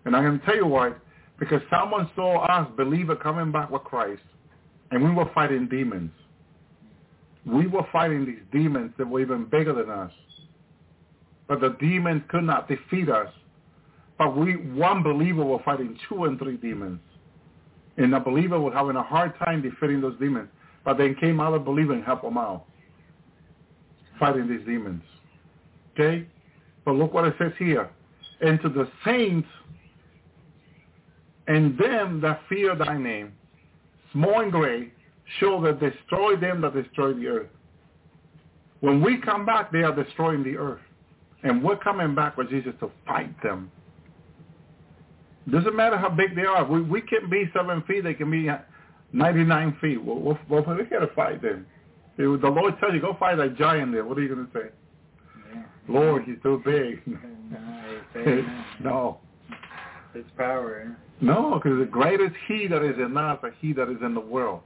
[0.04, 0.92] And I'm going to tell you why.
[1.38, 4.22] Because someone saw us, believer, coming back with Christ,
[4.90, 6.12] and we were fighting demons.
[7.44, 10.12] We were fighting these demons that were even bigger than us.
[11.48, 13.28] But the demons could not defeat us.
[14.16, 17.00] But we, one believer were fighting two and three demons.
[17.96, 20.48] And the believer was having a hard time defeating those demons.
[20.84, 22.66] But then came other believer and helped them out
[24.18, 25.02] fighting these demons.
[25.92, 26.26] Okay?
[26.84, 27.90] But look what it says here.
[28.40, 29.48] And to the saints
[31.46, 33.32] and them that fear thy name,
[34.12, 34.92] small and great,
[35.40, 37.48] show that destroy them that destroy the earth.
[38.80, 40.80] When we come back, they are destroying the earth.
[41.42, 43.70] And we're coming back with Jesus to fight them.
[45.50, 46.64] Doesn't matter how big they are.
[46.64, 48.04] We, we can be seven feet.
[48.04, 48.48] They can be
[49.12, 50.02] 99 feet.
[50.02, 51.66] Well, we'll, we'll, we got to fight them.
[52.16, 54.04] The Lord tells you, go fight that giant there.
[54.04, 54.70] What are you going to say?
[55.54, 55.62] Yeah.
[55.88, 57.02] Lord, he's too big.
[58.80, 59.18] no.
[60.14, 60.96] It's power.
[61.20, 64.20] No, because the greatest he that is in us, the he that is in the
[64.20, 64.60] world.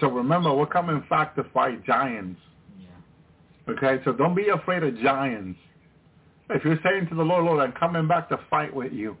[0.00, 2.40] So remember, we're coming back to fight giants.
[2.78, 3.72] Yeah.
[3.72, 5.58] Okay, so don't be afraid of giants.
[6.50, 9.16] If you're saying to the Lord, Lord, I'm coming back to fight with you,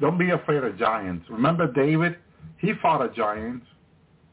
[0.00, 1.26] don't be afraid of giants.
[1.30, 2.16] Remember David?
[2.58, 3.62] He fought a giant.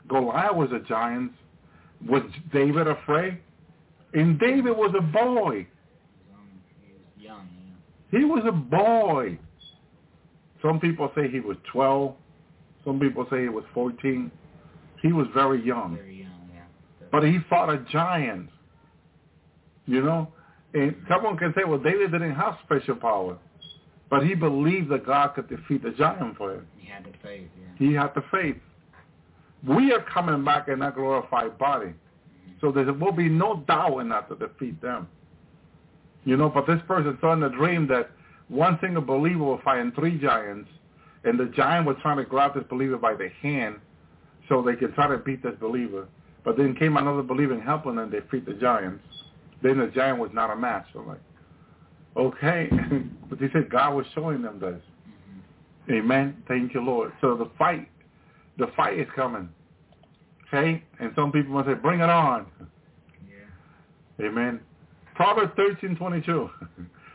[0.07, 1.31] Goliath was a giant.
[2.07, 3.39] Was David afraid?
[4.13, 5.65] And David was a boy.
[6.81, 7.47] He was young.
[8.11, 8.19] Yeah.
[8.19, 9.39] He was a boy.
[10.61, 12.15] Some people say he was 12.
[12.85, 14.31] Some people say he was 14.
[15.01, 15.95] He was very young.
[15.95, 16.49] Very young.
[16.53, 16.61] Yeah.
[17.11, 18.49] But he fought a giant.
[19.85, 20.31] You know?
[20.73, 23.37] And someone can say, well, David didn't have special power.
[24.09, 26.67] But he believed that God could defeat the giant for him.
[26.77, 27.49] He had the faith.
[27.59, 27.87] Yeah.
[27.87, 28.57] He had the faith.
[29.67, 31.93] We are coming back in that glorified body.
[32.61, 35.07] So there will be no doubt in that to defeat them.
[36.25, 38.11] You know, but this person saw in the dream that
[38.47, 40.69] one single believer was fighting three giants,
[41.23, 43.75] and the giant was trying to grab this believer by the hand
[44.49, 46.07] so they could try to beat this believer.
[46.43, 49.03] But then came another believer and helped them and defeat the giants.
[49.61, 50.85] Then the giant was not a match.
[50.93, 51.21] So like,
[52.17, 52.69] okay.
[53.29, 54.81] but they said God was showing them this.
[55.87, 55.93] Mm-hmm.
[55.93, 56.43] Amen.
[56.47, 57.13] Thank you, Lord.
[57.21, 57.87] So the fight,
[58.57, 59.49] the fight is coming.
[60.47, 60.83] Okay?
[60.99, 62.45] And some people must say, bring it on.
[64.19, 64.25] Yeah.
[64.27, 64.59] Amen.
[65.15, 66.49] Proverbs thirteen twenty two.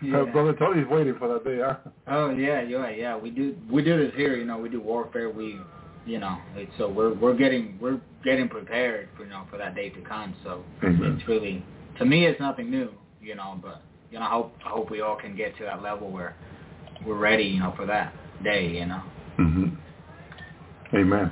[0.03, 0.25] Yeah.
[0.33, 1.77] Brother Tony's waiting for that day, huh?
[2.07, 2.91] Oh yeah, you're.
[2.91, 4.37] Yeah, we do we do this here.
[4.37, 5.31] You know, we do warfare.
[5.31, 5.61] We,
[6.07, 9.75] you know, it's, so we're we're getting we're getting prepared, for, you know, for that
[9.75, 10.35] day to come.
[10.45, 11.19] So Amen.
[11.19, 11.65] it's really
[11.99, 12.91] to me, it's nothing new.
[13.21, 13.83] You know, but
[14.13, 16.37] you know, I hope I hope we all can get to that level where
[17.05, 17.45] we're ready.
[17.45, 18.69] You know, for that day.
[18.69, 19.03] You know.
[19.37, 19.65] hmm
[20.95, 21.31] Amen.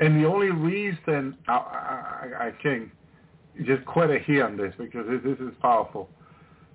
[0.00, 2.90] And the only reason I, I, I can
[3.66, 6.08] just quite a here on this because this, this is powerful.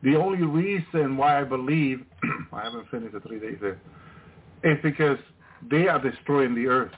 [0.03, 2.05] The only reason why I believe
[2.53, 3.79] I haven't finished the three days there
[4.63, 5.17] is because
[5.69, 6.91] they are destroying the earth.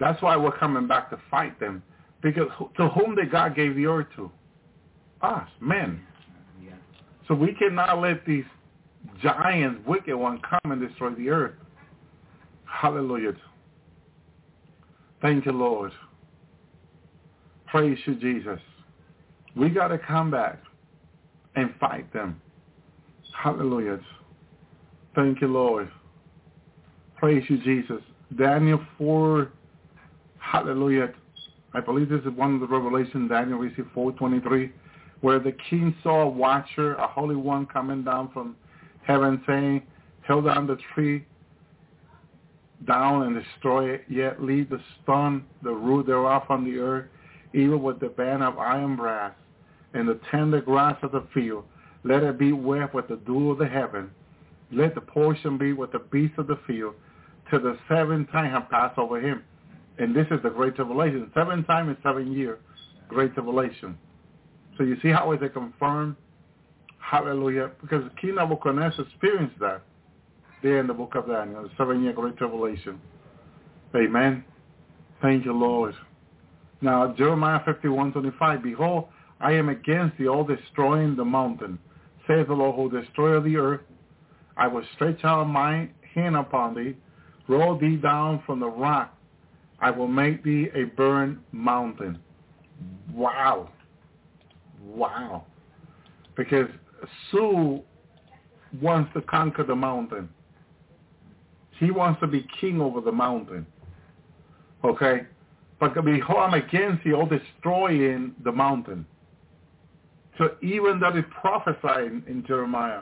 [0.00, 1.82] That's why we're coming back to fight them.
[2.22, 4.30] Because to whom did God gave the earth to?
[5.20, 6.00] Us, men.
[6.64, 6.72] Yeah.
[7.28, 8.44] So we cannot let these
[9.22, 11.54] giants, wicked one, come and destroy the earth.
[12.72, 13.34] Hallelujah.
[15.20, 15.92] Thank you, Lord.
[17.66, 18.58] Praise you, Jesus.
[19.54, 20.58] We got to come back
[21.54, 22.40] and fight them.
[23.40, 24.00] Hallelujah.
[25.14, 25.90] Thank you, Lord.
[27.16, 28.02] Praise you, Jesus.
[28.36, 29.52] Daniel 4,
[30.38, 31.12] hallelujah.
[31.74, 34.72] I believe this is one of the revelation Daniel received 423,
[35.20, 38.56] where the king saw a watcher, a holy one coming down from
[39.06, 39.82] heaven saying,
[40.22, 41.24] held down the tree
[42.86, 47.06] down and destroy it, yet leave the stone, the root thereof on the earth,
[47.54, 49.32] even with the band of iron brass.
[49.94, 51.64] and the tender grass of the field.
[52.02, 54.10] Let it be wet with the dew of the heaven.
[54.72, 56.94] Let the portion be with the beasts of the field,
[57.50, 59.44] till the seven time have passed over him.
[59.98, 61.30] And this is the great tribulation.
[61.34, 62.58] Seven time is seven year
[63.08, 63.98] great tribulation.
[64.78, 66.16] So you see how is it confirmed?
[66.98, 67.70] Hallelujah.
[67.82, 69.82] Because the King Nebuchadnezzar experienced that
[70.62, 73.00] there in the book of Daniel, the seven year great tribulation.
[73.94, 74.44] Amen.
[75.20, 75.94] Thank you, Lord.
[76.80, 79.04] Now, Jeremiah 51, 25, Behold,
[79.40, 81.78] I am against thee, all destroying the mountain,
[82.26, 83.80] saith the Lord, who destroyeth the earth.
[84.56, 86.96] I will stretch out my hand upon thee,
[87.48, 89.16] roll thee down from the rock.
[89.80, 92.18] I will make thee a burned mountain.
[93.12, 93.70] Wow.
[94.84, 95.44] Wow.
[96.36, 96.68] Because
[97.30, 97.82] Sue
[98.80, 100.28] wants to conquer the mountain.
[101.82, 103.66] He wants to be king over the mountain.
[104.84, 105.22] Okay?
[105.80, 109.04] But behold, I'm against you, all destroying the mountain.
[110.38, 113.00] So even that is prophesying in Jeremiah.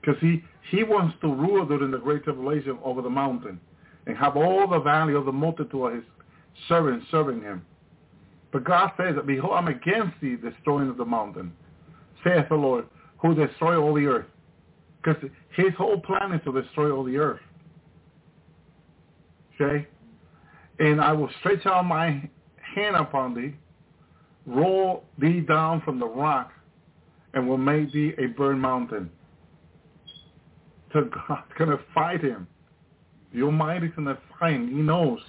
[0.00, 3.58] Because he, he wants to rule during the Great Tribulation over the mountain
[4.06, 6.04] and have all the value of the multitude of his
[6.68, 7.66] servants serving him.
[8.52, 11.52] But God says, Behold, I'm against thee, destroying of the mountain,
[12.22, 12.86] saith the Lord,
[13.18, 14.26] who destroy all the earth.
[15.02, 15.20] Because
[15.56, 17.40] his whole plan is to destroy all the earth.
[19.60, 19.86] Okay?
[20.78, 22.28] And I will stretch out my
[22.74, 23.54] hand upon thee,
[24.46, 26.50] roll thee down from the rock,
[27.34, 29.10] and will make thee a burned mountain.
[30.92, 32.46] So God's going to fight him.
[33.34, 34.68] The Almighty's going to fight him.
[34.68, 35.20] He knows.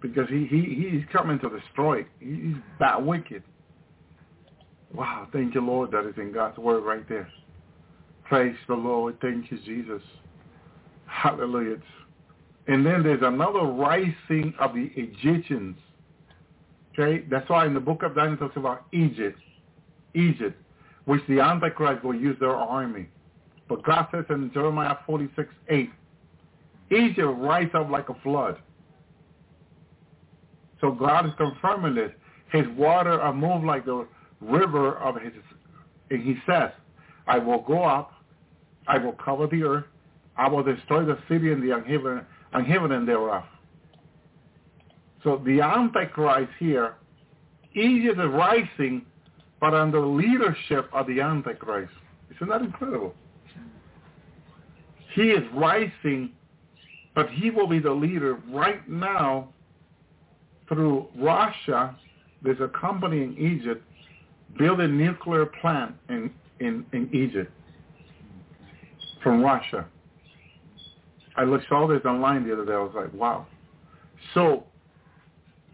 [0.00, 2.04] Because he, he, he's coming to destroy.
[2.20, 3.42] He's that wicked.
[4.92, 7.28] Wow, thank you, Lord, that is in God's word right there.
[8.24, 9.16] Praise the Lord.
[9.20, 10.02] Thank you, Jesus.
[11.06, 11.76] Hallelujah.
[12.66, 15.76] And then there's another rising of the Egyptians.
[16.92, 19.38] Okay, that's why in the book of Daniel talks about Egypt,
[20.14, 20.56] Egypt,
[21.04, 23.08] which the Antichrist will use their army.
[23.68, 25.90] But God says in Jeremiah 46, 8,
[26.90, 28.58] Egypt rise up like a flood.
[30.80, 32.12] So God is confirming this.
[32.52, 34.06] His water are moved like the
[34.40, 35.32] river of his,
[36.10, 36.70] and he says,
[37.26, 38.12] I will go up,
[38.86, 39.84] I will cover the earth,
[40.36, 42.24] I will destroy the city and the inhabitant
[43.06, 43.44] thereof.
[45.22, 46.94] So the Antichrist here
[47.74, 49.04] is is rising,
[49.60, 51.92] but under the leadership of the Antichrist.
[52.34, 53.14] Isn't that incredible?
[55.14, 56.32] He is rising,
[57.14, 59.48] but he will be the leader right now
[60.68, 61.96] through Russia.
[62.42, 63.82] There's a company in Egypt
[64.58, 67.50] building nuclear plant in, in, in Egypt
[69.22, 69.86] from Russia.
[71.36, 72.72] I looked saw this online the other day.
[72.72, 73.46] I was like, wow.
[74.34, 74.64] So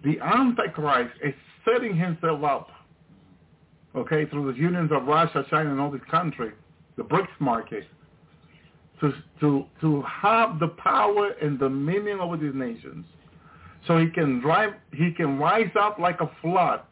[0.04, 1.34] the Antichrist is
[1.64, 2.68] setting himself up,
[3.94, 6.52] okay, through the unions of Russia, China, and all these countries,
[6.96, 7.84] the BRICS market,
[9.00, 13.04] to, to, to have the power and dominion over these nations.
[13.86, 16.82] So he can drive, he can rise up like a flood.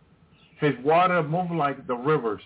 [0.59, 2.43] His water move like the rivers.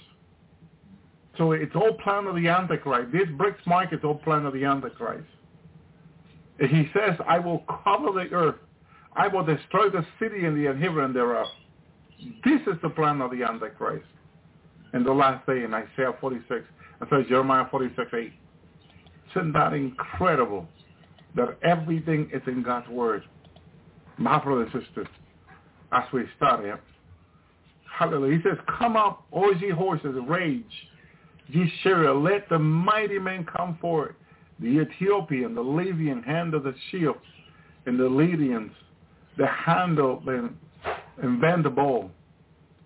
[1.38, 3.12] So it's all plan of the Antichrist.
[3.12, 5.26] This BRICS market is all plan of the Antichrist.
[6.58, 8.56] He says, I will cover the earth.
[9.14, 11.46] I will destroy the city and the inhabitant thereof.
[12.44, 14.06] This is the plan of the Antichrist.
[14.94, 16.64] In the last day in Isaiah 46,
[17.00, 18.32] and so Jeremiah 46, 8.
[19.30, 20.68] Isn't that incredible
[21.34, 23.24] that everything is in God's word?
[24.18, 25.06] My brothers and sisters,
[25.92, 26.80] as we study it,
[27.90, 28.36] hallelujah.
[28.36, 30.64] He says, come up, all ye horses, rage,
[31.48, 34.14] ye chariot, let the mighty men come forth
[34.60, 37.16] the Ethiopian, the Libyan hand of the shield,
[37.86, 38.72] and the Lydians,
[39.36, 42.10] the handle and bend the bow.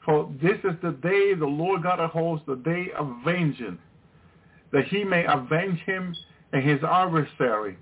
[0.05, 3.80] For this is the day the Lord God of hosts, the day of vengeance,
[4.72, 6.14] that he may avenge him
[6.52, 7.76] and his adversary.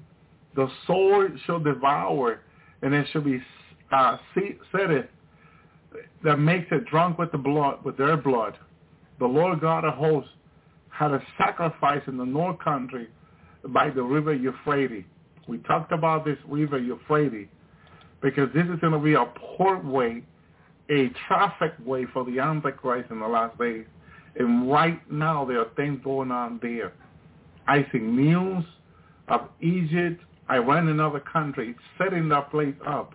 [0.57, 2.41] The sword shall devour,
[2.83, 3.43] and it shall be
[3.93, 4.17] uh,
[4.73, 5.07] setteth
[6.25, 8.57] that makes it drunk with the blood, with their blood.
[9.19, 10.31] The Lord God of hosts
[10.89, 13.09] had a sacrifice in the north country
[13.69, 15.05] by the river Euphrates.
[15.49, 17.49] We talked about this river Euphrates
[18.23, 19.27] because this is going to be a
[19.59, 20.23] portway,
[20.91, 23.85] a traffic way for the Antichrist in the last days.
[24.37, 26.93] And right now there are things going on there.
[27.67, 28.65] I see news
[29.29, 33.15] of Egypt, Iran and other countries setting that place up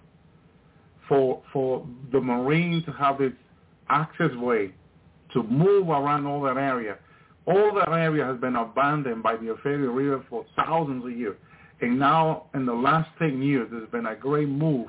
[1.07, 3.33] for for the Marine to have this
[3.89, 4.73] access way
[5.33, 6.97] to move around all that area.
[7.45, 11.35] All that area has been abandoned by the Euphrates River for thousands of years.
[11.81, 14.87] And now, in the last 10 years, there's been a great move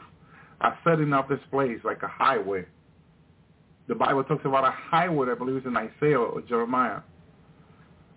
[0.61, 2.67] of setting up this place like a highway.
[3.89, 7.01] the Bible talks about a highway, I believe it's in Isaiah or Jeremiah,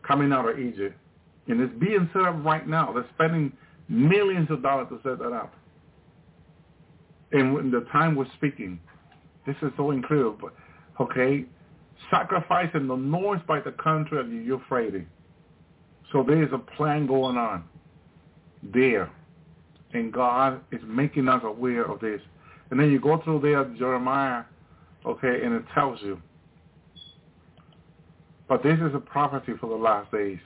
[0.07, 0.95] coming out of Egypt.
[1.47, 2.93] And it's being set up right now.
[2.93, 3.51] They're spending
[3.89, 5.53] millions of dollars to set that up.
[7.31, 8.79] And when the time we're speaking,
[9.45, 10.51] this is so incredible.
[10.99, 11.45] Okay,
[12.09, 15.05] sacrificing the north by the country of the Euphrates.
[16.11, 17.63] So there is a plan going on
[18.61, 19.11] there.
[19.93, 22.21] And God is making us aware of this.
[22.71, 24.43] And then you go through there, Jeremiah,
[25.05, 26.19] okay, and it tells you.
[28.47, 30.39] But this is a prophecy for the last days.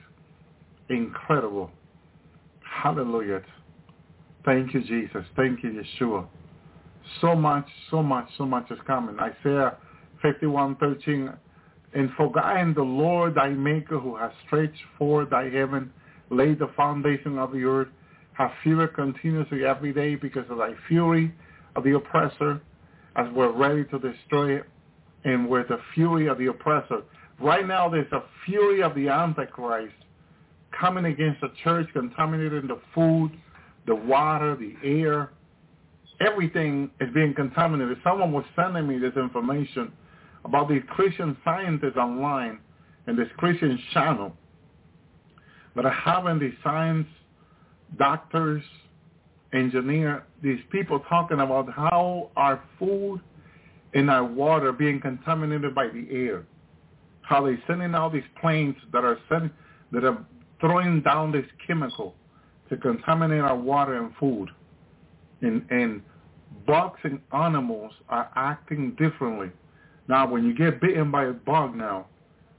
[0.88, 1.70] Incredible.
[2.62, 3.42] Hallelujah.
[4.44, 5.24] Thank you, Jesus.
[5.36, 6.26] Thank you, Yeshua.
[7.20, 9.18] So much, so much, so much is coming.
[9.18, 9.76] Isaiah
[10.22, 11.36] 51:13.
[11.94, 15.92] And forgotten the Lord thy maker who has stretched forth thy heaven,
[16.30, 17.88] laid the foundation of the earth,
[18.34, 21.34] have fear continuously every day because of thy fury
[21.76, 22.60] of the oppressor,
[23.16, 24.64] as we're ready to destroy it,
[25.24, 27.02] and with the fury of the oppressor.
[27.40, 29.94] Right now there's a fury of the Antichrist
[30.78, 33.30] coming against the church, contaminating the food,
[33.86, 35.30] the water, the air.
[36.20, 37.98] Everything is being contaminated.
[38.04, 39.92] Someone was sending me this information
[40.44, 42.58] about these Christian scientists online
[43.06, 44.32] and this Christian channel
[45.74, 47.06] that are having these science
[47.96, 48.62] doctors,
[49.52, 53.20] engineer, these people talking about how our food
[53.94, 56.44] and our water being contaminated by the air.
[57.22, 59.50] How they're sending out these planes that are sending,
[59.92, 60.24] that are
[60.60, 62.14] throwing down this chemical
[62.68, 64.50] to contaminate our water and food.
[65.40, 66.02] And, and
[66.66, 69.50] bugs and animals are acting differently.
[70.08, 72.06] Now, when you get bitten by a bug now,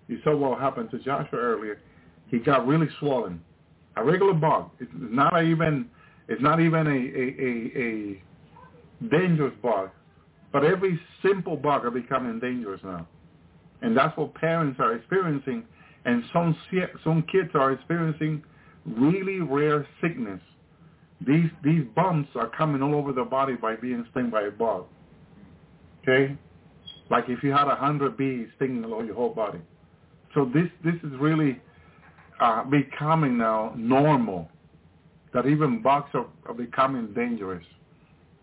[0.08, 1.82] you saw what happened to Joshua earlier.
[2.28, 3.42] He got really swollen.
[3.96, 4.70] A regular bug.
[4.80, 5.90] It's not even.
[6.28, 9.90] It's not even a a, a, a dangerous bug,
[10.54, 13.08] but every simple bug are becoming dangerous now,
[13.82, 15.64] and that's what parents are experiencing,
[16.06, 16.56] and some
[17.04, 18.44] some kids are experiencing
[18.86, 20.40] really rare sickness.
[21.26, 24.86] These these bumps are coming all over the body by being stung by a bug.
[26.04, 26.38] Okay,
[27.10, 29.60] like if you had a hundred bees stinging along your whole body.
[30.34, 31.60] So this this is really
[32.40, 34.50] uh, becoming now normal.
[35.34, 37.64] That even bugs are, are becoming dangerous.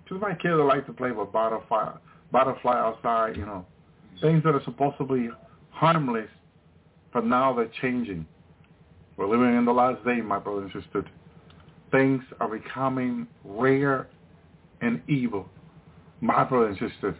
[0.09, 1.97] Just my kids like to play with butterfly,
[2.30, 3.66] butterfly outside, you know,
[4.20, 5.28] things that are supposed to be
[5.70, 6.28] harmless,
[7.12, 8.24] but now they're changing.
[9.16, 11.06] We're living in the last day, my brothers and.
[11.90, 14.06] Things are becoming rare
[14.80, 15.48] and evil.
[16.20, 17.16] My brothers and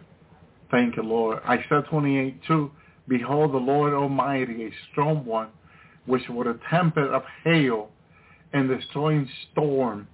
[0.71, 1.39] thank you, Lord.
[1.47, 2.71] Isaiah 28, 2,
[3.07, 5.47] Behold, the Lord Almighty, a strong one,
[6.05, 7.89] which with a tempest of hail
[8.53, 10.07] and destroying storm,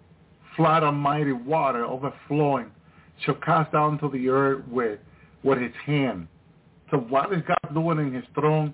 [0.56, 2.72] flood of mighty water overflowing,
[3.26, 5.00] shall cast down to the earth with,
[5.44, 6.28] with his hand.
[6.92, 8.74] So what is God doing in his throne?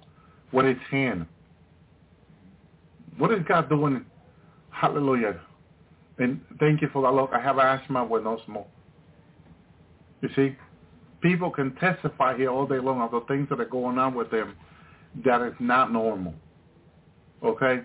[0.52, 1.26] With his hand.
[3.18, 4.06] What is God doing?
[4.72, 5.40] Hallelujah.
[6.18, 7.14] And thank you for that.
[7.14, 8.68] Look, I have asthma with no smoke.
[10.22, 10.58] You see?
[11.22, 14.32] People can testify here all day long of the things that are going on with
[14.32, 14.56] them
[15.26, 16.34] that is not normal.
[17.44, 17.82] Okay?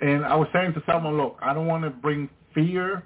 [0.00, 3.04] And I was saying to someone, look, I don't want to bring fear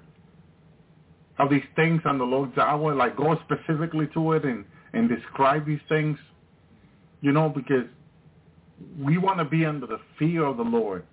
[1.39, 2.57] of these things on the Lord.
[2.57, 6.17] I want like go specifically to it and, and describe these things,
[7.21, 7.85] you know, because
[8.99, 11.05] we want to be under the fear of the Lord,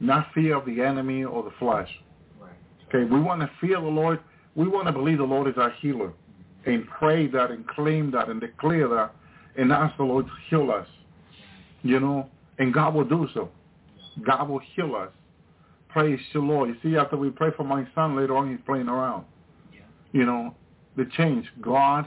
[0.00, 1.88] not fear of the enemy or the flesh.
[2.88, 4.20] Okay, we want to fear the Lord.
[4.54, 6.12] We want to believe the Lord is our healer
[6.66, 9.14] and pray that and claim that and declare that
[9.56, 10.86] and ask the Lord to heal us,
[11.82, 12.28] you know,
[12.58, 13.50] and God will do so.
[14.26, 15.10] God will heal us.
[15.88, 16.68] Praise the Lord.
[16.68, 19.24] You see, after we pray for my son, later on he's playing around.
[19.72, 19.80] Yeah.
[20.12, 20.54] You know,
[20.96, 21.46] the change.
[21.60, 22.06] God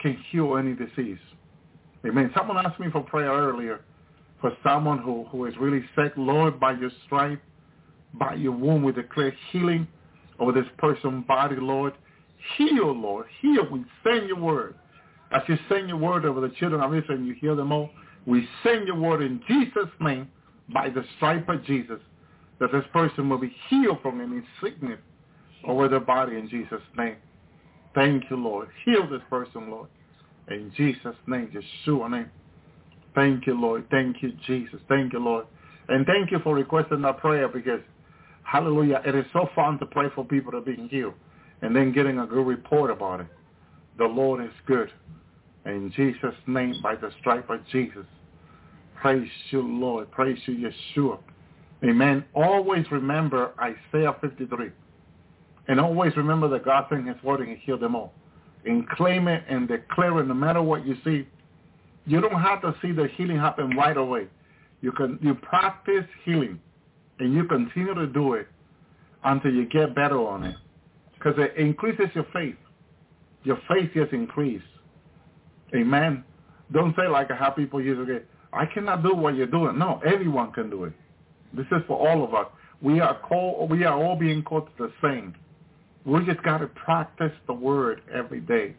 [0.00, 1.18] can heal any disease.
[2.04, 2.30] Amen.
[2.36, 3.80] Someone asked me for prayer earlier
[4.40, 6.12] for someone who, who is really sick.
[6.18, 7.40] Lord, by your stripe,
[8.12, 9.88] by your womb, we declare healing
[10.38, 11.94] over this person's body, Lord.
[12.56, 13.26] Heal, Lord.
[13.40, 13.66] Heal.
[13.70, 14.74] We send your word.
[15.32, 17.90] As you send your word over the children of Israel and you heal them all,
[18.26, 20.28] we send your word in Jesus' name
[20.72, 21.98] by the stripe of Jesus
[22.60, 24.98] that this person will be healed from any sickness
[25.66, 27.16] over their body in Jesus' name.
[27.94, 28.68] Thank you, Lord.
[28.84, 29.88] Heal this person, Lord.
[30.48, 32.30] In Jesus' name, Yeshua name.
[33.14, 33.86] Thank you, Lord.
[33.90, 34.80] Thank you, Jesus.
[34.88, 35.46] Thank you, Lord.
[35.88, 37.80] And thank you for requesting that prayer because,
[38.44, 41.14] hallelujah, it is so fun to pray for people are being healed
[41.64, 43.26] and then getting a good report about it.
[43.96, 44.90] The Lord is good.
[45.64, 48.04] In Jesus' name, by the stripe of Jesus.
[49.00, 50.10] Praise you, Lord.
[50.10, 51.18] Praise you, Yeshua.
[51.82, 52.22] Amen.
[52.34, 54.72] Always remember Isaiah 53.
[55.68, 58.12] And always remember that God sent his word and he healed them all.
[58.66, 61.26] And claim it and declare it no matter what you see.
[62.04, 64.28] You don't have to see the healing happen right away.
[64.82, 66.60] You can you practice healing,
[67.18, 68.48] and you continue to do it
[69.24, 70.56] until you get better on it,
[71.24, 72.56] because it increases your faith.
[73.44, 74.64] Your faith gets increased.
[75.74, 76.24] Amen.
[76.72, 78.28] Don't say like have people use it.
[78.52, 79.78] I cannot do what you're doing.
[79.78, 80.92] No, everyone can do it.
[81.54, 82.46] This is for all of us.
[82.82, 83.70] We are called.
[83.70, 85.34] We are all being called to the same.
[86.04, 88.76] We just got to practice the word every day.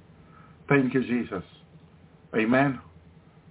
[0.69, 1.43] Thank you, Jesus.
[2.35, 2.79] Amen.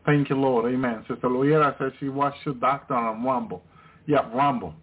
[0.06, 0.72] Thank you, Lord.
[0.72, 1.04] Amen.
[1.08, 3.62] Sister Loyera says she watched your doctor on Rumble.
[4.06, 4.74] Yeah, Rumble.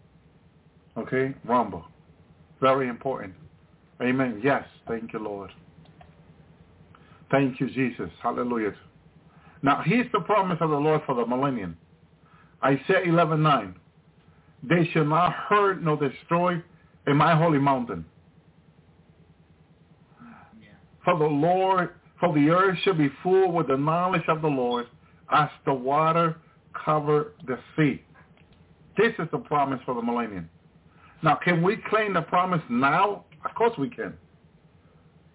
[0.97, 1.85] Okay, Rumble.
[2.59, 3.33] Very important.
[4.01, 4.41] Amen.
[4.43, 4.65] Yes.
[4.87, 5.51] Thank you, Lord.
[7.29, 8.09] Thank you, Jesus.
[8.21, 8.73] Hallelujah.
[9.63, 11.77] Now, here's the promise of the Lord for the millennium.
[12.63, 13.75] Isaiah 11:9.
[14.63, 16.61] They shall not hurt nor destroy
[17.07, 18.05] in my holy mountain.
[20.61, 20.69] Yeah.
[21.03, 24.87] For the Lord, for the earth shall be full with the knowledge of the Lord
[25.31, 26.37] as the water
[26.73, 28.03] cover the sea.
[28.97, 30.49] This is the promise for the millennium.
[31.23, 33.25] Now, can we claim the promise now?
[33.45, 34.13] Of course we can.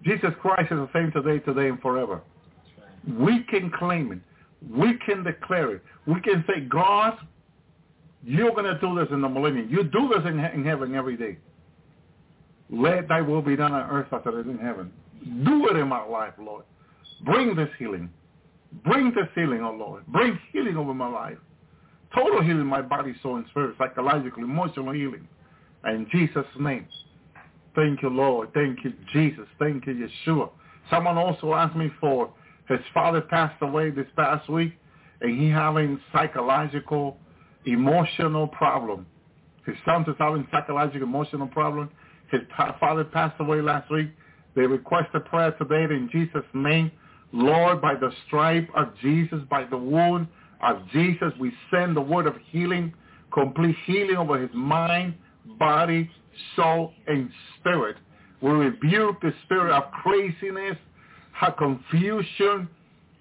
[0.04, 2.20] Jesus Christ is the same today, today, and forever.
[2.78, 3.18] Right.
[3.18, 4.20] We can claim it.
[4.70, 5.82] We can declare it.
[6.06, 7.18] We can say, God,
[8.22, 9.68] you're going to do this in the millennium.
[9.70, 11.38] You do this in, in heaven every day.
[12.70, 14.92] Let thy will be done on earth as it is in heaven.
[15.44, 16.64] Do it in my life, Lord.
[17.24, 18.10] Bring this healing.
[18.84, 20.06] Bring this healing, oh Lord.
[20.08, 21.38] Bring healing over my life.
[22.14, 23.76] Total healing, my body, soul, and spirit.
[23.78, 25.26] Psychological, emotional healing.
[25.84, 26.86] In Jesus' name.
[27.76, 28.52] Thank you, Lord.
[28.54, 29.46] Thank you, Jesus.
[29.58, 30.50] Thank you, Yeshua.
[30.90, 32.32] Someone also asked me for
[32.68, 34.72] his father passed away this past week,
[35.20, 37.18] and he having psychological,
[37.66, 39.06] emotional problem.
[39.66, 41.90] His son is having psychological, emotional problem.
[42.30, 42.40] His
[42.80, 44.08] father passed away last week.
[44.54, 46.90] They request a prayer today in Jesus' name.
[47.32, 50.28] Lord, by the stripe of Jesus, by the wound
[50.62, 52.94] of Jesus, we send the word of healing,
[53.32, 55.14] complete healing over his mind,
[55.58, 56.10] body,
[56.54, 57.96] soul, and spirit.
[58.40, 60.76] We rebuke the spirit of craziness,
[61.40, 62.68] of confusion,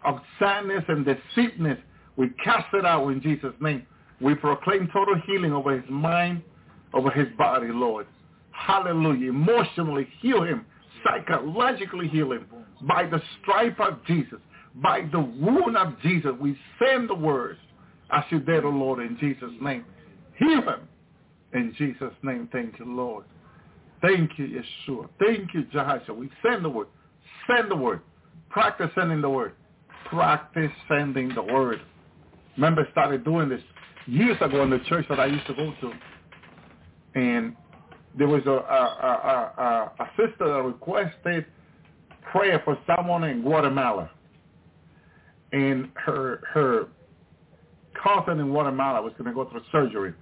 [0.04, 1.78] of sadness and deceitness.
[2.18, 3.86] We cast it out in Jesus' name.
[4.22, 6.42] We proclaim total healing over his mind,
[6.94, 8.08] over his body, Lord.
[8.52, 9.30] Hallelujah.
[9.30, 10.66] Emotionally heal him.
[11.04, 12.48] Psychologically heal him.
[12.82, 14.40] By the stripe of Jesus.
[14.76, 16.32] By the wound of Jesus.
[16.40, 17.60] We send the words
[18.12, 19.86] as you did, O Lord, in Jesus' name.
[20.38, 20.88] Heal him.
[21.56, 23.24] In Jesus' name, thank you, Lord.
[24.02, 25.08] Thank you, Yeshua.
[25.20, 26.16] Thank you, Jehoshua.
[26.16, 26.88] We send the word.
[27.48, 28.02] Send the word.
[28.50, 29.54] Practice sending the word.
[30.10, 31.80] Practice sending the word.
[32.58, 33.62] Remember, started doing this
[34.06, 35.92] years ago in the church that I used to go to.
[37.18, 37.56] And
[38.18, 41.46] there was a, a, a, a, a sister that requested
[42.34, 44.12] prayer for someone in Guatemala.
[45.54, 46.88] And her her
[48.04, 50.14] cousin in Guatemala was going to go through surgery.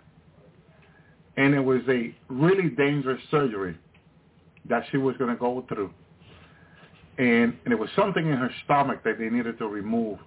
[1.38, 3.78] And it was a really dangerous surgery
[4.70, 5.92] that she was going to go through.
[7.18, 10.20] And, and it was something in her stomach that they needed to remove.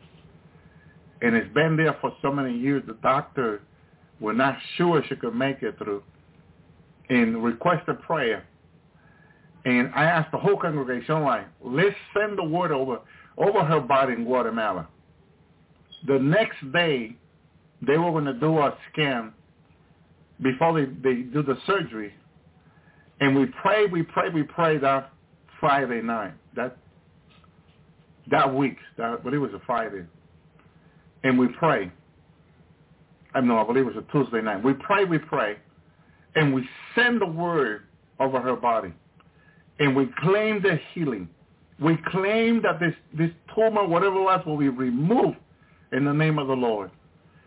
[1.22, 2.82] And it's been there for so many years.
[2.86, 3.62] The doctor
[4.20, 6.02] were not sure she could make it through
[7.08, 8.46] and requested prayer.
[9.64, 13.00] And I asked the whole congregation, like, let's send the word over
[13.38, 14.88] over her body in Guatemala.
[16.06, 17.16] The next day,
[17.86, 19.32] they were going to do a scan
[20.42, 22.12] before they, they do the surgery.
[23.20, 25.10] And we pray, we pray, we pray that
[25.60, 26.76] Friday night, that
[28.30, 30.04] that week, that, but it was a Friday.
[31.22, 31.90] And we pray.
[33.34, 34.62] I know, I believe it was a Tuesday night.
[34.62, 35.56] We pray, we pray,
[36.34, 37.82] and we send the word
[38.18, 38.92] over her body.
[39.78, 41.28] And we claim the healing.
[41.78, 45.36] We claim that this, this tumor, whatever it was, will be removed
[45.92, 46.90] in the name of the Lord.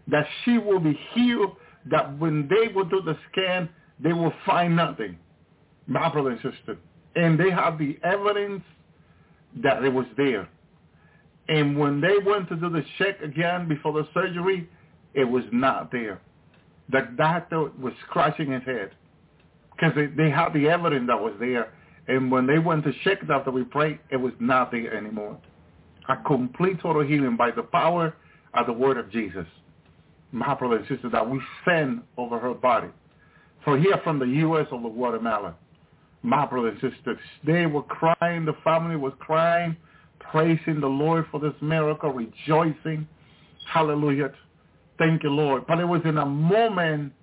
[0.08, 1.56] That she will be healed,
[1.86, 3.70] that when they will do the scan,
[4.00, 5.18] they will find nothing.
[5.88, 6.78] My brother and sister.
[7.16, 8.64] And they have the evidence
[9.64, 10.48] that it was there.
[11.48, 14.70] And when they went to do the check again before the surgery,
[15.16, 16.22] it was not there.
[16.92, 18.92] The doctor was scratching his head
[19.72, 21.74] because they, they had the evidence that was there.
[22.08, 25.38] And when they went to check it after we prayed, it was not there anymore.
[26.08, 28.16] A complete total healing by the power
[28.54, 29.46] of the word of Jesus.
[30.32, 32.90] My brother and sister, that we send over her body.
[33.66, 34.68] For here from the U.S.
[34.72, 35.56] over Guatemala,
[36.24, 39.76] my brother and sisters, they were crying, the family was crying,
[40.20, 43.08] praising the Lord for this miracle, rejoicing.
[43.68, 44.32] Hallelujah.
[44.98, 45.66] Thank you, Lord.
[45.68, 47.14] But it was in a moment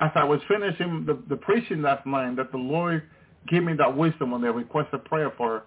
[0.00, 3.04] as I was finishing the, the preaching last night that the Lord
[3.48, 5.62] gave me that wisdom when they requested prayer for her.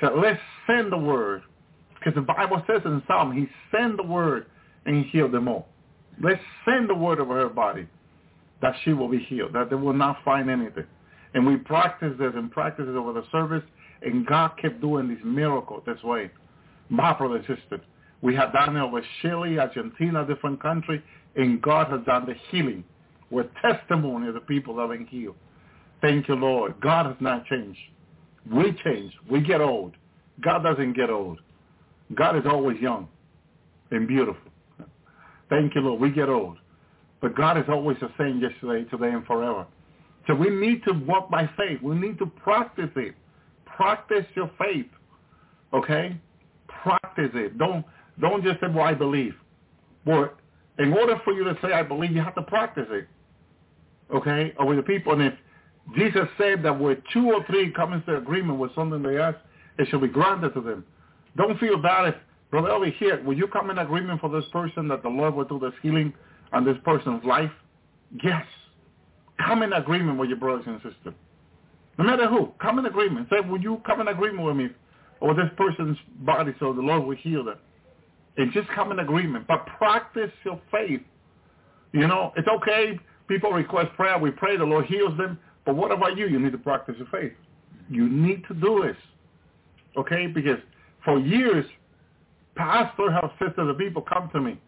[0.00, 1.42] He said, let's send the word
[1.98, 4.46] Because the Bible says in Psalm, he sent the word
[4.86, 5.68] and he healed them all.
[6.22, 7.86] Let's send the word over her body
[8.60, 10.86] that she will be healed, that they will not find anything.
[11.34, 13.62] And we practiced this and practiced it over the service,
[14.02, 16.30] and God kept doing these miracles this way.
[16.88, 17.80] My brother and sister,
[18.22, 21.02] we have done it over Chile, Argentina, different country,
[21.36, 22.82] and God has done the healing
[23.30, 25.36] with testimony of the people that have been healed.
[26.00, 26.80] Thank you, Lord.
[26.80, 27.78] God has not changed.
[28.50, 29.12] We change.
[29.30, 29.94] We get old.
[30.40, 31.40] God doesn't get old.
[32.14, 33.08] God is always young
[33.90, 34.47] and beautiful.
[35.50, 36.00] Thank you, Lord.
[36.00, 36.58] We get old.
[37.20, 39.66] But God is always the same yesterday, today, and forever.
[40.26, 41.80] So we need to walk by faith.
[41.82, 43.14] We need to practice it.
[43.64, 44.86] Practice your faith.
[45.72, 46.16] Okay?
[46.68, 47.58] Practice it.
[47.58, 47.84] Don't
[48.20, 49.34] don't just say, well, I believe.
[50.04, 50.30] Well,
[50.78, 53.08] in order for you to say I believe, you have to practice it.
[54.14, 54.54] Okay?
[54.58, 55.12] With the people.
[55.12, 55.34] And if
[55.96, 59.38] Jesus said that where two or three come into agreement with something they ask,
[59.78, 60.84] it shall be granted to them.
[61.36, 62.14] Don't feel bad if,
[62.50, 65.44] Brother over here, will you come in agreement for this person that the Lord will
[65.44, 66.12] do this healing
[66.52, 67.50] on this person's life?
[68.22, 68.44] Yes.
[69.44, 71.14] Come in agreement with your brothers and sisters.
[71.98, 73.28] No matter who, come in agreement.
[73.30, 74.68] Say, will you come in agreement with me
[75.20, 77.58] or this person's body so the Lord will heal them?
[78.36, 79.46] And just come in agreement.
[79.48, 81.02] But practice your faith.
[81.92, 82.98] You know, it's okay.
[83.26, 84.16] People request prayer.
[84.16, 84.56] We pray.
[84.56, 85.38] The Lord heals them.
[85.66, 86.28] But what about you?
[86.28, 87.32] You need to practice your faith.
[87.90, 88.96] You need to do this.
[89.96, 90.28] Okay?
[90.28, 90.58] Because
[91.04, 91.64] for years,
[92.58, 93.08] pastor
[93.38, 94.60] said to the people, come to me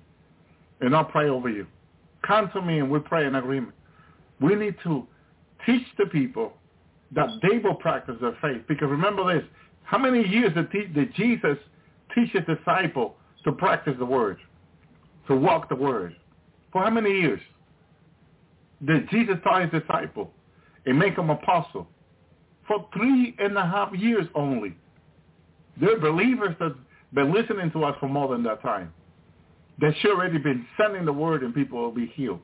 [0.80, 1.66] and I'll pray over you.
[2.26, 3.74] Come to me and we pray in agreement.
[4.40, 5.06] We need to
[5.66, 6.54] teach the people
[7.12, 8.62] that they will practice their faith.
[8.68, 9.46] Because remember this,
[9.82, 11.58] how many years did, did Jesus
[12.14, 14.38] teach his disciple to practice the word,
[15.26, 16.14] to walk the word?
[16.72, 17.40] For how many years
[18.86, 20.30] did Jesus taught his disciple
[20.86, 21.88] and make him apostle?
[22.68, 24.76] For three and a half years only.
[25.80, 26.76] They're believers that
[27.14, 28.92] been listening to us for more than that time.
[29.80, 32.40] They've already been sending the word and people will be healed.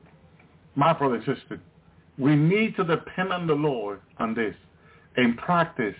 [0.75, 1.59] My brother and sister,
[2.17, 4.55] we need to depend on the Lord on this
[5.15, 5.95] and practice.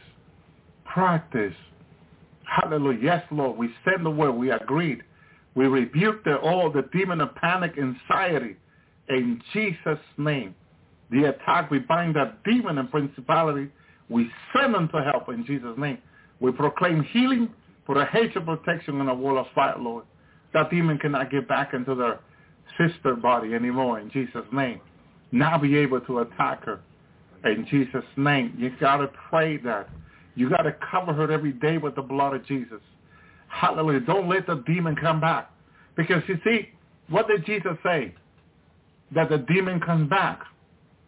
[0.86, 1.54] Practice.
[2.46, 3.00] Hallelujah.
[3.02, 3.58] Yes, Lord.
[3.58, 4.32] We send the word.
[4.32, 5.04] We agreed.
[5.56, 8.56] We rebuke the, all the demon of panic, anxiety
[9.10, 10.56] in Jesus' name.
[11.12, 13.70] The attack, we bind that demon and principality.
[14.10, 15.98] We send them to help in Jesus' name.
[16.40, 17.50] We proclaim healing,
[17.88, 20.06] put a hedge of protection on a wall of fire, Lord.
[20.54, 22.20] That demon cannot get back into their
[22.78, 24.82] sister body anymore in Jesus' name
[25.32, 26.80] now be able to attack her.
[27.44, 29.90] In Jesus' name, you got to pray that.
[30.36, 32.82] You got to cover her every day with the blood of Jesus.
[33.48, 34.02] Hallelujah.
[34.02, 35.52] Don't let the demon come back.
[35.96, 36.70] Because you see,
[37.10, 38.14] what did Jesus say?
[39.16, 40.42] That the demon comes back.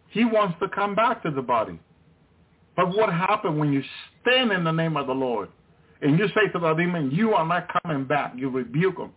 [0.08, 1.78] He wants to come back to the body.
[2.76, 3.82] But what happened when you
[4.22, 5.48] stand in the name of the Lord
[6.02, 8.32] and you say to the demon, you are not coming back.
[8.36, 9.10] You rebuke him.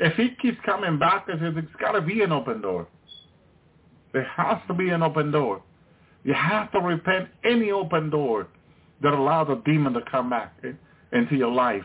[0.00, 2.86] If he keeps coming back, it's got to be an open door.
[4.12, 5.62] There has to be an open door.
[6.24, 8.48] You have to repent any open door
[9.02, 10.56] that allows a demon to come back
[11.12, 11.84] into your life.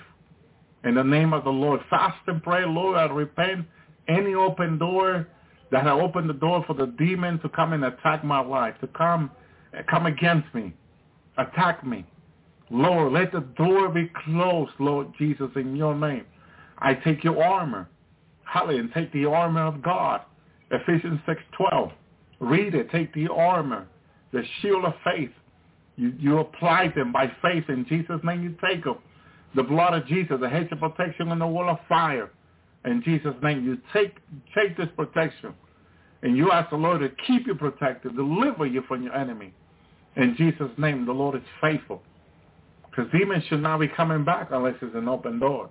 [0.84, 3.66] In the name of the Lord, fast and pray, Lord, I repent
[4.08, 5.28] any open door
[5.72, 8.88] that I opened the door for the demon to come and attack my life, to
[8.88, 9.32] come
[9.90, 10.74] come against me,
[11.38, 12.06] attack me.
[12.74, 16.26] Lord, let the door be closed, Lord Jesus, in your name.
[16.80, 17.88] I take your armor.
[18.46, 18.80] Hallelujah.
[18.82, 20.22] And take the armor of God.
[20.72, 21.92] Ephesians 6.12.
[22.40, 22.90] Read it.
[22.90, 23.88] Take the armor,
[24.32, 25.30] the shield of faith.
[25.98, 27.66] You, you apply them by faith.
[27.70, 28.98] In Jesus' name you take them.
[29.56, 32.32] The blood of Jesus, the hedge of protection and the wall of fire.
[32.86, 34.18] In Jesus' name you take,
[34.56, 35.54] take this protection.
[36.24, 39.54] And you ask the Lord to keep you protected, deliver you from your enemy.
[40.16, 42.02] In Jesus' name, the Lord is faithful.
[42.94, 45.70] Because demons should not be coming back unless it's an open door.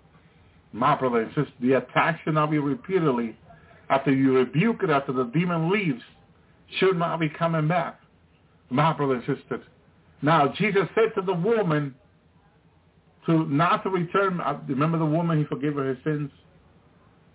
[0.73, 3.37] My brother and sister, the attack should not be repeatedly
[3.91, 6.03] after you rebuke it, after the demon leaves
[6.79, 8.01] should not be coming back.
[8.71, 9.65] My brother and sisters.
[10.23, 11.95] Now, Jesus said to the woman
[13.27, 14.41] to not to return.
[14.41, 16.31] Uh, remember the woman, he forgave her her sins.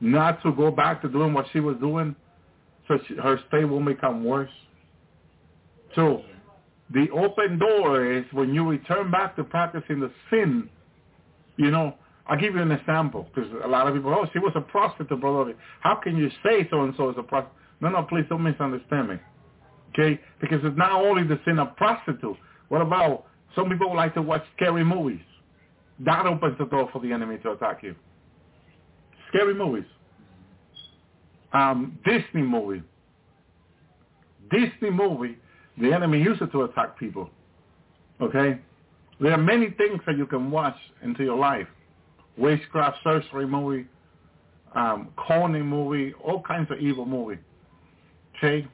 [0.01, 2.15] Not to go back to doing what she was doing
[2.87, 4.51] so she, her state will become worse.
[5.95, 6.23] So
[6.91, 10.69] the open door is when you return back to practicing the sin.
[11.57, 11.95] You know,
[12.27, 15.19] I'll give you an example because a lot of people, oh, she was a prostitute,
[15.19, 15.53] brother.
[15.81, 17.57] How can you say so-and-so is a prostitute?
[17.81, 19.15] No, no, please don't misunderstand me.
[19.93, 20.19] Okay?
[20.39, 22.37] Because it's not only the sin of prostitute.
[22.69, 25.21] What about some people like to watch scary movies?
[25.99, 27.95] That opens the door for the enemy to attack you.
[29.29, 29.85] Scary movies.
[31.53, 32.83] Um, Disney movie.
[34.51, 35.37] Disney movie,
[35.77, 37.29] the enemy uses it to attack people.
[38.21, 38.59] Okay?
[39.19, 41.67] There are many things that you can watch into your life.
[42.37, 43.87] witchcraft, sorcery movie,
[44.75, 47.39] um, corny movie, all kinds of evil movie.
[48.37, 48.67] Okay?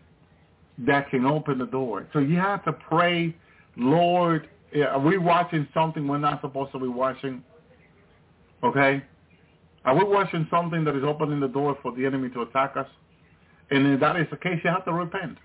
[0.80, 2.07] That can open the door.
[2.11, 3.35] So you have to pray,
[3.77, 7.43] Lord, are we watching something we're not supposed to be watching?
[8.63, 9.03] Okay?
[9.85, 12.88] Are we watching something that is opening the door for the enemy to attack us?
[13.69, 15.38] And if that is the case, you have to repent.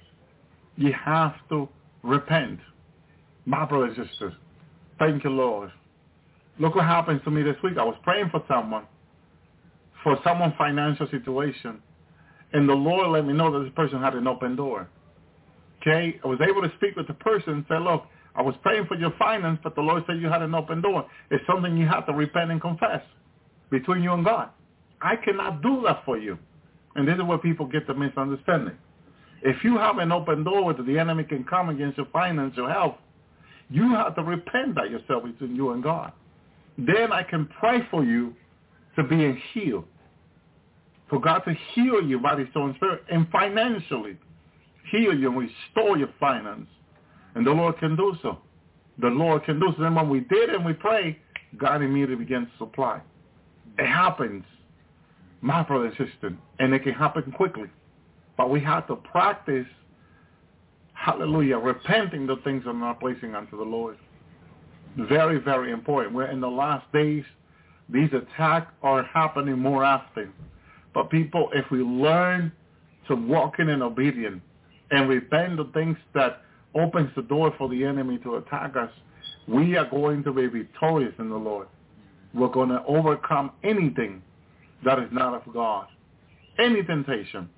[0.79, 1.69] You have to
[2.05, 2.61] repent.
[3.47, 4.33] My brothers and sisters,
[5.01, 5.73] thank you, Lord.
[6.61, 7.77] Look what happened to me this week.
[7.79, 8.85] I was praying for someone,
[10.05, 11.83] for someone's financial situation,
[12.53, 14.89] and the Lord let me know that this person had an open door.
[15.81, 16.21] Okay?
[16.25, 18.05] I was able to speak with the person and say, look,
[18.37, 21.07] I was praying for your finance, but the Lord said you had an open door.
[21.33, 23.03] It's something you have to repent and confess
[23.69, 24.51] between you and God.
[25.01, 26.39] I cannot do that for you.
[26.95, 28.77] And this is where people get the misunderstanding.
[29.43, 32.97] If you have an open door that the enemy can come against your financial health,
[33.71, 36.13] you have to repent that yourself between you and God.
[36.77, 38.35] Then I can pray for you
[38.97, 39.85] to be healed.
[41.11, 44.17] For God to heal you body, soul, and spirit, and financially
[44.91, 46.67] heal you and restore your finance.
[47.35, 48.39] And the Lord can do so.
[48.99, 49.85] The Lord can do so.
[49.85, 51.19] And when we did and we pray,
[51.57, 53.01] God immediately begins to supply.
[53.79, 54.45] It happens,
[55.41, 57.69] my brother and sister, and it can happen quickly.
[58.39, 59.67] But we have to practice,
[60.95, 63.99] hallelujah, repenting the things that are not pleasing unto the Lord.
[64.97, 66.15] Very, very important.
[66.15, 67.25] We're in the last days.
[67.91, 70.33] These attacks are happening more often.
[70.95, 72.53] But people, if we learn
[73.09, 74.41] to walk in an obedience
[74.91, 76.43] and repent the things that
[76.75, 78.91] opens the door for the enemy to attack us,
[79.49, 81.67] we are going to be victorious in the Lord.
[82.35, 84.23] We're going to overcome anything
[84.85, 85.87] that is not of God.
[86.59, 87.49] Any temptation.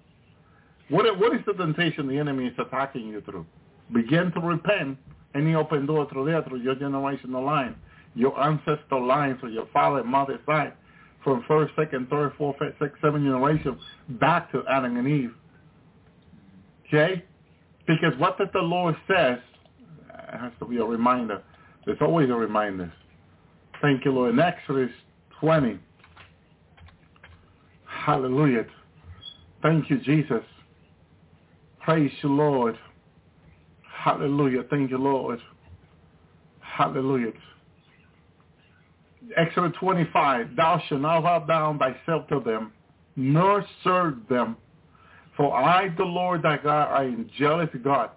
[0.90, 3.46] What, what is the temptation the enemy is attacking you through?
[3.92, 4.98] Begin to repent.
[5.32, 7.76] Any open door through there, through your generational line,
[8.16, 10.72] your ancestral line, through your father and mother's side,
[11.22, 13.78] from first, second, third, fourth, fifth, sixth, seventh generation
[14.20, 15.32] back to Adam and Eve.
[16.88, 17.24] Okay?
[17.86, 19.38] Because what the Lord says
[20.12, 21.42] uh, has to be a reminder.
[21.86, 22.92] There's always a reminder.
[23.80, 24.34] Thank you, Lord.
[24.34, 24.90] In Exodus
[25.40, 25.78] 20.
[27.86, 28.66] Hallelujah.
[29.62, 30.42] Thank you, Jesus.
[31.80, 32.78] Praise you, Lord.
[34.04, 34.62] Hallelujah.
[34.70, 35.40] Thank you, Lord.
[36.60, 37.32] Hallelujah.
[39.36, 42.72] Exodus 25, Thou shalt not bow down thyself to them,
[43.16, 44.56] nor serve them.
[45.36, 48.10] For I, the Lord thy God, I am jealous God,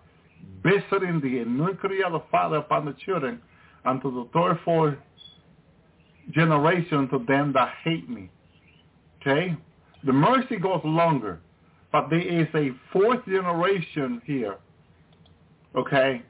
[0.64, 3.41] visiting the iniquity of the father upon the children,
[3.85, 4.95] unto the third, fourth
[6.31, 8.30] generation to them that hate me.
[9.22, 9.56] Okay?
[10.06, 11.40] The mercy goes longer,
[11.94, 14.57] but there is a fourth generation here,
[15.76, 16.24] okay,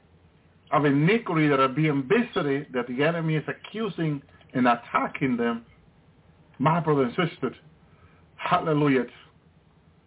[0.70, 4.22] of iniquity that are being visited that the enemy is accusing
[4.52, 5.64] and attacking them.
[6.58, 7.56] My brother and sister,
[8.36, 9.06] hallelujah.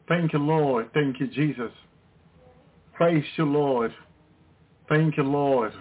[0.08, 0.90] Thank you, Lord.
[0.94, 1.72] Thank you, Jesus.
[2.94, 3.94] Praise you, Lord.
[4.88, 5.74] Thank you, Lord.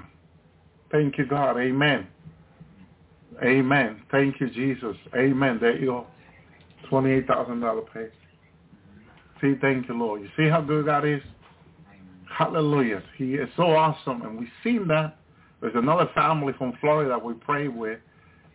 [0.90, 1.59] Thank you, God.
[1.59, 2.07] Amen.
[3.44, 4.03] Amen.
[4.11, 4.97] Thank you, Jesus.
[5.15, 5.59] Amen.
[5.61, 6.07] There you go.
[6.90, 8.26] $28,000 pay.
[9.41, 10.23] See, thank you, Lord.
[10.23, 11.21] You see how good God is?
[12.31, 13.03] Hallelujah.
[13.17, 14.23] He is so awesome.
[14.23, 15.19] And we've seen that.
[15.61, 17.99] There's another family from Florida we pray with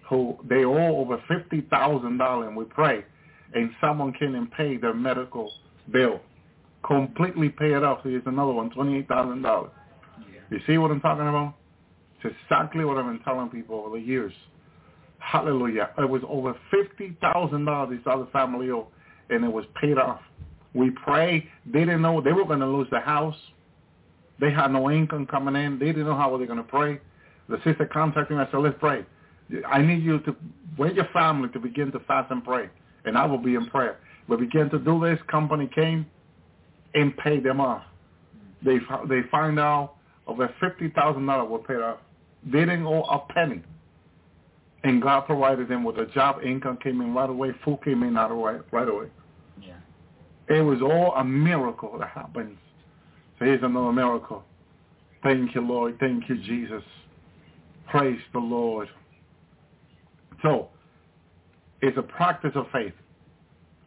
[0.08, 3.04] who they owe over $50,000 and we pray.
[3.54, 5.52] And someone came and paid their medical
[5.92, 6.22] bill.
[6.86, 8.00] Completely pay it off.
[8.04, 9.44] Here's another one, $28,000.
[9.44, 10.40] Yeah.
[10.50, 11.56] You see what I'm talking about?
[12.24, 14.34] It's exactly what I've been telling people over the years.
[15.20, 15.90] Hallelujah.
[15.98, 18.88] It was over $50,000 this other family owed,
[19.30, 20.22] and it was paid off.
[20.74, 21.48] We pray.
[21.66, 23.36] They didn't know they were going to lose the house.
[24.40, 25.78] They had no income coming in.
[25.78, 27.00] They didn't know how were they going to pray.
[27.50, 28.44] The sister contacted me.
[28.44, 29.06] I said, let's pray.
[29.68, 30.36] I need you to,
[30.78, 32.70] with your family, to begin to fast and pray.
[33.06, 34.00] And I will be in prayer.
[34.28, 35.20] We began to do this.
[35.28, 36.06] Company came
[36.94, 37.84] and paid them off.
[38.64, 38.78] They
[39.10, 39.96] they find out
[40.28, 41.98] over $50,000 were paid off.
[42.46, 43.62] They didn't owe a penny.
[44.84, 46.42] And God provided them with a job.
[46.44, 47.52] Income came in right away.
[47.64, 48.60] Food came in right away.
[48.72, 49.08] Right away.
[50.50, 52.58] It was all a miracle that happens.
[53.40, 54.44] So here's another miracle.
[55.24, 55.98] Thank you, Lord.
[56.00, 56.84] Thank you, Jesus.
[57.90, 58.88] Praise the Lord.
[60.42, 60.70] So,
[61.82, 62.94] it's a practice of faith.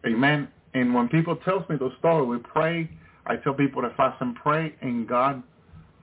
[0.07, 0.49] Amen.
[0.75, 2.91] And when people tell me the story, we pray.
[3.27, 5.43] I tell people to fast and pray, and God,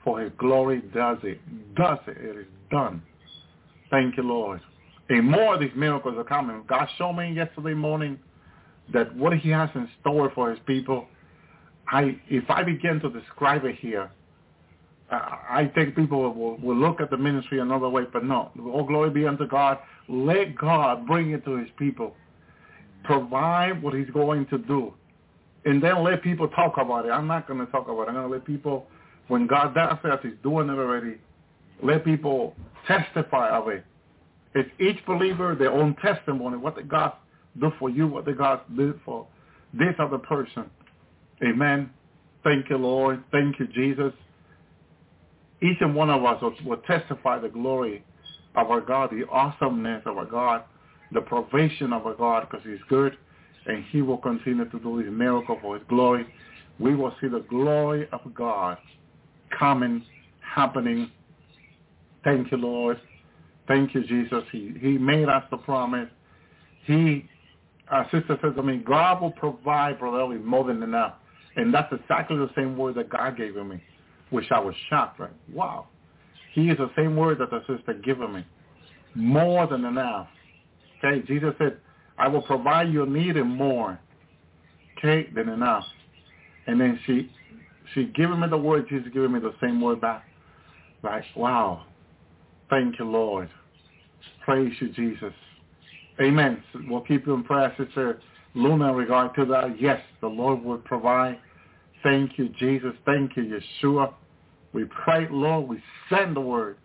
[0.03, 1.39] for His glory, does it.
[1.75, 2.17] Does it.
[2.17, 3.01] It is done.
[3.89, 4.61] Thank you, Lord.
[5.09, 6.63] And more of these miracles are coming.
[6.67, 8.17] God showed me yesterday morning
[8.93, 11.07] that what he has in store for his people,
[11.87, 14.11] I if I begin to describe it here,
[15.11, 18.51] uh, I think people will, will look at the ministry another way, but no.
[18.73, 19.79] All glory be unto God.
[20.07, 22.15] Let God bring it to his people.
[23.03, 24.93] Provide what he's going to do.
[25.65, 27.09] And then let people talk about it.
[27.09, 28.09] I'm not going to talk about it.
[28.09, 28.87] I'm going to let people,
[29.27, 31.17] when God does that, he's doing it already.
[31.83, 32.55] Let people
[32.87, 33.83] testify of it.
[34.53, 36.57] It's each believer their own testimony.
[36.57, 37.13] What God
[37.59, 38.07] do for you?
[38.07, 39.27] What the God did for
[39.73, 40.69] this other person?
[41.43, 41.89] Amen.
[42.43, 43.23] Thank you, Lord.
[43.31, 44.13] Thank you, Jesus.
[45.61, 48.03] Each and one of us will, testify the glory
[48.55, 50.63] of our God, the awesomeness of our God,
[51.11, 53.15] the provision of our God, because he's good,
[53.67, 56.25] and he will continue to do his miracle for his glory.
[56.79, 58.77] We will see the glory of God
[59.57, 60.03] coming,
[60.41, 61.11] happening.
[62.23, 62.99] Thank you, Lord.
[63.67, 64.43] Thank you, Jesus.
[64.51, 66.09] He, he made us the promise.
[66.85, 67.29] He,
[67.91, 71.15] our sister says, I mean, God will provide, Brother Elvi, more than enough.
[71.55, 73.83] And that's exactly the same word that God gave me,
[74.29, 75.31] which I was shocked, right?
[75.53, 75.87] Wow.
[76.53, 78.45] He is the same word that the sister given me.
[79.13, 80.27] More than enough.
[81.03, 81.77] Okay, Jesus said,
[82.17, 83.99] I will provide your need and more.
[84.97, 85.83] Okay, than enough.
[86.67, 87.29] And then she
[87.93, 90.23] she giving me the word, Jesus giving me the same word back.
[91.01, 91.23] Right?
[91.35, 91.85] Wow.
[92.69, 93.49] Thank you, Lord.
[94.45, 95.33] Praise you, Jesus.
[96.21, 96.63] Amen.
[96.87, 98.19] We'll keep you in prayer, Sister
[98.53, 99.81] Luna, in regard to that.
[99.81, 101.39] Yes, the Lord will provide.
[102.03, 102.93] Thank you, Jesus.
[103.05, 104.13] Thank you, Yeshua.
[104.73, 106.77] We pray, Lord, we send the word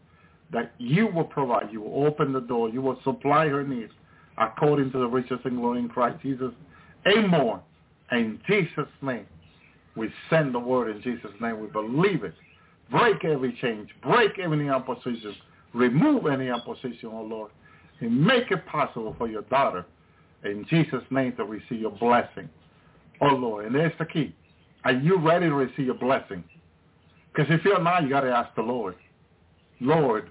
[0.53, 1.71] that you will provide.
[1.71, 2.69] You will open the door.
[2.71, 3.93] You will supply her needs
[4.39, 6.53] according to the riches and glory in Christ Jesus
[7.05, 7.63] and more.
[8.13, 9.27] In Jesus' name,
[9.97, 11.61] we send the word in Jesus' name.
[11.61, 12.35] We believe it.
[12.91, 13.91] Break every change.
[14.03, 15.35] Break any opposition.
[15.75, 17.51] Remove any opposition, oh Lord.
[18.01, 19.87] And make it possible for your daughter,
[20.45, 22.49] in Jesus' name, to receive your blessing.
[23.21, 24.35] Oh Lord, and there's the key.
[24.85, 26.45] Are you ready to receive your blessing?
[27.33, 28.97] Because if you're not, you got to ask the Lord.
[29.81, 30.29] Lord,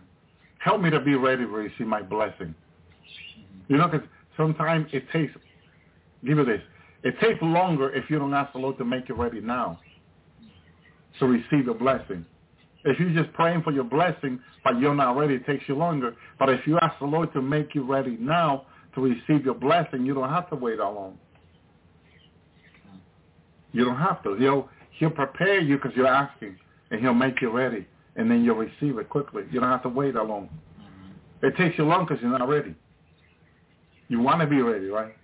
[0.59, 2.53] help me to be ready to receive my blessing.
[3.67, 5.33] You know, because sometimes it takes,
[6.25, 6.61] give you this,
[7.03, 9.79] it takes longer if you don't ask the Lord to make you ready now
[11.19, 12.25] to receive a blessing.
[12.85, 16.15] If you're just praying for your blessing, but you're not ready, it takes you longer.
[16.37, 20.05] But if you ask the Lord to make you ready now to receive your blessing,
[20.05, 21.17] you don't have to wait that long.
[23.71, 24.35] You don't have to.
[24.35, 26.57] He'll, he'll prepare you because you're asking,
[26.91, 29.43] and he'll make you ready, and then you'll receive it quickly.
[29.51, 30.49] You don't have to wait that long.
[31.41, 32.75] It takes you long because you're not ready.
[34.07, 35.15] You want to be ready, right?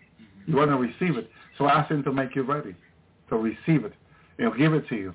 [0.47, 1.29] You want to receive it.
[1.57, 2.75] So ask him to make you ready
[3.29, 3.93] to receive it.
[4.37, 5.13] He'll give it to you.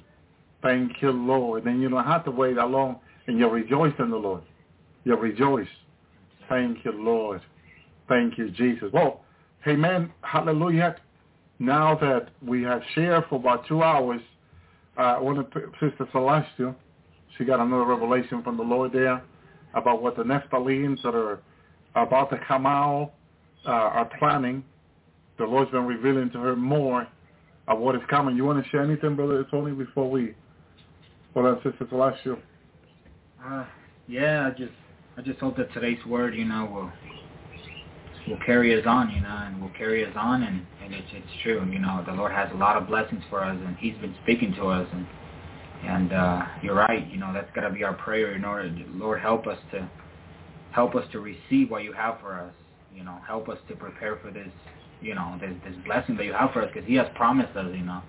[0.66, 1.62] Thank you, Lord.
[1.62, 2.98] Then you don't have to wait that long,
[3.28, 4.42] and you'll rejoice in the Lord.
[5.04, 5.68] You'll rejoice.
[6.48, 7.40] Thank you, Lord.
[8.08, 8.88] Thank you, Jesus.
[8.92, 9.20] Well,
[9.68, 10.12] amen.
[10.22, 10.96] Hallelujah.
[11.60, 14.20] Now that we have shared for about two hours,
[14.96, 15.46] uh, one of
[15.80, 16.74] Sister Celestial,
[17.38, 19.22] she got another revelation from the Lord there
[19.74, 21.38] about what the Nephilims that are
[21.94, 23.12] about to come out
[23.64, 24.64] uh, are planning.
[25.38, 27.06] The Lord's been revealing to her more
[27.68, 28.34] of what is coming.
[28.34, 30.34] You want to share anything, Brother Tony, before we
[31.36, 32.38] hold on, Sister Celestial?
[33.44, 33.66] Uh,
[34.08, 34.72] yeah, I just
[35.18, 36.90] I just hope that today's word, you know, will
[38.26, 41.42] will carry us on, you know, and will carry us on, and and it's it's
[41.42, 44.14] true, you know, the Lord has a lot of blessings for us, and He's been
[44.22, 45.06] speaking to us, and
[45.84, 48.84] and uh, you're right, you know, that's got to be our prayer in order, to,
[48.94, 49.88] Lord, help us to
[50.72, 52.54] help us to receive what you have for us,
[52.94, 54.48] you know, help us to prepare for this,
[55.02, 57.66] you know, this, this blessing that you have for us, because He has promised us,
[57.74, 58.02] you know,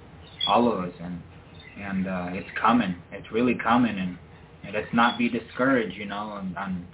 [0.47, 1.21] all of us, and
[1.79, 4.17] and uh, it's coming, it's really coming, and
[4.63, 6.85] and let's not be discouraged, you know, on, on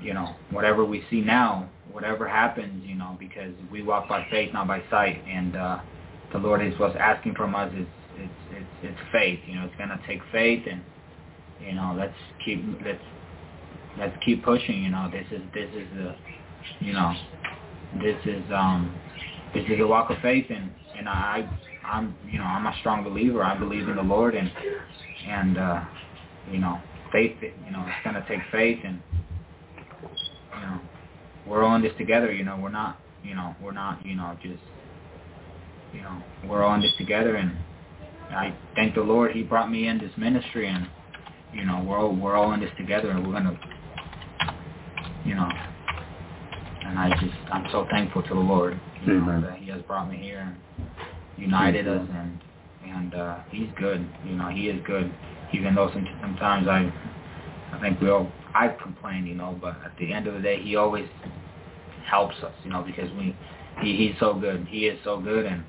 [0.00, 4.52] you know whatever we see now, whatever happens, you know, because we walk by faith,
[4.52, 5.78] not by sight, and uh,
[6.32, 7.86] the Lord is what's asking from us is
[8.16, 10.82] it's it's it's faith, you know, it's gonna take faith, and
[11.60, 12.14] you know, let's
[12.44, 13.02] keep let's
[13.98, 16.14] let's keep pushing, you know, this is this is the
[16.80, 17.14] you know,
[18.02, 18.94] this is um
[19.54, 21.48] this is a walk of faith and and I
[21.90, 23.42] I'm you know, I'm a strong believer.
[23.42, 24.50] I believe in the Lord and
[25.28, 25.84] and uh
[26.50, 26.80] you know,
[27.12, 29.00] faith you know, it's gonna take faith and
[30.54, 30.80] you know,
[31.46, 34.36] we're all in this together, you know, we're not you know, we're not, you know,
[34.42, 34.62] just
[35.92, 37.56] you know, we're all in this together and
[38.30, 40.88] I thank the Lord he brought me in this ministry and
[41.52, 43.58] you know, we're all we're all in this together and we're gonna
[45.24, 45.48] you know
[46.84, 49.40] and I just I'm so thankful to the Lord, you Amen.
[49.42, 50.56] know, that He has brought me here and
[51.36, 52.40] united us, and
[52.84, 54.06] and uh, He's good.
[54.24, 55.12] You know, He is good,
[55.52, 56.92] even though some, sometimes I
[57.72, 60.62] I think we all I've complained, you know, but at the end of the day,
[60.62, 61.08] He always
[62.08, 63.36] helps us, you know, because we
[63.82, 64.66] He He's so good.
[64.68, 65.64] He is so good, and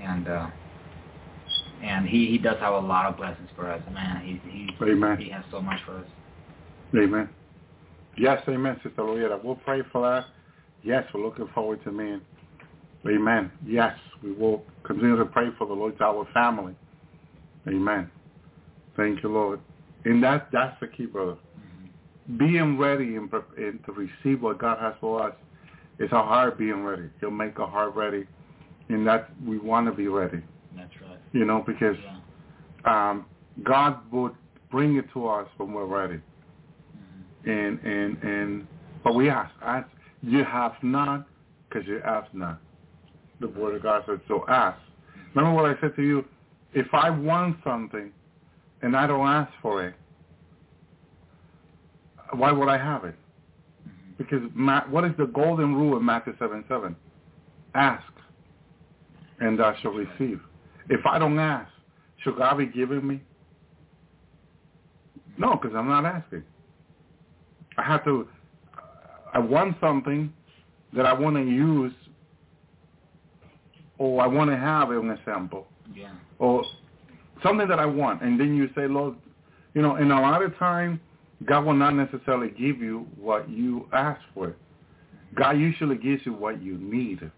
[0.00, 0.46] and uh,
[1.82, 4.22] and he he does have a lot of blessings for us, man.
[4.24, 5.18] He he Amen.
[5.18, 6.06] he has so much for us.
[6.94, 7.28] Amen.
[8.16, 9.40] Yes, amen, Sister Loretta.
[9.42, 10.26] We'll pray for that.
[10.82, 12.20] Yes, we're looking forward to meeting.
[13.06, 13.50] Amen.
[13.66, 16.74] Yes, we will continue to pray for the Lord to our family.
[17.68, 18.10] Amen.
[18.96, 19.60] Thank you, Lord.
[20.04, 21.36] And that that's the key, brother.
[22.38, 25.34] Being ready and, and to receive what God has for us
[25.98, 27.08] is our heart being ready.
[27.20, 28.26] He'll make our heart ready,
[28.88, 30.40] and that we want to be ready.
[30.76, 31.18] That's right.
[31.32, 31.96] You know, because
[32.84, 33.10] Yeah.
[33.10, 33.26] um,
[33.64, 34.32] God would
[34.70, 36.20] bring it to us when we're ready.
[37.44, 38.66] And and and
[39.02, 39.88] but we ask, ask.
[40.22, 41.26] You have not
[41.68, 42.60] because you ask not.
[43.42, 44.44] The word of God says so.
[44.48, 44.78] Ask.
[45.34, 46.24] Remember what I said to you?
[46.74, 48.12] If I want something
[48.82, 49.94] and I don't ask for it,
[52.34, 53.16] why would I have it?
[54.16, 54.42] Because
[54.90, 56.94] what is the golden rule in Matthew seven seven?
[57.74, 58.04] Ask,
[59.40, 60.40] and I shall receive.
[60.88, 61.68] If I don't ask,
[62.22, 63.20] should God be giving me?
[65.36, 66.44] No, because I'm not asking.
[67.76, 68.28] I have to.
[69.34, 70.32] I want something
[70.92, 71.92] that I want to use,
[74.02, 76.10] or I want to have an example, Yeah.
[76.40, 76.64] or
[77.40, 79.14] something that I want, and then you say, Lord,
[79.74, 81.00] you know, and a lot of time,
[81.44, 84.56] God will not necessarily give you what you ask for.
[85.34, 87.30] God usually gives you what you need.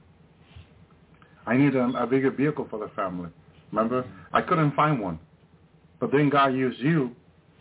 [1.47, 3.29] I need a, a bigger vehicle for the family.
[3.71, 5.19] Remember, I couldn't find one,
[6.01, 7.15] but then God used you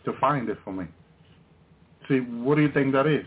[0.05, 0.85] to find it for me.
[2.07, 3.25] See, what do you think that is?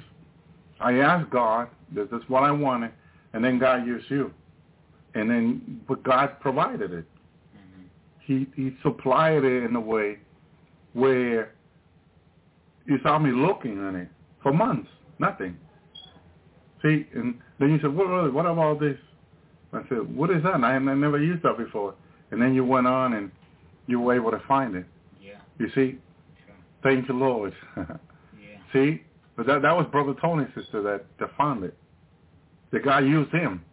[0.80, 2.92] I asked God, this is what I wanted,
[3.34, 4.32] and then God used you.
[5.16, 7.06] And then, but God provided it.
[8.20, 10.18] He, he supplied it in a way
[10.92, 11.52] where
[12.84, 14.08] you saw me looking at it
[14.42, 14.88] for months,
[15.18, 15.56] nothing.
[16.82, 18.98] See, and then you said, what, what what about this?
[19.72, 20.54] I said, what is that?
[20.56, 21.94] I, I never used that before.
[22.30, 23.30] And then you went on and
[23.86, 24.84] you were able to find it.
[25.22, 25.38] Yeah.
[25.58, 25.98] You see?
[26.44, 26.54] Sure.
[26.82, 27.54] Thank you, Lord.
[28.38, 28.58] Yeah.
[28.72, 29.02] See?
[29.36, 31.76] But that, that was Brother Tony's sister that, that found it.
[32.72, 33.64] That God used him.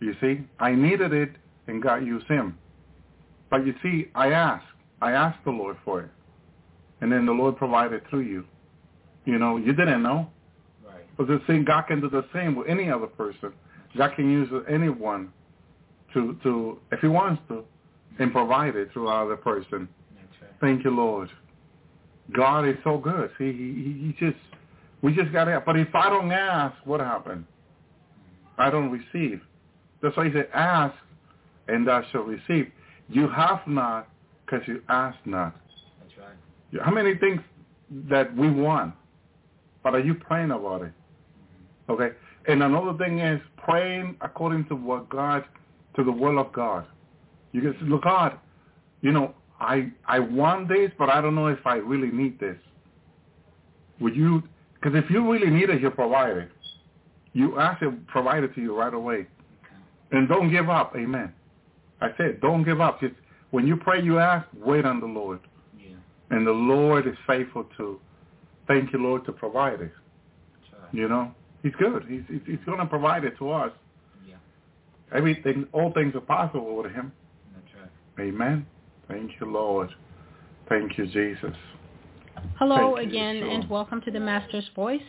[0.00, 0.40] You see?
[0.58, 1.30] I needed it
[1.66, 2.58] and God used him.
[3.50, 4.66] But you see, I asked.
[5.02, 6.10] I asked the Lord for it.
[7.00, 8.44] And then the Lord provided through you.
[9.24, 10.30] You know, you didn't know.
[10.84, 11.04] Right.
[11.16, 13.52] But the same God can do the same with any other person.
[13.96, 15.32] God can use anyone
[16.14, 17.64] to to if he wants to
[18.18, 19.88] and provide it through another person.
[20.14, 20.50] Right.
[20.60, 21.30] Thank you, Lord.
[22.32, 23.30] God is so good.
[23.38, 24.38] See, he, he, he just,
[25.02, 27.44] we just got to, but if I don't ask, what happened?
[28.58, 29.40] I don't receive.
[30.02, 30.94] That's why he said, ask
[31.68, 32.70] and thou shalt receive.
[33.08, 34.08] You have not
[34.44, 35.54] because you ask not.
[36.00, 36.84] That's right.
[36.84, 37.40] How many things
[38.08, 38.94] that we want,
[39.82, 40.92] but are you praying about it?
[41.88, 41.92] Mm-hmm.
[41.92, 42.16] Okay?
[42.48, 45.44] And another thing is praying according to what God,
[45.96, 46.86] to the will of God.
[47.52, 48.38] You can say, look, God,
[49.02, 52.56] you know, I I want this, but I don't know if I really need this.
[54.00, 54.42] Would you?
[54.74, 56.50] Because if you really need it, He'll provide it.
[57.34, 59.26] You ask Him, provide it to you right away,
[60.12, 60.94] and don't give up.
[60.96, 61.32] Amen.
[62.00, 63.00] I said, don't give up.
[63.00, 63.14] Just
[63.50, 65.40] when you pray, you ask, wait on the Lord,
[65.78, 65.94] Yeah.
[66.30, 68.00] and the Lord is faithful to.
[68.66, 69.92] Thank you, Lord, to provide it.
[70.72, 70.92] Right.
[70.94, 72.04] You know, He's good.
[72.08, 73.72] He's He's, he's going to provide it to us.
[74.26, 74.36] Yeah.
[75.14, 77.12] Everything, all things are possible with Him.
[77.54, 77.74] That's
[78.18, 78.26] right.
[78.28, 78.66] Amen.
[79.08, 79.90] Thank you, Lord.
[80.68, 81.54] Thank you, Jesus.
[82.58, 83.54] Hello Thank again Yeshua.
[83.54, 85.02] and welcome to the Master's Voice.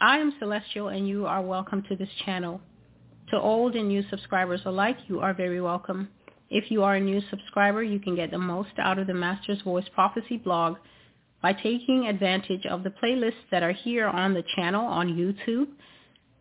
[0.00, 2.60] I am Celestial and you are welcome to this channel.
[3.30, 6.08] To old and new subscribers alike, you are very welcome.
[6.48, 9.60] If you are a new subscriber, you can get the most out of the Master's
[9.62, 10.76] Voice Prophecy blog
[11.42, 15.66] by taking advantage of the playlists that are here on the channel on YouTube.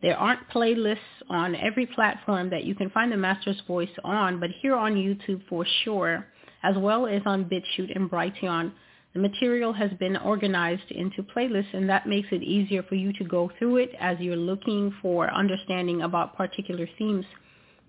[0.04, 0.98] There aren't playlists
[1.28, 5.42] on every platform that you can find the Master's Voice on, but here on YouTube
[5.50, 6.28] for sure,
[6.62, 8.72] as well as on BitChute and Brighteon.
[9.16, 13.24] The material has been organized into playlists and that makes it easier for you to
[13.24, 17.26] go through it as you're looking for understanding about particular themes.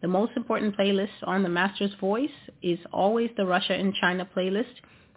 [0.03, 2.31] The most important playlist on the Master's Voice
[2.63, 4.73] is always the Russia and China playlist.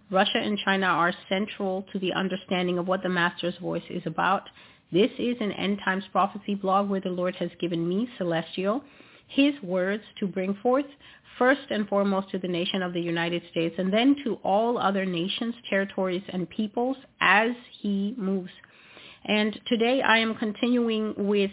[0.09, 4.49] Russia and China are central to the understanding of what the Master's Voice is about.
[4.91, 8.83] This is an end times prophecy blog where the Lord has given me, Celestial,
[9.29, 10.85] his words to bring forth
[11.37, 15.05] first and foremost to the nation of the United States and then to all other
[15.05, 18.51] nations, territories, and peoples as he moves.
[19.25, 21.51] And today I am continuing with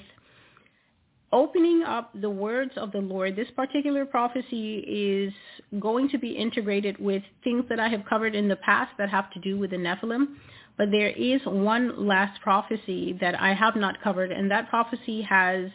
[1.33, 3.37] opening up the words of the Lord.
[3.37, 8.49] This particular prophecy is going to be integrated with things that I have covered in
[8.49, 10.37] the past that have to do with the Nephilim.
[10.79, 15.71] But there is one last prophecy that I have not covered, and that prophecy has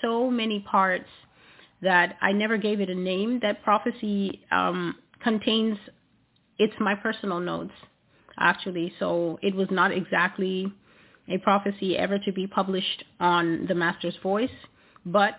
[0.00, 1.08] so many parts
[1.84, 3.38] that I never gave it a name.
[3.40, 5.78] That prophecy um, contains
[6.58, 7.72] it's my personal notes,
[8.38, 8.92] actually.
[8.98, 10.72] So it was not exactly
[11.28, 14.50] a prophecy ever to be published on the Master's Voice,
[15.06, 15.38] but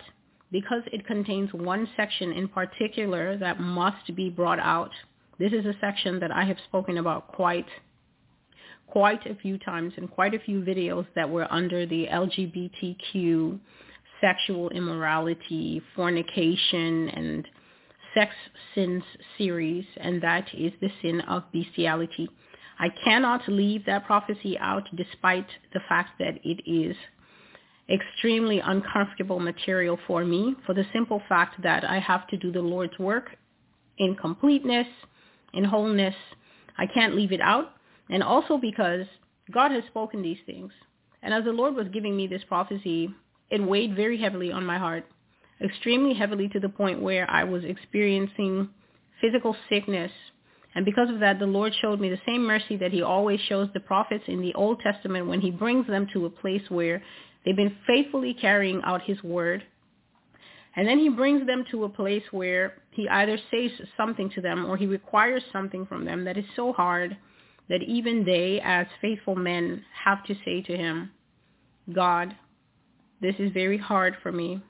[0.51, 4.91] because it contains one section in particular that must be brought out,
[5.37, 7.67] this is a section that I have spoken about quite
[8.87, 13.59] quite a few times in quite a few videos that were under the LGBTQ
[14.21, 17.47] sexual immorality, fornication, and
[18.13, 18.33] sex
[18.73, 19.03] sins
[19.37, 22.29] series, and that is the sin of bestiality.
[22.79, 26.95] I cannot leave that prophecy out despite the fact that it is
[27.89, 32.61] extremely uncomfortable material for me for the simple fact that I have to do the
[32.61, 33.35] Lord's work
[33.97, 34.87] in completeness,
[35.53, 36.15] in wholeness.
[36.77, 37.73] I can't leave it out.
[38.09, 39.05] And also because
[39.51, 40.71] God has spoken these things.
[41.23, 43.09] And as the Lord was giving me this prophecy,
[43.49, 45.05] it weighed very heavily on my heart,
[45.63, 48.69] extremely heavily to the point where I was experiencing
[49.21, 50.11] physical sickness.
[50.73, 53.69] And because of that, the Lord showed me the same mercy that he always shows
[53.73, 57.01] the prophets in the Old Testament when he brings them to a place where
[57.43, 59.63] they've been faithfully carrying out his word.
[60.75, 64.65] And then he brings them to a place where he either says something to them
[64.65, 67.15] or he requires something from them that is so hard
[67.69, 71.11] that even they, as faithful men, have to say to him,
[71.93, 72.35] God,
[73.25, 74.61] this is very hard for me.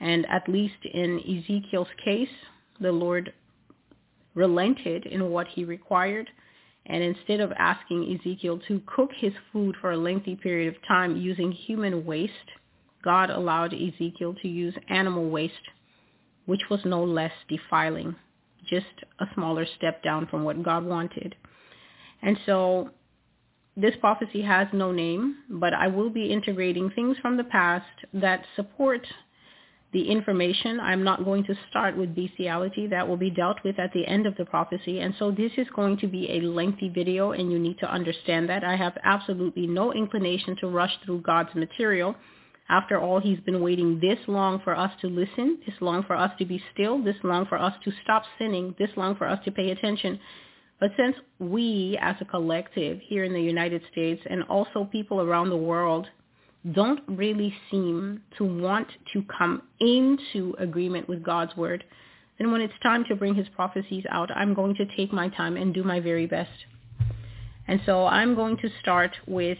[0.00, 2.28] And at least in Ezekiel's case,
[2.80, 3.32] the Lord
[4.34, 6.30] relented in what he required.
[6.86, 11.16] And instead of asking Ezekiel to cook his food for a lengthy period of time
[11.16, 12.32] using human waste,
[13.02, 15.54] God allowed Ezekiel to use animal waste,
[16.46, 18.14] which was no less defiling,
[18.68, 18.86] just
[19.18, 21.34] a smaller step down from what God wanted.
[22.22, 22.90] And so
[23.76, 28.44] this prophecy has no name, but I will be integrating things from the past that
[28.56, 29.06] support
[29.92, 30.78] the information.
[30.78, 32.86] I'm not going to start with bestiality.
[32.86, 35.00] That will be dealt with at the end of the prophecy.
[35.00, 38.48] And so this is going to be a lengthy video, and you need to understand
[38.48, 38.62] that.
[38.62, 42.14] I have absolutely no inclination to rush through God's material.
[42.68, 46.30] After all, he's been waiting this long for us to listen, this long for us
[46.38, 49.50] to be still, this long for us to stop sinning, this long for us to
[49.50, 50.20] pay attention.
[50.80, 55.50] But since we as a collective here in the United States and also people around
[55.50, 56.06] the world
[56.72, 61.84] don't really seem to want to come into agreement with God's word,
[62.38, 65.56] then when it's time to bring his prophecies out, I'm going to take my time
[65.56, 66.50] and do my very best.
[67.68, 69.58] And so I'm going to start with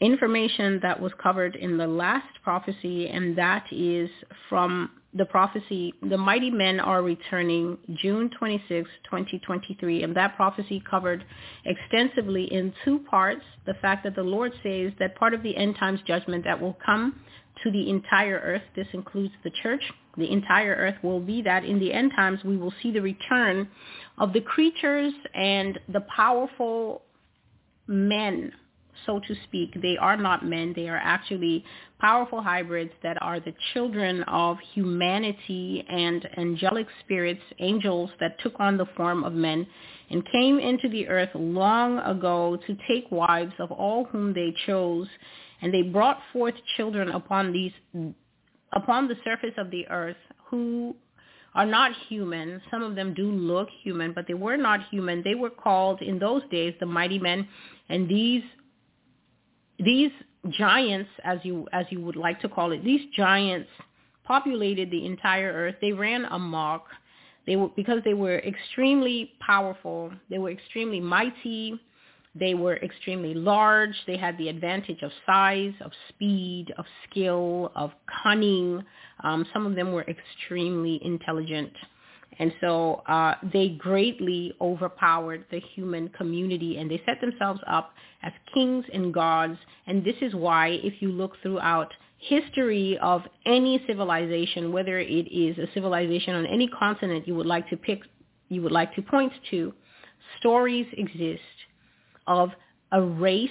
[0.00, 4.10] information that was covered in the last prophecy, and that is
[4.48, 11.24] from the prophecy, the mighty men are returning June 26, 2023, and that prophecy covered
[11.64, 13.42] extensively in two parts.
[13.66, 16.78] The fact that the Lord says that part of the end times judgment that will
[16.84, 17.20] come
[17.62, 19.82] to the entire earth, this includes the church,
[20.16, 23.68] the entire earth will be that in the end times we will see the return
[24.18, 27.02] of the creatures and the powerful
[27.86, 28.52] men
[29.06, 29.80] so to speak.
[29.80, 30.72] They are not men.
[30.74, 31.64] They are actually
[32.00, 38.76] powerful hybrids that are the children of humanity and angelic spirits, angels that took on
[38.76, 39.66] the form of men
[40.10, 45.08] and came into the earth long ago to take wives of all whom they chose.
[45.60, 47.72] And they brought forth children upon these
[48.74, 50.16] upon the surface of the earth
[50.46, 50.96] who
[51.54, 52.60] are not human.
[52.70, 55.22] Some of them do look human, but they were not human.
[55.22, 57.46] They were called in those days the mighty men,
[57.88, 58.42] and these
[59.78, 60.10] these
[60.50, 63.68] giants, as you as you would like to call it, these giants
[64.24, 65.76] populated the entire earth.
[65.80, 66.86] They ran amok.
[67.46, 70.12] They were because they were extremely powerful.
[70.30, 71.80] They were extremely mighty.
[72.34, 73.94] They were extremely large.
[74.06, 77.90] They had the advantage of size, of speed, of skill, of
[78.22, 78.82] cunning.
[79.22, 81.72] Um, some of them were extremely intelligent.
[82.38, 87.92] And so uh, they greatly overpowered the human community and they set themselves up
[88.22, 89.58] as kings and gods.
[89.86, 95.58] And this is why if you look throughout history of any civilization, whether it is
[95.58, 98.00] a civilization on any continent you would like to pick,
[98.48, 99.72] you would like to point to,
[100.38, 101.42] stories exist
[102.26, 102.50] of
[102.92, 103.50] a race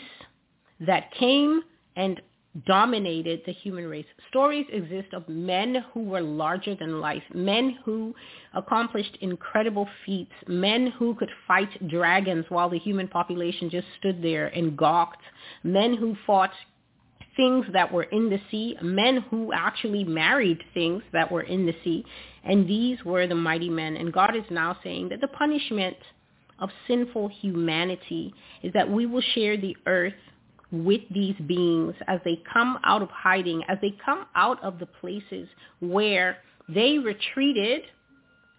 [0.79, 1.61] that came
[1.95, 2.21] and
[2.65, 4.05] dominated the human race.
[4.29, 8.13] Stories exist of men who were larger than life, men who
[8.53, 14.47] accomplished incredible feats, men who could fight dragons while the human population just stood there
[14.47, 15.21] and gawked,
[15.63, 16.51] men who fought
[17.37, 21.75] things that were in the sea, men who actually married things that were in the
[21.83, 22.03] sea.
[22.43, 23.95] And these were the mighty men.
[23.95, 25.95] And God is now saying that the punishment
[26.59, 30.13] of sinful humanity is that we will share the earth
[30.71, 34.85] with these beings as they come out of hiding, as they come out of the
[34.85, 35.47] places
[35.79, 36.37] where
[36.69, 37.83] they retreated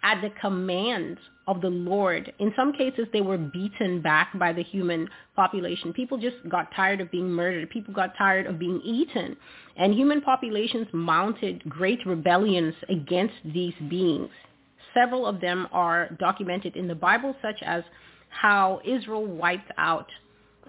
[0.02, 2.32] at the command of the Lord.
[2.38, 5.92] In some cases, they were beaten back by the human population.
[5.92, 7.70] People just got tired of being murdered.
[7.70, 9.36] People got tired of being eaten.
[9.76, 14.28] And human populations mounted great rebellions against these beings.
[14.94, 17.82] Several of them are documented in the Bible, such as
[18.28, 20.08] how Israel wiped out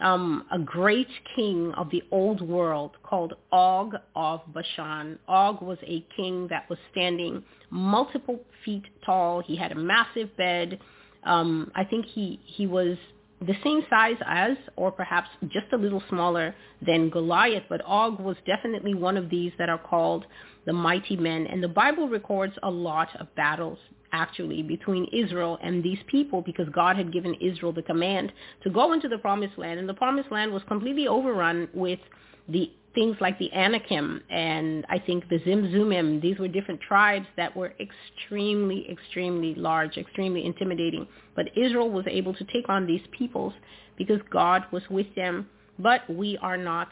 [0.04, 5.18] um, a great king of the old world called Og of Bashan.
[5.28, 9.42] Og was a king that was standing multiple feet tall.
[9.42, 10.80] He had a massive bed.
[11.24, 12.98] Um, I think he, he was
[13.40, 16.54] the same size as, or perhaps just a little smaller
[16.86, 20.26] than Goliath, but Og was definitely one of these that are called
[20.66, 21.48] the mighty men.
[21.48, 23.80] And the Bible records a lot of battles
[24.14, 28.32] actually between Israel and these people because God had given Israel the command
[28.64, 32.00] to go into the promised land and the promised land was completely overrun with
[32.48, 36.22] the things like the Anakim and I think the Zimzumim.
[36.22, 41.08] These were different tribes that were extremely, extremely large, extremely intimidating.
[41.36, 43.54] But Israel was able to take on these peoples
[43.98, 45.50] because God was with them.
[45.80, 46.90] But we are not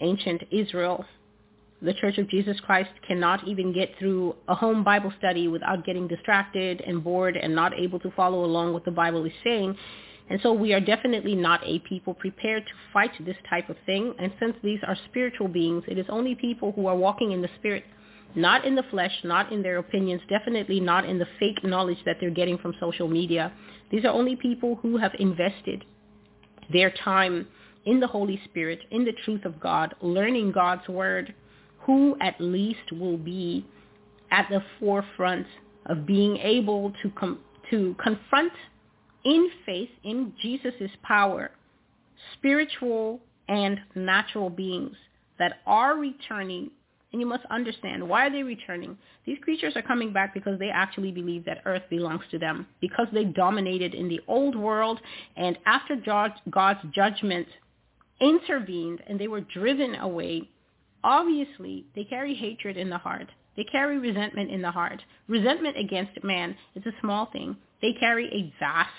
[0.00, 1.04] ancient Israel
[1.82, 6.08] the Church of Jesus Christ cannot even get through a home Bible study without getting
[6.08, 9.76] distracted and bored and not able to follow along what the Bible is saying.
[10.28, 14.14] And so we are definitely not a people prepared to fight this type of thing.
[14.18, 17.50] And since these are spiritual beings, it is only people who are walking in the
[17.58, 17.84] spirit,
[18.34, 22.16] not in the flesh, not in their opinions, definitely not in the fake knowledge that
[22.20, 23.52] they're getting from social media.
[23.90, 25.84] These are only people who have invested
[26.72, 27.46] their time
[27.84, 31.34] in the Holy Spirit, in the truth of God, learning God's word,
[31.86, 33.64] who at least will be
[34.30, 35.46] at the forefront
[35.86, 37.38] of being able to com-
[37.70, 38.52] to confront
[39.24, 41.50] in faith in Jesus' power
[42.32, 44.96] spiritual and natural beings
[45.38, 46.70] that are returning.
[47.12, 48.98] And you must understand why are they returning?
[49.24, 53.06] These creatures are coming back because they actually believe that earth belongs to them because
[53.12, 55.00] they dominated in the old world
[55.36, 55.96] and after
[56.50, 57.46] god's judgment
[58.20, 60.48] intervened and they were driven away
[61.06, 63.28] Obviously, they carry hatred in the heart.
[63.56, 65.00] They carry resentment in the heart.
[65.28, 67.56] Resentment against man is a small thing.
[67.80, 68.90] They carry a vast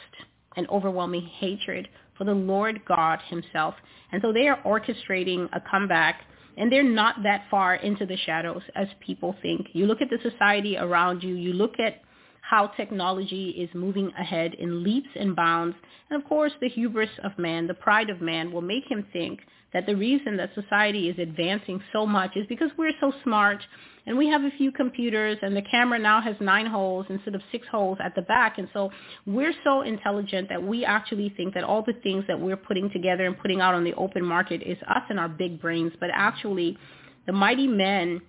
[0.56, 3.76] and overwhelming hatred for the Lord God himself.
[4.14, 6.22] And so they are orchestrating a comeback
[6.56, 9.68] and they're not that far into the shadows as people think.
[9.74, 12.02] You look at the society around you, you look at
[12.40, 15.76] how technology is moving ahead in leaps and bounds.
[16.10, 19.42] And of course, the hubris of man, the pride of man will make him think
[19.74, 23.62] that the reason that society is advancing so much is because we're so smart
[24.06, 27.42] and we have a few computers and the camera now has nine holes instead of
[27.52, 28.58] six holes at the back.
[28.58, 28.90] And so
[29.26, 33.26] we're so intelligent that we actually think that all the things that we're putting together
[33.26, 35.92] and putting out on the open market is us and our big brains.
[36.00, 36.78] But actually,
[37.26, 38.22] the mighty men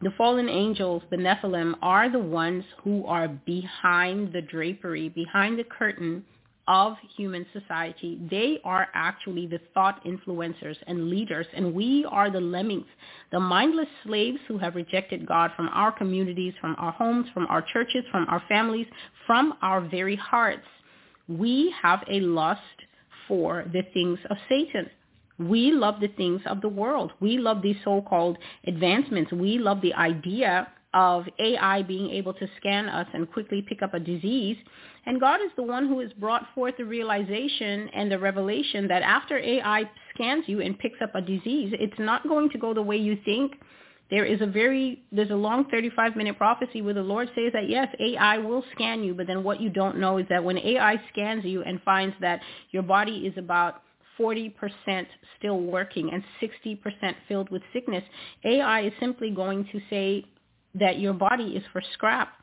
[0.00, 5.64] the fallen angels, the Nephilim, are the ones who are behind the drapery, behind the
[5.64, 6.24] curtain
[6.68, 8.20] of human society.
[8.30, 12.86] They are actually the thought influencers and leaders, and we are the lemmings,
[13.32, 17.62] the mindless slaves who have rejected God from our communities, from our homes, from our
[17.62, 18.86] churches, from our families,
[19.26, 20.66] from our very hearts.
[21.28, 22.60] We have a lust
[23.26, 24.88] for the things of Satan.
[25.38, 27.12] We love the things of the world.
[27.20, 29.32] We love these so-called advancements.
[29.32, 33.94] We love the idea of AI being able to scan us and quickly pick up
[33.94, 34.56] a disease.
[35.06, 39.02] And God is the one who has brought forth the realization and the revelation that
[39.02, 42.82] after AI scans you and picks up a disease, it's not going to go the
[42.82, 43.54] way you think.
[44.10, 47.70] There is a very, there's a long 35 minute prophecy where the Lord says that
[47.70, 51.00] yes, AI will scan you, but then what you don't know is that when AI
[51.10, 52.40] scans you and finds that
[52.72, 53.82] your body is about
[54.20, 54.52] 40%
[55.38, 56.78] still working and 60%
[57.26, 58.04] filled with sickness,
[58.44, 60.26] AI is simply going to say,
[60.74, 62.34] that your body is for scrap.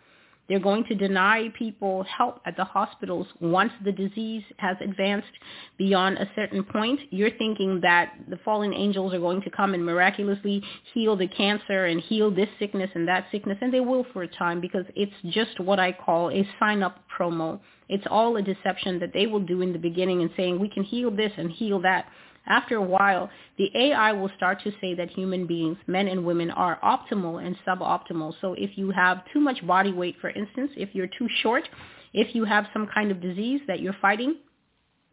[0.47, 5.29] They're going to deny people help at the hospitals once the disease has advanced
[5.77, 6.99] beyond a certain point.
[7.11, 11.85] You're thinking that the fallen angels are going to come and miraculously heal the cancer
[11.85, 15.13] and heal this sickness and that sickness, and they will for a time because it's
[15.27, 17.59] just what I call a sign-up promo.
[17.87, 20.83] It's all a deception that they will do in the beginning and saying, we can
[20.83, 22.07] heal this and heal that
[22.49, 26.51] after a while, the AI will start to say that human beings, men and women,
[26.51, 28.33] are optimal and suboptimal.
[28.41, 31.69] So if you have too much body weight, for instance, if you're too short,
[32.13, 34.37] if you have some kind of disease that you're fighting,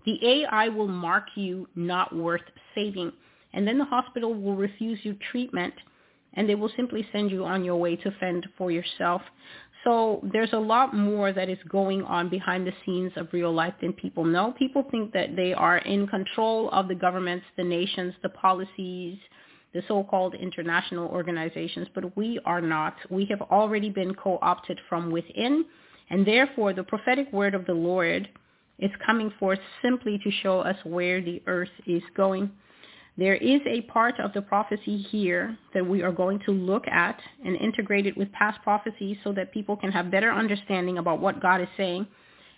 [0.06, 2.42] the AI will mark you not worth
[2.74, 3.12] saving.
[3.52, 5.74] And then the hospital will refuse you treatment
[6.34, 9.22] and they will simply send you on your way to fend for yourself.
[9.86, 13.74] So there's a lot more that is going on behind the scenes of real life
[13.80, 14.52] than people know.
[14.58, 19.16] People think that they are in control of the governments, the nations, the policies,
[19.72, 22.96] the so-called international organizations, but we are not.
[23.10, 25.64] We have already been co-opted from within,
[26.10, 28.28] And therefore, the prophetic word of the Lord
[28.78, 32.50] is coming forth simply to show us where the earth is going.
[33.18, 37.18] There is a part of the prophecy here that we are going to look at
[37.44, 41.40] and integrate it with past prophecies so that people can have better understanding about what
[41.40, 42.06] God is saying.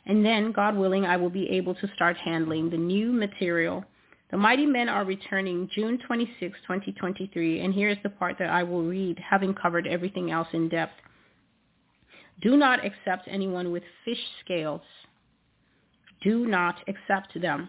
[0.06, 3.84] And then, God willing, I will be able to start handling the new material.
[4.32, 8.64] The mighty men are returning June 26, 2023, and here is the part that I
[8.64, 10.94] will read, having covered everything else in depth.
[12.40, 14.82] Do not accept anyone with fish scales.
[16.20, 17.68] Do not accept them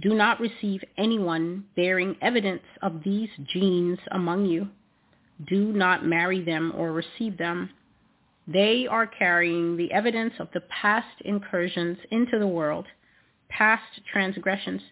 [0.00, 4.68] do not receive anyone bearing evidence of these genes among you.
[5.46, 7.70] Do not marry them or receive them.
[8.46, 12.86] They are carrying the evidence of the past incursions into the world,
[13.48, 14.82] past transgressions,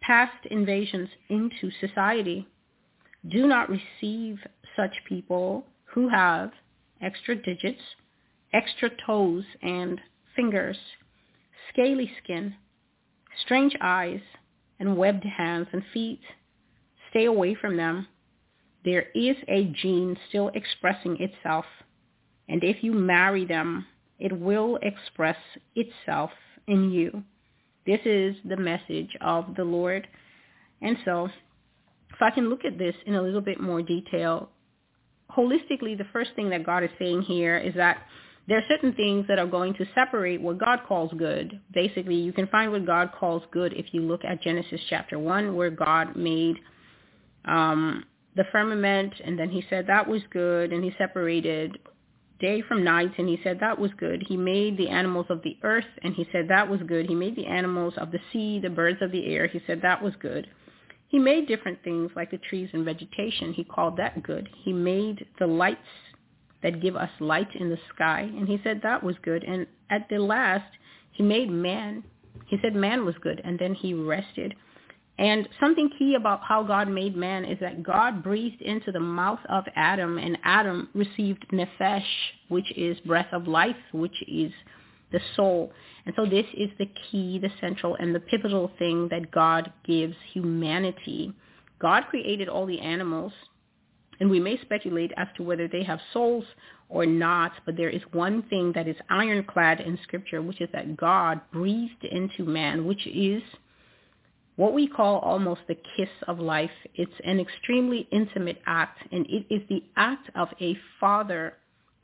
[0.00, 2.48] past invasions into society.
[3.28, 4.38] Do not receive
[4.76, 6.50] such people who have
[7.00, 7.80] extra digits,
[8.52, 10.00] extra toes and
[10.34, 10.78] fingers,
[11.72, 12.54] scaly skin,
[13.44, 14.20] strange eyes,
[14.80, 16.20] and webbed hands and feet.
[17.10, 18.06] Stay away from them.
[18.84, 21.64] There is a gene still expressing itself,
[22.48, 23.86] and if you marry them,
[24.18, 25.36] it will express
[25.74, 26.30] itself
[26.66, 27.22] in you.
[27.86, 30.06] This is the message of the Lord.
[30.82, 31.28] And so,
[32.10, 34.50] if I can look at this in a little bit more detail,
[35.30, 37.98] holistically, the first thing that God is saying here is that
[38.48, 41.60] there are certain things that are going to separate what God calls good.
[41.74, 45.54] Basically, you can find what God calls good if you look at Genesis chapter 1
[45.54, 46.56] where God made
[47.44, 48.04] um,
[48.36, 51.78] the firmament and then he said that was good and he separated
[52.40, 54.24] day from night and he said that was good.
[54.26, 57.04] He made the animals of the earth and he said that was good.
[57.06, 59.46] He made the animals of the sea, the birds of the air.
[59.46, 60.46] He said that was good.
[61.08, 63.52] He made different things like the trees and vegetation.
[63.52, 64.48] He called that good.
[64.62, 65.80] He made the lights
[66.62, 68.20] that give us light in the sky.
[68.20, 69.44] And he said that was good.
[69.44, 70.70] And at the last,
[71.12, 72.04] he made man.
[72.46, 73.40] He said man was good.
[73.44, 74.54] And then he rested.
[75.18, 79.40] And something key about how God made man is that God breathed into the mouth
[79.48, 82.06] of Adam, and Adam received nephesh,
[82.48, 84.52] which is breath of life, which is
[85.10, 85.72] the soul.
[86.06, 90.14] And so this is the key, the central, and the pivotal thing that God gives
[90.32, 91.32] humanity.
[91.80, 93.32] God created all the animals
[94.20, 96.44] and we may speculate as to whether they have souls
[96.88, 100.96] or not, but there is one thing that is ironclad in Scripture, which is that
[100.96, 103.42] God breathed into man, which is
[104.56, 106.70] what we call almost the kiss of life.
[106.94, 111.54] It's an extremely intimate act, and it is the act of a father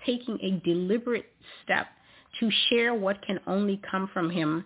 [0.07, 1.32] taking a deliberate
[1.65, 1.86] step
[2.41, 4.65] to share what can only come from him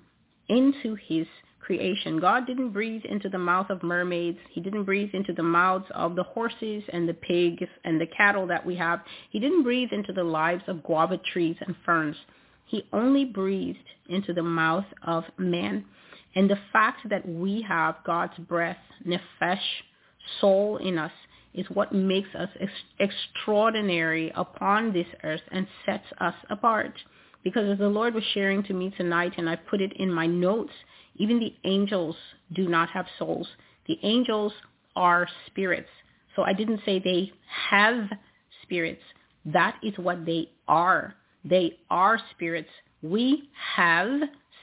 [0.48, 1.26] into his
[1.68, 2.18] creation.
[2.18, 4.38] God didn't breathe into the mouth of mermaids.
[4.48, 8.46] He didn't breathe into the mouths of the horses and the pigs and the cattle
[8.46, 9.00] that we have.
[9.28, 12.16] He didn't breathe into the lives of guava trees and ferns.
[12.64, 15.84] He only breathed into the mouth of man.
[16.34, 19.58] And the fact that we have God's breath, nefesh,
[20.40, 21.12] soul in us,
[21.52, 26.94] is what makes us ex- extraordinary upon this earth and sets us apart.
[27.44, 30.26] Because as the Lord was sharing to me tonight, and I put it in my
[30.26, 30.72] notes,
[31.18, 32.16] even the angels
[32.54, 33.48] do not have souls.
[33.86, 34.52] The angels
[34.96, 35.88] are spirits.
[36.34, 37.32] So I didn't say they
[37.70, 38.08] have
[38.62, 39.02] spirits.
[39.44, 41.14] That is what they are.
[41.44, 42.68] They are spirits.
[43.02, 44.10] We have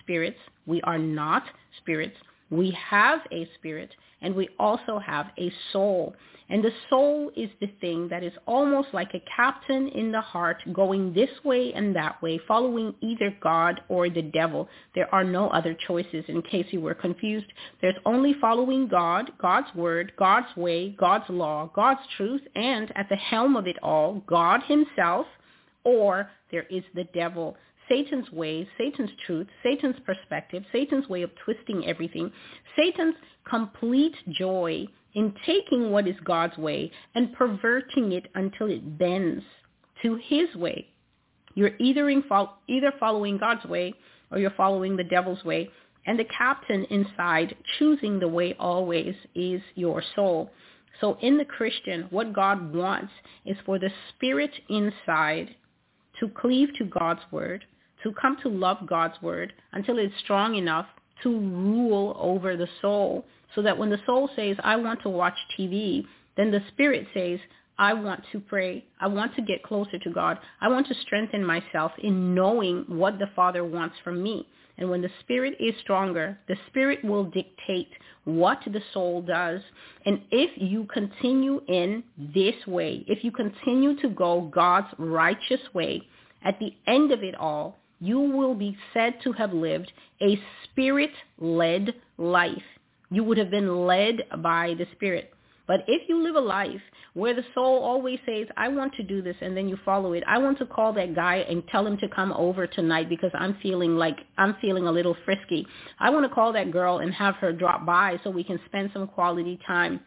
[0.02, 0.40] spirits.
[0.65, 1.44] We are not
[1.77, 2.15] spirits.
[2.49, 3.91] We have a spirit
[4.22, 6.15] and we also have a soul.
[6.49, 10.61] And the soul is the thing that is almost like a captain in the heart
[10.72, 14.69] going this way and that way, following either God or the devil.
[14.93, 17.47] There are no other choices in case you were confused.
[17.81, 23.15] There's only following God, God's word, God's way, God's law, God's truth, and at the
[23.15, 25.26] helm of it all, God himself,
[25.84, 27.57] or there is the devil.
[27.90, 32.32] Satan's ways, Satan's truth, Satan's perspective, Satan's way of twisting everything,
[32.76, 33.16] Satan's
[33.48, 39.44] complete joy in taking what is God's way and perverting it until it bends
[40.02, 40.88] to his way.
[41.53, 42.24] You're either, in
[42.68, 43.94] either following God's way
[44.32, 45.70] or you're following the devil's way.
[46.06, 50.52] And the captain inside choosing the way always is your soul.
[51.02, 53.12] So in the Christian, what God wants
[53.45, 55.56] is for the spirit inside
[56.20, 57.66] to cleave to God's word,
[58.06, 60.86] to come to love God's word until it's strong enough
[61.23, 63.26] to rule over the soul
[63.56, 66.06] so that when the soul says, I want to watch TV,
[66.38, 67.40] then the spirit says,
[67.80, 68.86] I want to pray.
[69.02, 70.38] I want to get closer to God.
[70.61, 74.48] I want to strengthen myself in knowing what the Father wants from me.
[74.77, 77.90] And when the spirit is stronger, the spirit will dictate
[78.26, 79.61] what the soul does.
[80.06, 86.02] And if you continue in this way, if you continue to go God's righteous way,
[86.44, 89.91] at the end of it all, you will be said to have lived
[90.22, 92.64] a spirit-led life.
[93.10, 95.32] You would have been led by the Spirit.
[95.68, 96.82] But if you live a life
[97.15, 100.23] where the soul always says, I want to do this, and then you follow it,
[100.27, 103.57] I want to call that guy and tell him to come over tonight because I'm
[103.64, 105.65] feeling like I'm feeling a little frisky.
[105.99, 108.91] I want to call that girl and have her drop by so we can spend
[108.94, 110.02] some quality time.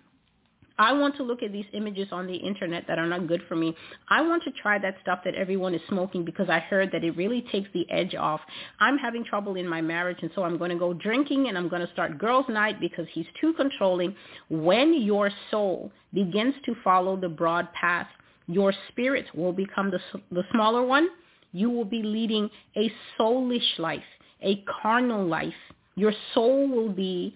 [0.79, 3.57] I want to look at these images on the internet that are not good for
[3.57, 3.75] me.
[4.09, 7.17] I want to try that stuff that everyone is smoking because I heard that it
[7.17, 8.41] really takes the edge off.
[8.79, 11.69] I'm having trouble in my marriage and so I'm going to go drinking and I'm
[11.69, 14.15] going to start girls night because he's too controlling.
[14.51, 18.07] When your soul begins to follow the broad path,
[18.47, 20.01] your spirit will become the,
[20.31, 21.09] the smaller one.
[21.53, 24.03] You will be leading a soulish life,
[24.43, 25.53] a carnal life.
[25.97, 27.35] Your soul will be,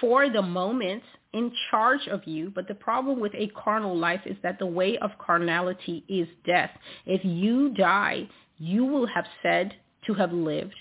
[0.00, 2.50] for the moment, in charge of you.
[2.54, 6.70] But the problem with a carnal life is that the way of carnality is death.
[7.04, 8.28] If you die,
[8.58, 9.74] you will have said
[10.06, 10.74] to have lived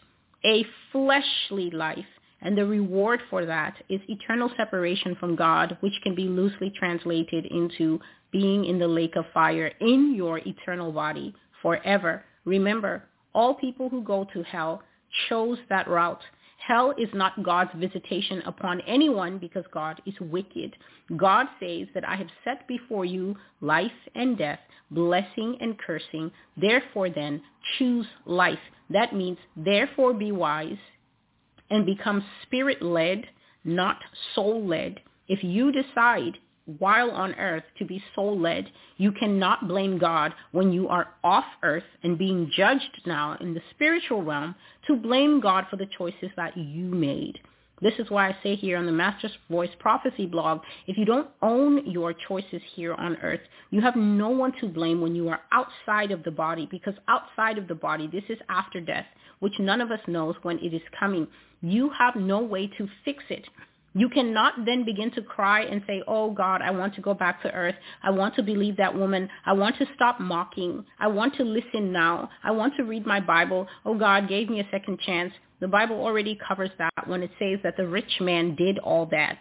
[0.45, 2.06] a fleshly life.
[2.42, 7.45] And the reward for that is eternal separation from God, which can be loosely translated
[7.45, 8.00] into
[8.32, 12.24] being in the lake of fire in your eternal body forever.
[12.44, 13.03] Remember,
[13.34, 14.84] all people who go to hell
[15.28, 16.22] chose that route.
[16.66, 20.76] Hell is not God's visitation upon anyone because God is wicked.
[21.16, 24.58] God says that I have set before you life and death,
[24.90, 26.32] blessing and cursing.
[26.58, 27.44] Therefore then,
[27.77, 28.58] choose life.
[28.90, 30.77] That means therefore be wise
[31.69, 33.26] and become spirit-led,
[33.64, 33.98] not
[34.34, 35.02] soul-led.
[35.27, 38.72] If you decide while on earth to be soul-led.
[38.98, 43.61] You cannot blame God when you are off earth and being judged now in the
[43.72, 44.56] spiritual realm
[44.88, 47.40] to blame God for the choices that you made.
[47.82, 51.30] This is why I say here on the Master's Voice Prophecy blog, if you don't
[51.42, 55.42] own your choices here on earth, you have no one to blame when you are
[55.52, 59.06] outside of the body because outside of the body, this is after death,
[59.40, 61.27] which none of us knows when it is coming.
[61.61, 63.45] You have no way to fix it.
[63.98, 67.41] You cannot then begin to cry and say, oh God, I want to go back
[67.43, 67.75] to earth.
[68.03, 69.30] I want to believe that woman.
[69.45, 70.85] I want to stop mocking.
[70.99, 72.30] I want to listen now.
[72.43, 73.67] I want to read my Bible.
[73.85, 75.32] Oh God gave me a second chance.
[75.61, 79.40] The Bible already covers that when it says that the rich man did all that.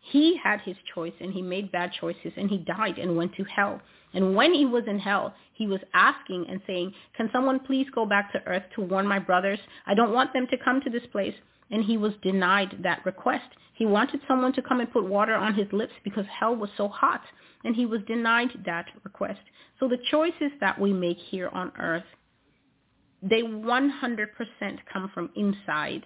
[0.00, 3.44] He had his choice and he made bad choices and he died and went to
[3.44, 3.80] hell.
[4.14, 8.04] And when he was in hell, he was asking and saying, can someone please go
[8.04, 9.60] back to earth to warn my brothers?
[9.86, 11.34] I don't want them to come to this place.
[11.72, 13.48] And he was denied that request.
[13.74, 16.86] He wanted someone to come and put water on his lips because hell was so
[16.88, 17.22] hot,
[17.64, 19.40] and he was denied that request.
[19.80, 22.04] So the choices that we make here on earth,
[23.22, 23.90] they 100%
[24.92, 26.04] come from inside.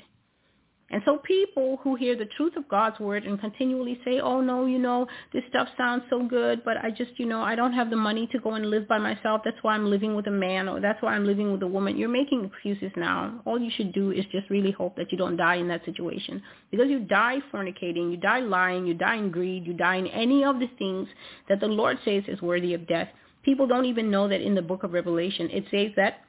[0.88, 4.66] And so people who hear the truth of God's word and continually say, oh no,
[4.66, 7.90] you know, this stuff sounds so good, but I just, you know, I don't have
[7.90, 9.40] the money to go and live by myself.
[9.44, 11.96] That's why I'm living with a man or that's why I'm living with a woman.
[11.96, 13.40] You're making excuses now.
[13.44, 16.40] All you should do is just really hope that you don't die in that situation.
[16.70, 20.44] Because you die fornicating, you die lying, you die in greed, you die in any
[20.44, 21.08] of the things
[21.48, 23.08] that the Lord says is worthy of death.
[23.42, 26.20] People don't even know that in the book of Revelation it says that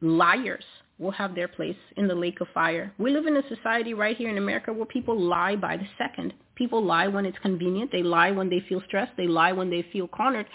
[0.00, 0.64] liars
[0.98, 2.92] will have their place in the lake of fire.
[2.98, 6.32] We live in a society right here in America where people lie by the second.
[6.54, 7.90] People lie when it's convenient.
[7.90, 9.12] They lie when they feel stressed.
[9.16, 10.46] They lie when they feel cornered.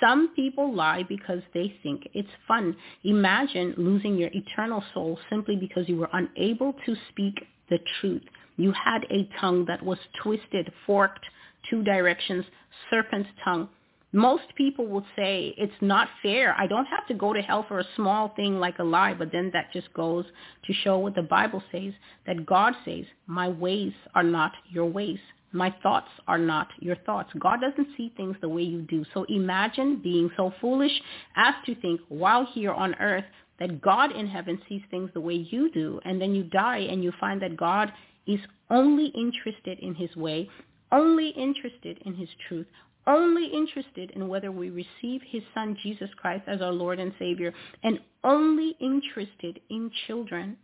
[0.00, 2.76] Some people lie because they think it's fun.
[3.04, 8.22] Imagine losing your eternal soul simply because you were unable to speak the truth.
[8.56, 11.24] You had a tongue that was twisted, forked,
[11.70, 12.44] two directions,
[12.90, 13.68] serpent's tongue.
[14.12, 16.54] Most people would say it's not fair.
[16.58, 19.32] I don't have to go to hell for a small thing like a lie, but
[19.32, 20.24] then that just goes
[20.64, 21.92] to show what the Bible says,
[22.26, 25.18] that God says, my ways are not your ways.
[25.52, 27.30] My thoughts are not your thoughts.
[27.38, 29.04] God doesn't see things the way you do.
[29.14, 30.92] So imagine being so foolish
[31.34, 33.24] as to think while here on earth
[33.58, 37.02] that God in heaven sees things the way you do, and then you die and
[37.02, 37.92] you find that God
[38.26, 40.48] is only interested in his way,
[40.92, 42.66] only interested in his truth,
[43.06, 47.52] only interested in whether we receive his son Jesus Christ as our Lord and Savior,
[47.82, 50.56] and only interested in children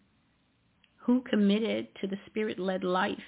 [0.97, 3.19] who committed to the spirit-led life.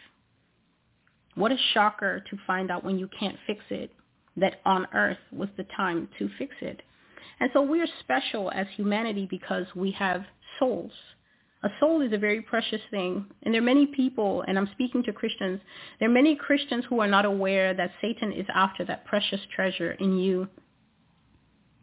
[1.35, 3.91] What a shocker to find out when you can't fix it,
[4.37, 6.83] that on earth was the time to fix it.
[7.41, 10.25] And so we're special as humanity because we have
[10.59, 10.93] souls
[11.65, 13.25] a soul is a very precious thing.
[13.43, 15.61] And there are many people, and I'm speaking to Christians,
[15.99, 19.93] there are many Christians who are not aware that Satan is after that precious treasure
[19.93, 20.47] in you.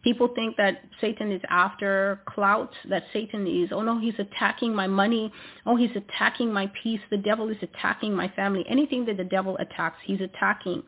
[0.04, 4.88] People think that Satan is after clout, that Satan is, oh no, he's attacking my
[4.88, 5.32] money.
[5.66, 7.02] Oh, he's attacking my peace.
[7.10, 8.64] The devil is attacking my family.
[8.70, 10.84] Anything that the devil attacks, he's attacking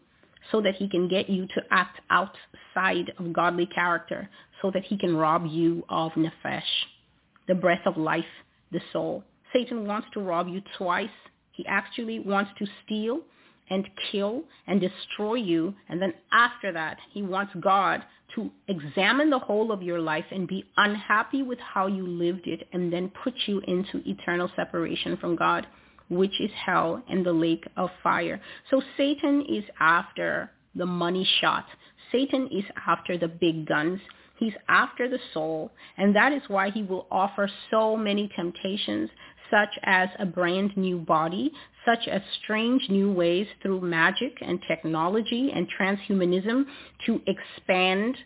[0.52, 4.30] so that he can get you to act outside of godly character,
[4.62, 6.62] so that he can rob you of nefesh
[7.48, 8.26] the breath of life,
[8.74, 9.24] the soul.
[9.54, 11.10] Satan wants to rob you twice.
[11.52, 13.22] He actually wants to steal
[13.70, 15.74] and kill and destroy you.
[15.90, 18.04] And then after that, he wants God
[18.36, 22.68] to examine the whole of your life and be unhappy with how you lived it
[22.74, 25.68] and then put you into eternal separation from God,
[26.10, 28.42] which is hell and the lake of fire.
[28.70, 31.66] So Satan is after the money shot.
[32.12, 34.00] Satan is after the big guns.
[34.44, 35.72] He's after the soul.
[35.98, 39.10] And that is why he will offer so many temptations,
[39.50, 41.50] such as a brand new body,
[41.86, 46.66] such as strange new ways through magic and technology and transhumanism
[47.06, 48.18] to expand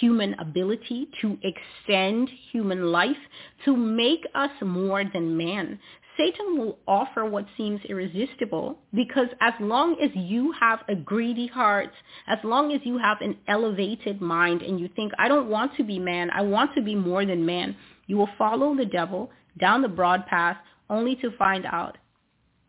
[0.00, 3.22] human ability, to extend human life,
[3.66, 5.78] to make us more than man.
[6.16, 11.92] Satan will offer what seems irresistible because as long as you have a greedy heart,
[12.26, 15.84] as long as you have an elevated mind and you think, I don't want to
[15.84, 19.82] be man, I want to be more than man, you will follow the devil down
[19.82, 20.56] the broad path
[20.88, 21.98] only to find out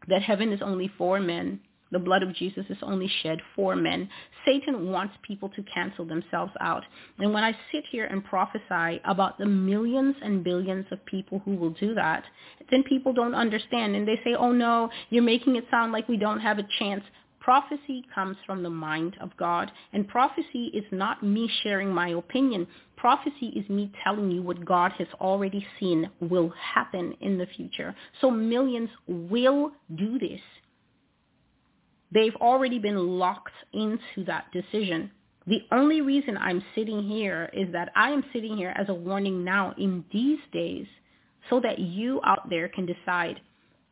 [0.08, 1.60] that heaven is only for men.
[1.92, 4.10] The blood of Jesus is only shed for men.
[4.46, 6.84] Satan wants people to cancel themselves out.
[7.20, 11.56] And when I sit here and prophesy about the millions and billions of people who
[11.56, 12.24] will do that,
[12.70, 16.18] then people don't understand and they say, oh no, you're making it sound like we
[16.18, 17.04] don't have a chance.
[17.40, 19.72] Prophecy comes from the mind of God.
[19.94, 22.68] And prophecy is not me sharing my opinion.
[22.98, 27.96] Prophecy is me telling you what God has already seen will happen in the future.
[28.20, 30.42] So millions will do this.
[32.12, 35.12] They've already been locked into that decision.
[35.46, 39.44] The only reason I'm sitting here is that I am sitting here as a warning
[39.44, 40.86] now in these days
[41.50, 43.40] so that you out there can decide,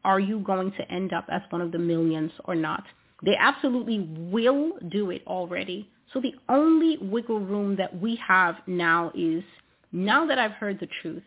[0.03, 2.83] are you going to end up as one of the millions or not?
[3.23, 5.89] They absolutely will do it already.
[6.13, 9.43] So the only wiggle room that we have now is,
[9.91, 11.23] now that I've heard the truth,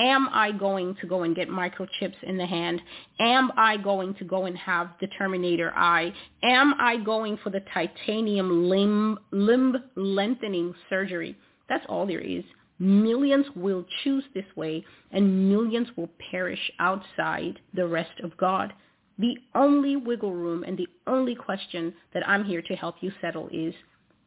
[0.00, 2.80] am I going to go and get microchips in the hand?
[3.20, 6.12] Am I going to go and have the Terminator eye?
[6.42, 11.36] Am I going for the titanium limb, limb lengthening surgery?
[11.68, 12.42] That's all there is.
[12.78, 18.72] Millions will choose this way and millions will perish outside the rest of God.
[19.18, 23.50] The only wiggle room and the only question that I'm here to help you settle
[23.52, 23.74] is,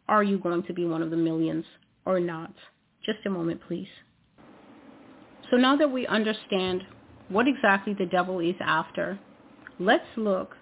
[0.07, 1.65] are you going to be one of the millions
[2.05, 2.53] or not?
[3.03, 3.87] Just a moment, please.
[5.53, 6.83] So now that we understand
[7.29, 9.19] what exactly the devil is after,
[9.77, 10.55] let's look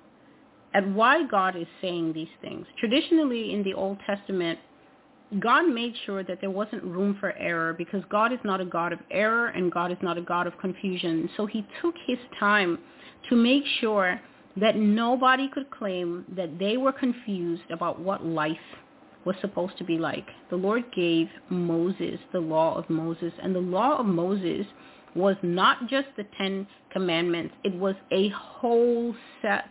[0.74, 2.66] at why God is saying these things.
[2.78, 4.60] Traditionally in the Old Testament,
[5.40, 8.92] God made sure that there wasn't room for error because God is not a God
[8.92, 11.30] of error and God is not a God of confusion.
[11.38, 12.78] So he took his time
[13.30, 14.20] to make sure
[14.58, 18.58] that nobody could claim that they were confused about what life
[19.26, 20.26] was supposed to be like.
[20.50, 24.66] The Lord gave Moses the law of Moses, and the law of Moses
[25.16, 27.54] was not just the Ten Commandments.
[27.64, 29.70] It was a whole set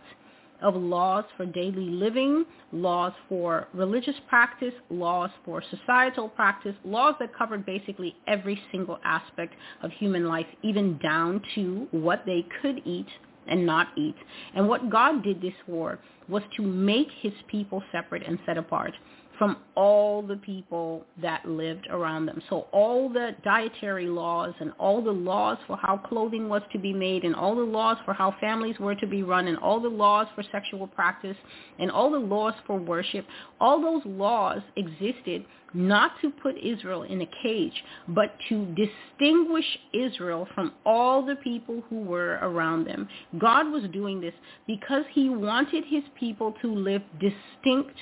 [0.61, 7.35] of laws for daily living, laws for religious practice, laws for societal practice, laws that
[7.35, 13.07] covered basically every single aspect of human life, even down to what they could eat
[13.47, 14.15] and not eat.
[14.53, 15.99] And what God did this for
[16.29, 18.93] was to make his people separate and set apart
[19.41, 22.39] from all the people that lived around them.
[22.47, 26.93] So all the dietary laws and all the laws for how clothing was to be
[26.93, 29.89] made and all the laws for how families were to be run and all the
[29.89, 31.35] laws for sexual practice
[31.79, 33.25] and all the laws for worship,
[33.59, 40.47] all those laws existed not to put Israel in a cage, but to distinguish Israel
[40.53, 43.07] from all the people who were around them.
[43.39, 44.35] God was doing this
[44.67, 47.97] because he wanted his people to live distinct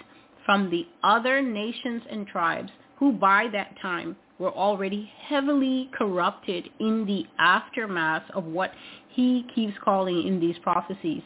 [0.50, 7.06] from the other nations and tribes who by that time were already heavily corrupted in
[7.06, 8.72] the aftermath of what
[9.10, 11.22] he keeps calling in these prophecies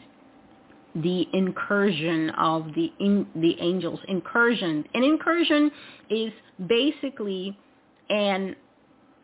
[0.96, 3.98] the incursion of the in, the angels.
[4.08, 4.84] Incursion.
[4.92, 5.70] An incursion
[6.10, 6.30] is
[6.68, 7.56] basically
[8.10, 8.54] an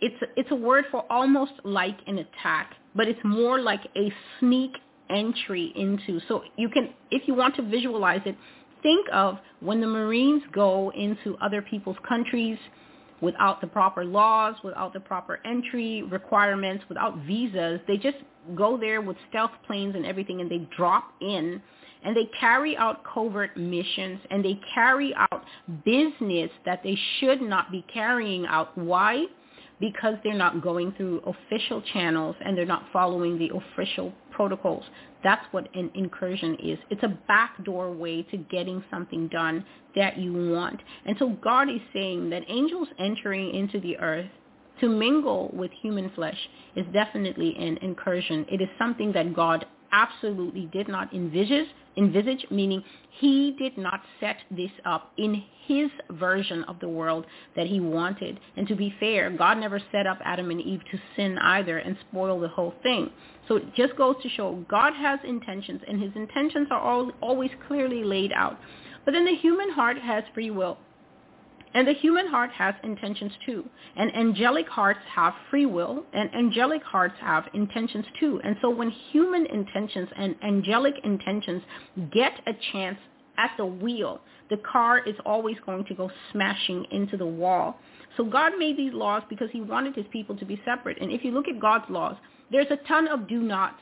[0.01, 4.73] it's it's a word for almost like an attack but it's more like a sneak
[5.11, 6.21] entry into.
[6.27, 8.37] So you can if you want to visualize it
[8.83, 12.59] think of when the Marines go into other people's countries
[13.21, 17.81] without the proper laws, without the proper entry requirements, without visas.
[17.87, 18.17] They just
[18.55, 21.61] go there with stealth planes and everything and they drop in
[22.03, 25.45] and they carry out covert missions and they carry out
[25.85, 28.77] business that they should not be carrying out.
[28.77, 29.27] Why?
[29.81, 34.85] Because they're not going through official channels and they're not following the official protocols.
[35.23, 36.79] That's what an incursion is.
[36.89, 39.63] It's a backdoor way to getting something done
[39.95, 40.81] that you want.
[41.05, 44.31] And so God is saying that angels entering into the earth
[44.81, 46.39] to mingle with human flesh
[46.75, 48.47] is definitely an incursion.
[48.51, 52.83] It is something that God absolutely did not envisage, envisage, meaning
[53.19, 58.41] he did not set this up in his version of the world that he wanted.
[58.57, 61.97] And to be fair, God never set up Adam and Eve to sin either and
[62.09, 63.11] spoil the whole thing.
[63.49, 67.51] So it just goes to show God has intentions and his intentions are all, always
[67.67, 68.59] clearly laid out.
[69.05, 70.79] But then the human heart has free will.
[71.75, 73.65] And the human heart has intentions too.
[73.97, 78.41] And angelic hearts have free will, and angelic hearts have intentions too.
[78.43, 81.63] And so when human intentions and angelic intentions
[82.13, 82.99] get a chance
[83.39, 87.79] at the wheel, the car is always going to go smashing into the wall.
[88.17, 91.01] So God made these laws because he wanted his people to be separate.
[91.01, 92.17] And if you look at God's laws,
[92.51, 93.79] there's a ton of do nots.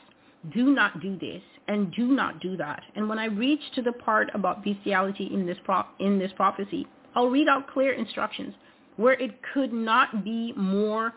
[0.53, 2.81] Do not do this and do not do that.
[2.95, 6.87] And when I reach to the part about bestiality in this pro- in this prophecy,
[7.19, 8.55] I'll read out clear instructions
[8.95, 11.13] where it could not be more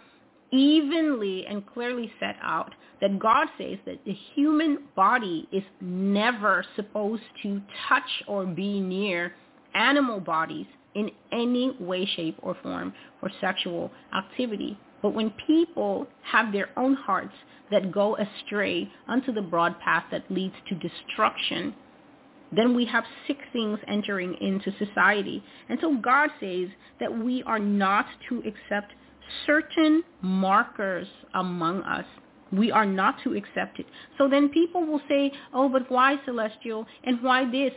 [0.50, 7.22] evenly and clearly set out that God says that the human body is never supposed
[7.44, 9.36] to touch or be near
[9.76, 10.66] animal bodies
[10.97, 14.76] in any way, shape, or form for sexual activity.
[15.02, 17.34] But when people have their own hearts
[17.70, 21.72] that go astray unto the broad path that leads to destruction,
[22.55, 25.42] then we have sick things entering into society.
[25.68, 26.68] And so God says
[27.00, 28.92] that we are not to accept
[29.47, 32.05] certain markers among us.
[32.52, 33.86] We are not to accept it.
[34.18, 37.72] So then people will say, oh, but why celestial and why this?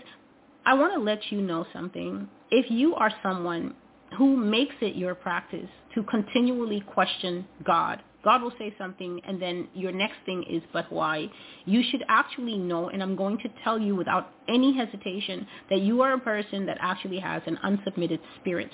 [0.65, 2.27] I want to let you know something.
[2.51, 3.75] If you are someone
[4.17, 9.69] who makes it your practice to continually question God, God will say something and then
[9.73, 11.29] your next thing is, but why?
[11.65, 16.01] You should actually know, and I'm going to tell you without any hesitation, that you
[16.01, 18.71] are a person that actually has an unsubmitted spirit.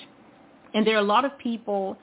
[0.74, 1.98] And there are a lot of people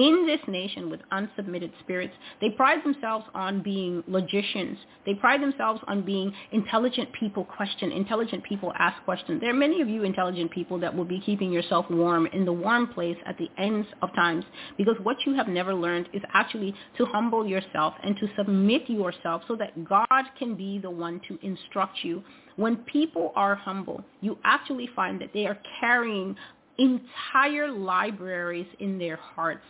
[0.00, 2.14] in this nation with unsubmitted spirits.
[2.40, 4.78] They pride themselves on being logicians.
[5.04, 9.42] They pride themselves on being intelligent people question, intelligent people ask questions.
[9.42, 12.52] There are many of you intelligent people that will be keeping yourself warm in the
[12.52, 14.44] warm place at the ends of times
[14.78, 19.42] because what you have never learned is actually to humble yourself and to submit yourself
[19.46, 22.24] so that God can be the one to instruct you.
[22.56, 26.36] When people are humble, you actually find that they are carrying
[26.78, 29.64] entire libraries in their hearts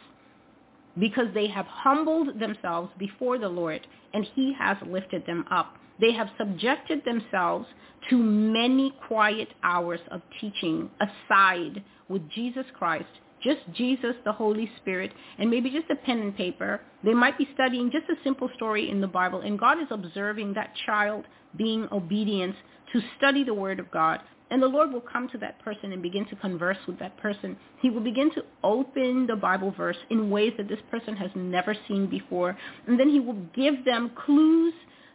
[0.98, 5.76] because they have humbled themselves before the Lord and he has lifted them up.
[6.00, 7.66] They have subjected themselves
[8.08, 13.04] to many quiet hours of teaching aside with Jesus Christ,
[13.42, 16.80] just Jesus, the Holy Spirit, and maybe just a pen and paper.
[17.04, 20.54] They might be studying just a simple story in the Bible, and God is observing
[20.54, 22.54] that child being obedient
[22.92, 24.20] to study the Word of God,
[24.50, 27.56] and the Lord will come to that person and begin to converse with that person.
[27.80, 31.74] He will begin to open the Bible verse in ways that this person has never
[31.86, 32.56] seen before.
[32.86, 34.74] And then he will give them clues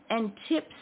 [0.09, 0.75] and tips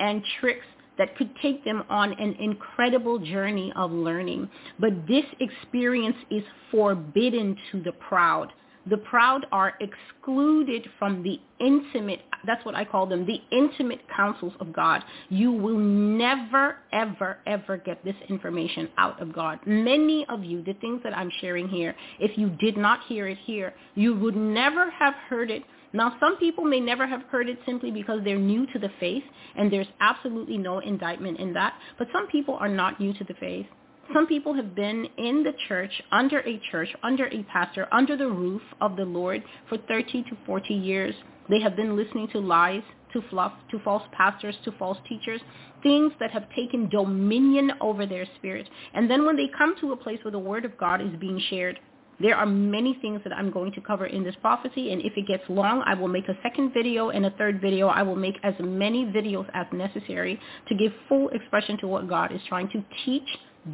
[0.00, 0.66] and tricks
[0.98, 4.48] that could take them on an incredible journey of learning.
[4.78, 8.52] But this experience is forbidden to the proud.
[8.88, 14.52] The proud are excluded from the intimate, that's what I call them, the intimate counsels
[14.60, 15.04] of God.
[15.28, 19.60] You will never, ever, ever get this information out of God.
[19.66, 23.38] Many of you, the things that I'm sharing here, if you did not hear it
[23.44, 25.62] here, you would never have heard it
[25.94, 29.24] now, some people may never have heard it simply because they're new to the faith,
[29.56, 31.74] and there's absolutely no indictment in that.
[31.98, 33.66] But some people are not new to the faith.
[34.12, 38.28] Some people have been in the church, under a church, under a pastor, under the
[38.28, 41.14] roof of the Lord for 30 to 40 years.
[41.48, 42.82] They have been listening to lies,
[43.12, 45.40] to fluff, to false pastors, to false teachers,
[45.82, 48.68] things that have taken dominion over their spirit.
[48.92, 51.40] And then when they come to a place where the word of God is being
[51.48, 51.78] shared,
[52.20, 55.26] there are many things that I'm going to cover in this prophecy, and if it
[55.26, 57.88] gets long, I will make a second video and a third video.
[57.88, 62.30] I will make as many videos as necessary to give full expression to what God
[62.30, 63.26] is trying to teach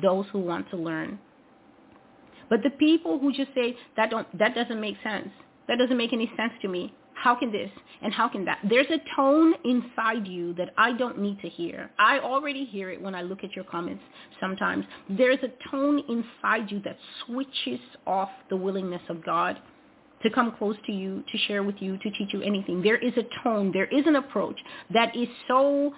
[0.03, 1.19] those who want to learn.
[2.49, 5.29] But the people who just say that don't that doesn't make sense.
[5.69, 6.95] That doesn't make any sense to me.
[7.15, 8.61] How can this and how can that?
[8.69, 11.91] There's a tone inside you that I don't need to hear.
[11.99, 14.03] I already hear it when I look at your comments
[14.41, 14.85] sometimes.
[15.11, 19.59] There's a tone inside you that switches off the willingness of God
[20.23, 22.83] to come close to you, to share with you, to teach you anything.
[22.83, 24.59] There is a tone, there is an approach
[24.93, 25.93] that is so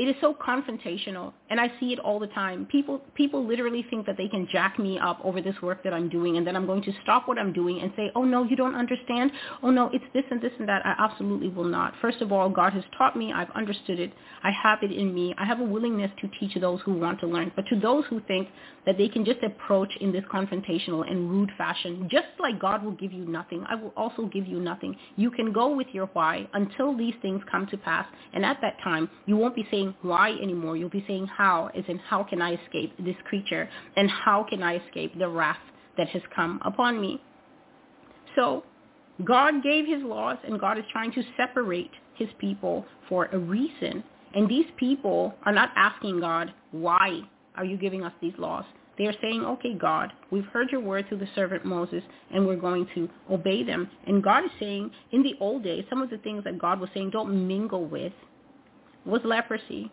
[0.00, 2.64] it is so confrontational and I see it all the time.
[2.72, 6.08] People people literally think that they can jack me up over this work that I'm
[6.08, 8.56] doing and then I'm going to stop what I'm doing and say, "Oh no, you
[8.56, 9.30] don't understand.
[9.62, 11.92] Oh no, it's this and this and that." I absolutely will not.
[12.00, 13.30] First of all, God has taught me.
[13.30, 14.10] I've understood it.
[14.42, 15.34] I have it in me.
[15.36, 17.52] I have a willingness to teach those who want to learn.
[17.54, 18.48] But to those who think
[18.86, 22.92] that they can just approach in this confrontational and rude fashion, just like God will
[22.92, 24.96] give you nothing, I will also give you nothing.
[25.16, 28.06] You can go with your why until these things come to pass.
[28.32, 30.76] And at that time, you won't be saying why anymore.
[30.76, 34.62] You'll be saying how, as in how can I escape this creature and how can
[34.62, 35.58] I escape the wrath
[35.96, 37.20] that has come upon me.
[38.36, 38.64] So
[39.24, 44.02] God gave his laws and God is trying to separate his people for a reason.
[44.34, 47.22] And these people are not asking God, why
[47.56, 48.64] are you giving us these laws?
[48.96, 52.02] They are saying, okay, God, we've heard your word through the servant Moses,
[52.32, 53.88] and we're going to obey them.
[54.06, 56.90] And God is saying, in the old days, some of the things that God was
[56.92, 58.12] saying, don't mingle with,
[59.04, 59.90] was leprosy.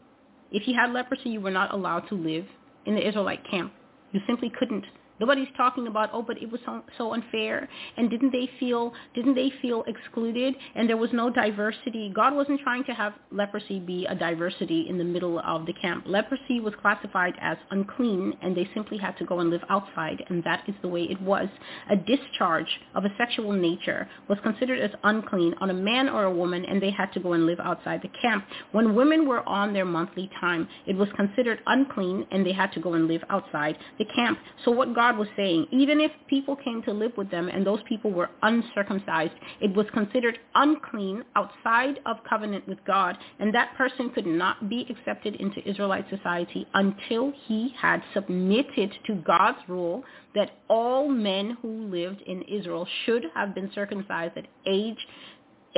[0.52, 2.46] If you had leprosy, you were not allowed to live
[2.86, 3.74] in the Israelite camp.
[4.12, 4.86] You simply couldn't.
[5.20, 9.36] Nobody's talking about, oh, but it was so, so unfair, and didn't they feel didn't
[9.36, 12.12] they feel excluded, and there was no diversity.
[12.14, 16.04] God wasn't trying to have leprosy be a diversity in the middle of the camp.
[16.08, 20.44] Leprosy was classified as unclean, and they simply had to go and live outside, and
[20.44, 21.48] that is the way it was.
[21.90, 26.34] A discharge of a sexual nature was considered as unclean on a man or a
[26.34, 28.46] woman, and they had to go and live outside the camp.
[28.72, 32.80] When women were on their monthly time, it was considered unclean, and they had to
[32.80, 34.38] go and live outside the camp.
[34.66, 37.66] So what God God was saying, even if people came to live with them and
[37.66, 43.74] those people were uncircumcised, it was considered unclean outside of covenant with God, and that
[43.78, 50.04] person could not be accepted into Israelite society until he had submitted to God's rule
[50.36, 55.08] that all men who lived in Israel should have been circumcised at age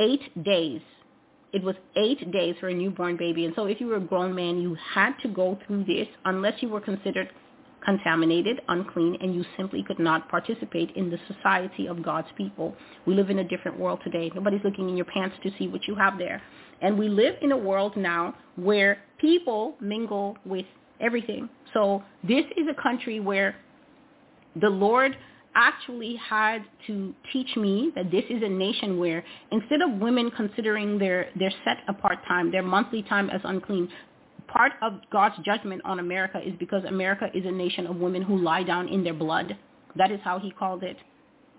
[0.00, 0.80] eight days
[1.52, 3.44] it was eight days for a newborn baby.
[3.44, 6.62] And so if you were a grown man, you had to go through this unless
[6.62, 7.28] you were considered
[7.84, 12.74] contaminated, unclean, and you simply could not participate in the society of God's people.
[13.06, 14.30] We live in a different world today.
[14.34, 16.42] Nobody's looking in your pants to see what you have there.
[16.82, 20.66] And we live in a world now where people mingle with
[21.00, 21.48] everything.
[21.74, 23.56] So this is a country where
[24.60, 25.16] the Lord
[25.54, 30.98] actually had to teach me that this is a nation where instead of women considering
[30.98, 33.88] their, their set apart time, their monthly time as unclean,
[34.52, 38.38] part of God's judgment on America is because America is a nation of women who
[38.38, 39.56] lie down in their blood.
[39.96, 40.96] That is how he called it.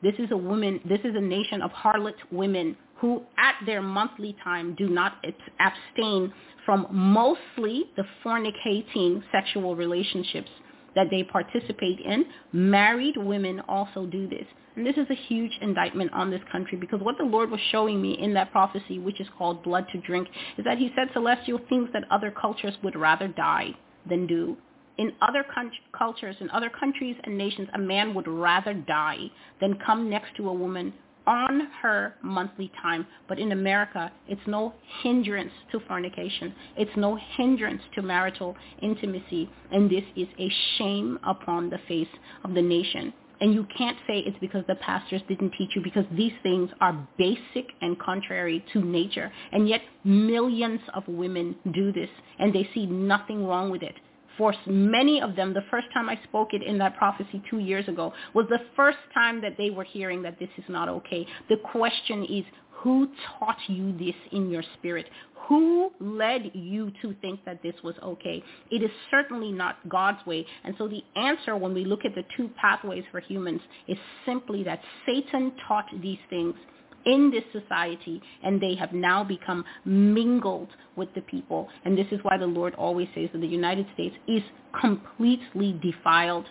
[0.03, 4.35] This is a woman, this is a nation of harlot women who at their monthly
[4.43, 5.23] time do not
[5.59, 6.31] abstain
[6.65, 10.49] from mostly the fornicating sexual relationships
[10.95, 12.25] that they participate in.
[12.51, 14.45] Married women also do this.
[14.75, 18.01] And this is a huge indictment on this country because what the Lord was showing
[18.01, 20.27] me in that prophecy, which is called blood to drink,
[20.57, 23.71] is that he said celestial things that other cultures would rather die
[24.07, 24.57] than do.
[24.97, 29.77] In other con- cultures, in other countries and nations, a man would rather die than
[29.85, 30.93] come next to a woman
[31.27, 33.05] on her monthly time.
[33.27, 36.53] But in America, it's no hindrance to fornication.
[36.77, 39.49] It's no hindrance to marital intimacy.
[39.71, 42.07] And this is a shame upon the face
[42.43, 43.13] of the nation.
[43.41, 47.07] And you can't say it's because the pastors didn't teach you because these things are
[47.17, 49.31] basic and contrary to nature.
[49.51, 53.95] And yet millions of women do this and they see nothing wrong with it.
[54.37, 57.87] For many of them, the first time I spoke it in that prophecy two years
[57.87, 61.27] ago was the first time that they were hearing that this is not okay.
[61.49, 62.45] The question is,
[62.81, 63.07] who
[63.39, 65.07] taught you this in your spirit?
[65.47, 68.43] Who led you to think that this was okay?
[68.71, 70.45] It is certainly not God's way.
[70.63, 74.63] And so the answer when we look at the two pathways for humans is simply
[74.63, 76.55] that Satan taught these things
[77.05, 81.67] in this society and they have now become mingled with the people.
[81.85, 84.41] And this is why the Lord always says that the United States is
[84.79, 86.45] completely defiled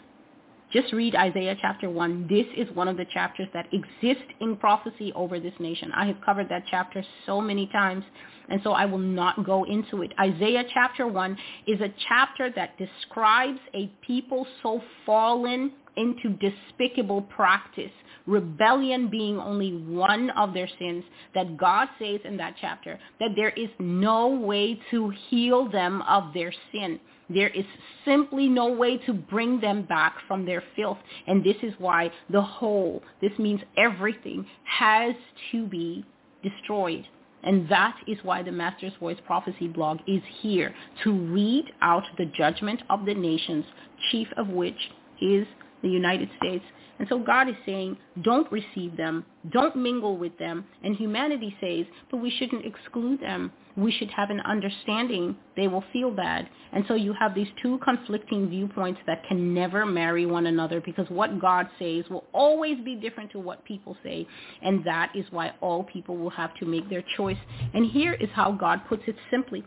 [0.73, 2.29] just read Isaiah chapter 1.
[2.29, 5.91] This is one of the chapters that exist in prophecy over this nation.
[5.93, 8.05] I have covered that chapter so many times,
[8.49, 10.13] and so I will not go into it.
[10.21, 17.91] Isaiah chapter 1 is a chapter that describes a people so fallen into despicable practice,
[18.31, 23.51] rebellion being only one of their sins, that God says in that chapter that there
[23.51, 27.01] is no way to heal them of their sin.
[27.29, 27.65] There is
[28.05, 30.99] simply no way to bring them back from their filth.
[31.27, 35.15] And this is why the whole, this means everything, has
[35.53, 36.05] to be
[36.43, 37.07] destroyed.
[37.43, 42.27] And that is why the Master's Voice Prophecy blog is here to read out the
[42.27, 43.65] judgment of the nations,
[44.11, 44.77] chief of which
[45.21, 45.47] is
[45.83, 46.65] the United States.
[46.99, 50.67] And so God is saying, don't receive them, don't mingle with them.
[50.85, 53.51] And humanity says, but we shouldn't exclude them.
[53.75, 55.35] We should have an understanding.
[55.57, 56.47] They will feel bad.
[56.73, 61.09] And so you have these two conflicting viewpoints that can never marry one another because
[61.09, 64.27] what God says will always be different to what people say.
[64.61, 67.39] And that is why all people will have to make their choice.
[67.73, 69.65] And here is how God puts it simply.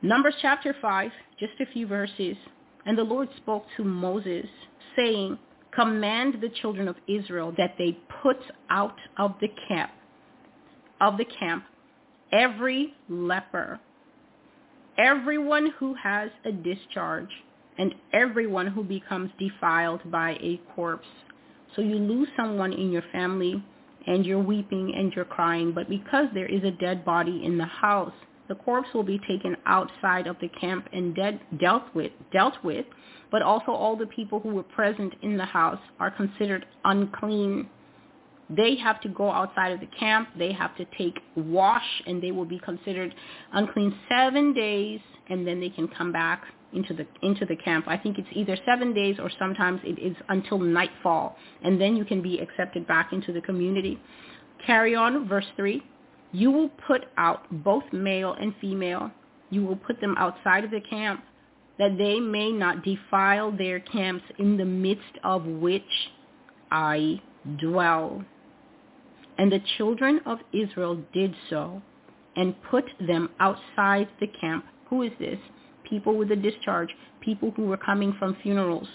[0.00, 2.36] Numbers chapter 5, just a few verses.
[2.86, 4.46] And the Lord spoke to Moses,
[4.94, 5.38] saying,
[5.74, 8.38] Command the children of Israel that they put
[8.70, 9.90] out of the camp,
[11.00, 11.64] of the camp,
[12.32, 13.78] every leper,
[14.96, 17.28] everyone who has a discharge,
[17.76, 21.06] and everyone who becomes defiled by a corpse.
[21.74, 23.62] So you lose someone in your family,
[24.06, 27.64] and you're weeping and you're crying, but because there is a dead body in the
[27.64, 28.14] house,
[28.48, 32.86] the corpse will be taken outside of the camp and dead, dealt with, dealt with,
[33.30, 37.68] but also all the people who were present in the house are considered unclean.
[38.48, 40.28] They have to go outside of the camp.
[40.38, 43.14] They have to take wash, and they will be considered
[43.52, 47.86] unclean seven days, and then they can come back into the into the camp.
[47.88, 52.04] I think it's either seven days or sometimes it is until nightfall, and then you
[52.04, 53.98] can be accepted back into the community.
[54.64, 55.82] Carry on, verse three.
[56.36, 59.10] You will put out both male and female.
[59.48, 61.24] You will put them outside of the camp,
[61.78, 65.82] that they may not defile their camps in the midst of which
[66.70, 67.22] I
[67.56, 68.22] dwell.
[69.38, 71.80] And the children of Israel did so
[72.36, 74.66] and put them outside the camp.
[74.90, 75.38] Who is this?
[75.88, 76.90] People with a discharge,
[77.22, 78.88] people who were coming from funerals,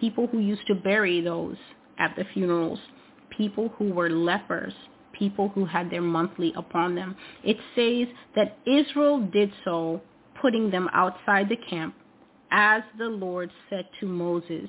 [0.00, 1.58] people who used to bury those
[2.00, 2.80] at the funerals,
[3.36, 4.74] people who were lepers,
[5.18, 7.16] people who had their monthly upon them.
[7.44, 10.00] It says that Israel did so,
[10.40, 11.94] putting them outside the camp,
[12.50, 14.68] as the Lord said to Moses.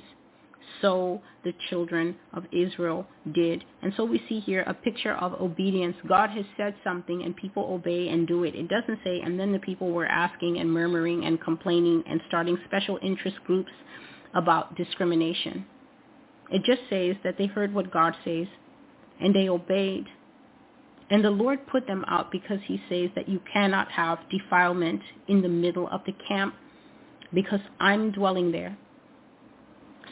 [0.81, 3.63] So the children of Israel did.
[3.81, 5.95] And so we see here a picture of obedience.
[6.07, 8.55] God has said something and people obey and do it.
[8.55, 12.57] It doesn't say, and then the people were asking and murmuring and complaining and starting
[12.65, 13.71] special interest groups
[14.35, 15.65] about discrimination.
[16.51, 18.47] It just says that they heard what God says
[19.19, 20.05] and they obeyed.
[21.09, 25.41] And the Lord put them out because he says that you cannot have defilement in
[25.41, 26.53] the middle of the camp
[27.33, 28.77] because I'm dwelling there.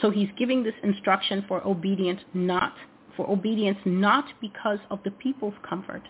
[0.02, 2.74] So he's giving this instruction for obedience not
[3.18, 6.04] for obedience not because of the people's comfort.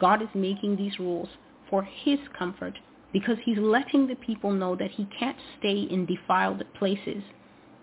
[0.00, 1.28] God is making these rules
[1.70, 2.78] for his comfort
[3.12, 7.22] because he's letting the people know that he can't stay in defiled places.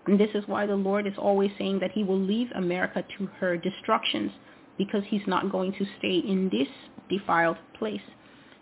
[0.06, 3.26] And this is why the Lord is always saying that he will leave America to
[3.38, 4.32] her destructions
[4.78, 6.68] because he's not going to stay in this
[7.08, 8.00] defiled place.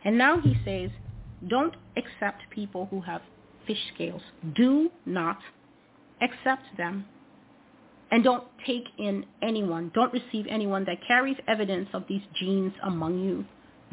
[0.05, 0.91] And now he says,
[1.49, 3.23] don't accept people who have
[3.67, 4.23] fish scales.
[4.55, 5.39] Do not
[6.21, 7.05] accept them.
[8.11, 13.21] And don't take in anyone, don't receive anyone that carries evidence of these genes among
[13.21, 13.45] you.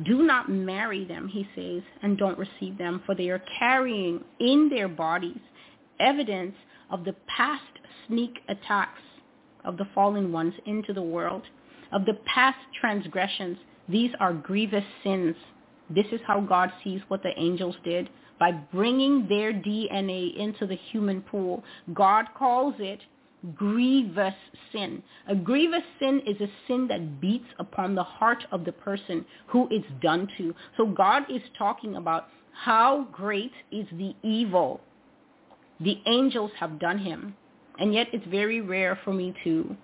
[0.05, 4.69] Do not marry them, he says, and don't receive them, for they are carrying in
[4.69, 5.39] their bodies
[5.99, 6.55] evidence
[6.89, 7.63] of the past
[8.07, 9.01] sneak attacks
[9.65, 11.43] of the fallen ones into the world
[11.91, 13.57] of the past transgressions.
[13.87, 15.35] These are grievous sins.
[15.89, 18.09] This is how God sees what the angels did.
[18.39, 22.99] By bringing their DNA into the human pool, God calls it
[23.55, 24.33] grievous
[24.71, 25.01] sin.
[25.27, 29.67] A grievous sin is a sin that beats upon the heart of the person who
[29.71, 30.53] it's done to.
[30.77, 34.81] So God is talking about how great is the evil
[35.79, 37.35] the angels have done him.
[37.79, 39.75] And yet it's very rare for me to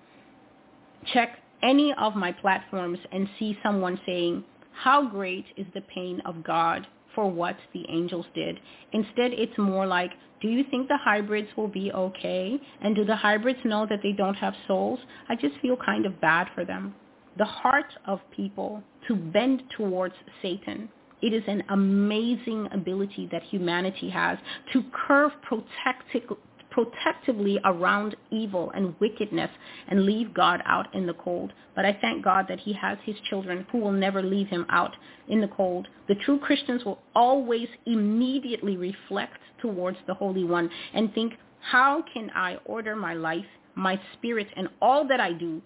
[1.13, 6.43] check any of my platforms and see someone saying, how great is the pain of
[6.43, 6.85] God
[7.15, 8.59] for what the angels did.
[8.91, 10.11] Instead, it's more like,
[10.41, 12.59] do you think the hybrids will be okay?
[12.81, 14.99] And do the hybrids know that they don't have souls?
[15.29, 16.93] I just feel kind of bad for them.
[17.37, 20.89] The heart of people to bend towards Satan.
[21.21, 24.37] It is an amazing ability that humanity has
[24.73, 26.37] to curve protective,
[26.75, 29.49] protectively around evil and wickedness
[29.87, 31.53] and leave God out in the cold.
[31.73, 34.93] But I thank God that he has his children who will never leave him out
[35.29, 35.87] in the cold.
[36.09, 42.29] The true Christians will always immediately reflect towards the Holy One and think, how can
[42.35, 43.45] I order my life,
[43.75, 45.61] my spirit, and all that I do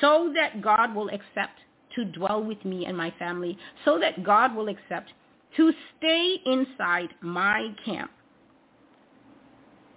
[0.00, 1.58] so that God will accept
[1.94, 5.10] to dwell with me and my family, so that God will accept
[5.56, 8.10] to stay inside my camp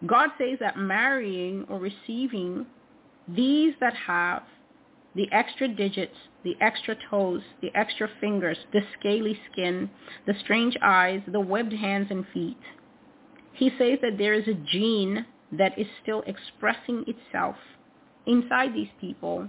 [0.05, 2.65] God says that marrying or receiving
[3.27, 4.43] these that have
[5.15, 9.89] the extra digits, the extra toes, the extra fingers, the scaly skin,
[10.27, 12.57] the strange eyes, the webbed hands and feet.
[13.53, 17.55] He says that there is a gene that is still expressing itself
[18.27, 19.47] inside these people.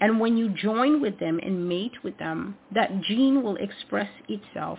[0.00, 4.78] And when you join with them and mate with them, that gene will express itself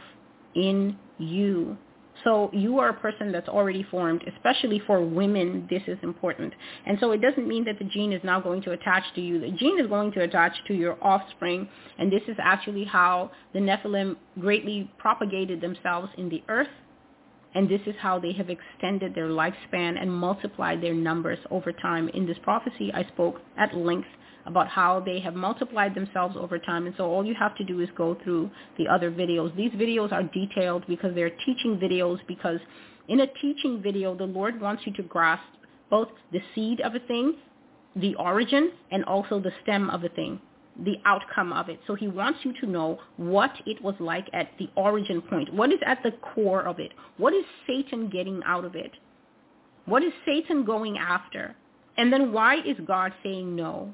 [0.53, 1.77] in you.
[2.23, 6.53] So you are a person that's already formed, especially for women, this is important.
[6.85, 9.39] And so it doesn't mean that the gene is now going to attach to you.
[9.39, 11.67] The gene is going to attach to your offspring,
[11.97, 16.67] and this is actually how the Nephilim greatly propagated themselves in the earth,
[17.55, 22.09] and this is how they have extended their lifespan and multiplied their numbers over time.
[22.09, 24.07] In this prophecy, I spoke at length
[24.45, 26.85] about how they have multiplied themselves over time.
[26.85, 29.55] And so all you have to do is go through the other videos.
[29.55, 32.59] These videos are detailed because they're teaching videos because
[33.07, 35.43] in a teaching video, the Lord wants you to grasp
[35.89, 37.35] both the seed of a thing,
[37.95, 40.39] the origin, and also the stem of a thing,
[40.83, 41.79] the outcome of it.
[41.85, 45.53] So he wants you to know what it was like at the origin point.
[45.53, 46.91] What is at the core of it?
[47.17, 48.91] What is Satan getting out of it?
[49.85, 51.55] What is Satan going after?
[51.97, 53.93] And then why is God saying no?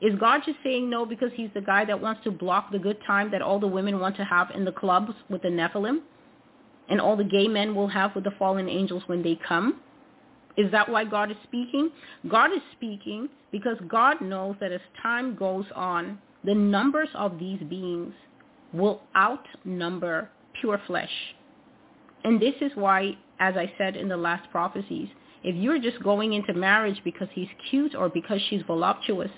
[0.00, 2.98] Is God just saying no because he's the guy that wants to block the good
[3.06, 6.00] time that all the women want to have in the clubs with the Nephilim?
[6.88, 9.80] And all the gay men will have with the fallen angels when they come?
[10.56, 11.90] Is that why God is speaking?
[12.28, 17.60] God is speaking because God knows that as time goes on, the numbers of these
[17.68, 18.14] beings
[18.72, 20.30] will outnumber
[20.60, 21.10] pure flesh.
[22.24, 25.08] And this is why, as I said in the last prophecies,
[25.42, 29.30] if you're just going into marriage because he's cute or because she's voluptuous,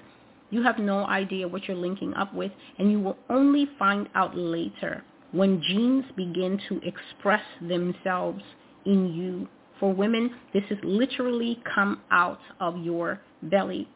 [0.50, 4.36] you have no idea what you're linking up with, and you will only find out
[4.36, 8.42] later when genes begin to express themselves
[8.84, 9.48] in you.
[9.82, 13.88] For women, this is literally come out of your belly.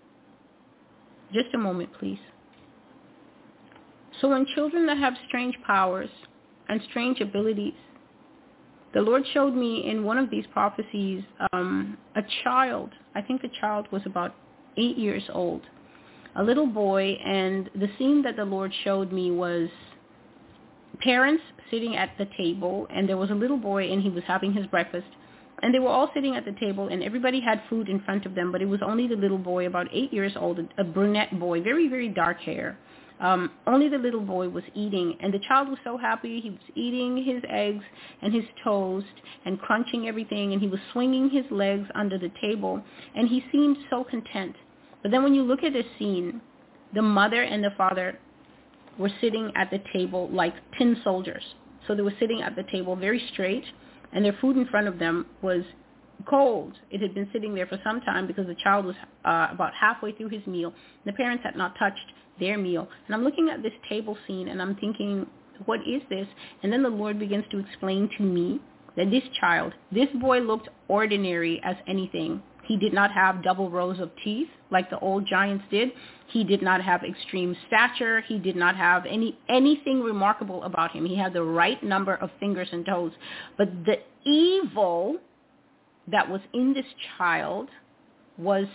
[1.32, 2.18] Just a moment, please.
[4.20, 6.08] So when children that have strange powers
[6.68, 7.74] and strange abilities,
[8.94, 12.90] the Lord showed me in one of these prophecies um, a child.
[13.14, 14.34] I think the child was about
[14.76, 15.62] eight years old
[16.34, 19.68] a little boy, and the scene that the Lord showed me was
[20.98, 24.52] parents sitting at the table, and there was a little boy, and he was having
[24.52, 25.06] his breakfast,
[25.62, 28.34] and they were all sitting at the table, and everybody had food in front of
[28.34, 31.62] them, but it was only the little boy, about eight years old, a brunette boy,
[31.62, 32.78] very, very dark hair.
[33.18, 36.40] Um, only the little boy was eating, and the child was so happy.
[36.40, 37.84] He was eating his eggs
[38.20, 39.06] and his toast
[39.46, 42.82] and crunching everything, and he was swinging his legs under the table,
[43.14, 44.54] and he seemed so content.
[45.02, 46.42] But then when you look at the scene,
[46.94, 48.18] the mother and the father
[48.98, 51.42] were sitting at the table like tin soldiers.
[51.86, 53.64] So they were sitting at the table very straight,
[54.16, 55.62] and their food in front of them was
[56.26, 56.72] cold.
[56.90, 58.96] It had been sitting there for some time because the child was
[59.26, 60.68] uh, about halfway through his meal.
[60.68, 62.88] And The parents had not touched their meal.
[63.06, 65.26] And I'm looking at this table scene and I'm thinking,
[65.66, 66.26] what is this?
[66.62, 68.58] And then the Lord begins to explain to me
[68.96, 72.42] that this child, this boy looked ordinary as anything.
[72.66, 75.90] He did not have double rows of teeth like the old giants did.
[76.28, 78.20] He did not have extreme stature.
[78.22, 81.06] He did not have any anything remarkable about him.
[81.06, 83.12] He had the right number of fingers and toes.
[83.56, 85.18] But the evil
[86.08, 86.86] that was in this
[87.16, 87.68] child
[88.38, 88.66] was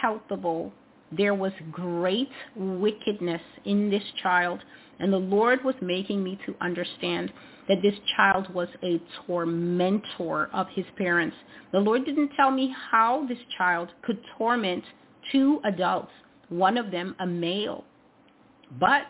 [0.00, 0.72] palpable.
[1.12, 4.60] There was great wickedness in this child.
[4.98, 7.32] And the Lord was making me to understand
[7.68, 11.36] that this child was a tormentor of his parents.
[11.72, 14.84] The Lord didn't tell me how this child could torment
[15.32, 16.12] two adults,
[16.48, 17.84] one of them a male.
[18.80, 19.06] But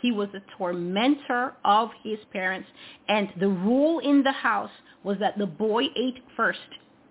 [0.00, 2.68] he was a tormentor of his parents.
[3.08, 4.70] And the rule in the house
[5.04, 6.58] was that the boy ate first,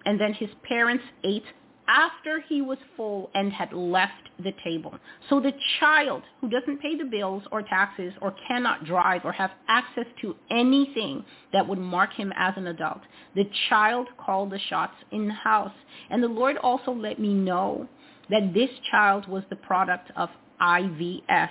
[0.06, 1.43] and then his parents ate
[1.88, 4.93] after he was full and had left the table.
[5.30, 9.51] So the child who doesn't pay the bills or taxes or cannot drive or have
[9.67, 13.01] access to anything that would mark him as an adult,
[13.35, 15.74] the child called the shots in the house.
[16.09, 17.88] And the Lord also let me know
[18.30, 20.30] that this child was the product of
[20.61, 21.49] IVF.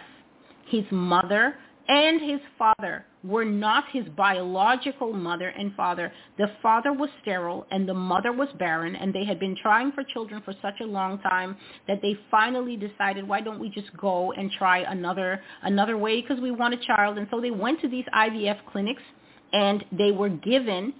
[0.68, 1.56] His mother
[1.89, 6.12] and his father were not his biological mother and father.
[6.39, 10.05] The father was sterile and the mother was barren and they had been trying for
[10.05, 11.56] children for such a long time
[11.89, 16.20] that they finally decided why don't we just go and try another another way?
[16.20, 17.18] Because we want a child.
[17.18, 19.02] And so they went to these IVF clinics
[19.52, 20.92] and they were given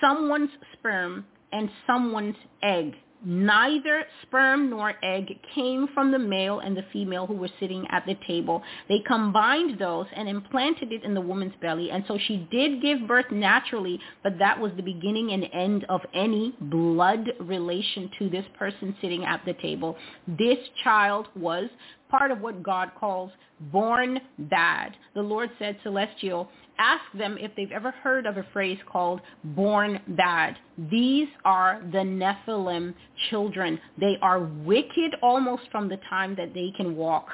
[0.00, 2.94] someone's sperm and someone's egg
[3.24, 8.04] Neither sperm nor egg came from the male and the female who were sitting at
[8.06, 8.62] the table.
[8.88, 11.90] They combined those and implanted it in the woman's belly.
[11.90, 16.00] And so she did give birth naturally, but that was the beginning and end of
[16.14, 19.96] any blood relation to this person sitting at the table.
[20.26, 21.68] This child was
[22.10, 23.30] part of what God calls
[23.72, 24.96] born bad.
[25.14, 26.48] The Lord said, Celestial,
[26.82, 30.56] ask them if they've ever heard of a phrase called born bad.
[30.90, 32.94] These are the Nephilim
[33.30, 33.78] children.
[33.98, 37.28] They are wicked almost from the time that they can walk.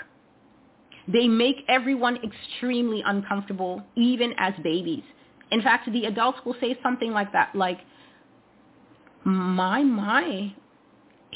[1.10, 5.04] They make everyone extremely uncomfortable, even as babies.
[5.50, 7.80] In fact, the adults will say something like that, like,
[9.24, 10.54] my, my,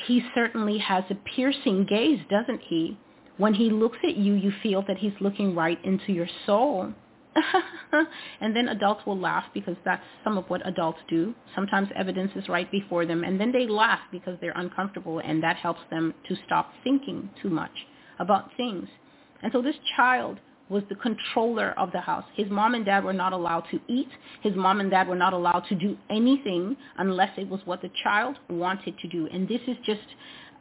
[0.07, 2.99] he certainly has a piercing gaze, doesn't he?
[3.39, 6.93] When he looks at you, you feel that he's looking right into your soul.
[8.41, 11.35] and then adults will laugh because that's some of what adults do.
[11.55, 15.57] Sometimes evidence is right before them, and then they laugh because they're uncomfortable, and that
[15.57, 17.73] helps them to stop thinking too much
[18.19, 18.89] about things.
[19.43, 20.39] And so this child
[20.69, 22.25] was the controller of the house.
[22.35, 24.09] His mom and dad were not allowed to eat.
[24.43, 27.91] His mom and dad were not allowed to do anything unless it was what the
[28.03, 29.29] child wanted to do.
[29.33, 30.01] And this is just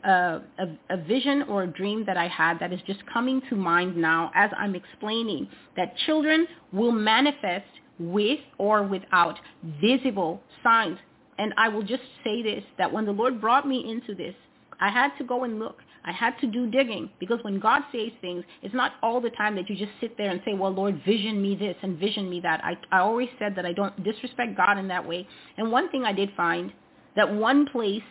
[0.03, 3.55] a, a, a, vision or a dream that I had that is just coming to
[3.55, 5.47] mind now as I'm explaining
[5.77, 7.65] that children will manifest
[7.99, 9.37] with or without
[9.81, 10.97] visible signs.
[11.37, 14.35] And I will just say this, that when the Lord brought me into this,
[14.79, 15.77] I had to go and look.
[16.03, 19.55] I had to do digging because when God says things, it's not all the time
[19.55, 22.39] that you just sit there and say, well, Lord, vision me this and vision me
[22.41, 22.63] that.
[22.63, 25.27] I, I always said that I don't disrespect God in that way.
[25.57, 26.73] And one thing I did find,
[27.15, 28.01] that one place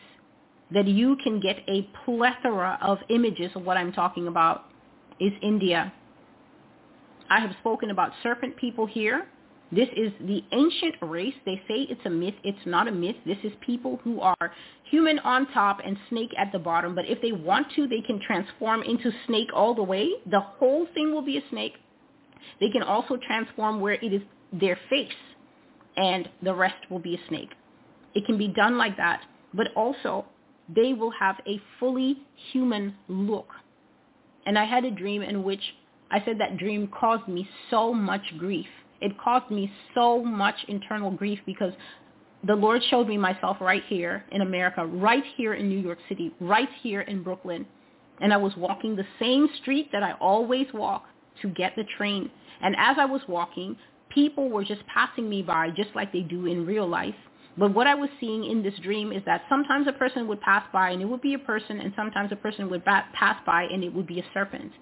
[0.72, 4.66] that you can get a plethora of images of what I'm talking about
[5.18, 5.92] is India.
[7.28, 9.26] I have spoken about serpent people here.
[9.72, 11.34] This is the ancient race.
[11.44, 12.34] They say it's a myth.
[12.42, 13.14] It's not a myth.
[13.24, 14.52] This is people who are
[14.90, 16.94] human on top and snake at the bottom.
[16.94, 20.08] But if they want to, they can transform into snake all the way.
[20.28, 21.74] The whole thing will be a snake.
[22.58, 25.08] They can also transform where it is their face
[25.96, 27.50] and the rest will be a snake.
[28.14, 29.20] It can be done like that.
[29.54, 30.24] But also,
[30.74, 32.18] they will have a fully
[32.52, 33.48] human look.
[34.46, 35.62] And I had a dream in which
[36.10, 38.66] I said that dream caused me so much grief.
[39.00, 41.72] It caused me so much internal grief because
[42.46, 46.32] the Lord showed me myself right here in America, right here in New York City,
[46.40, 47.66] right here in Brooklyn.
[48.20, 51.06] And I was walking the same street that I always walk
[51.42, 52.30] to get the train.
[52.62, 53.76] And as I was walking,
[54.10, 57.14] people were just passing me by just like they do in real life.
[57.58, 60.64] But what I was seeing in this dream is that sometimes a person would pass
[60.72, 63.82] by and it would be a person and sometimes a person would pass by and
[63.82, 64.72] it would be a serpent.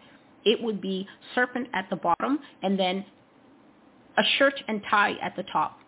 [0.45, 3.05] It would be serpent at the bottom and then
[4.17, 5.79] a shirt and tie at the top.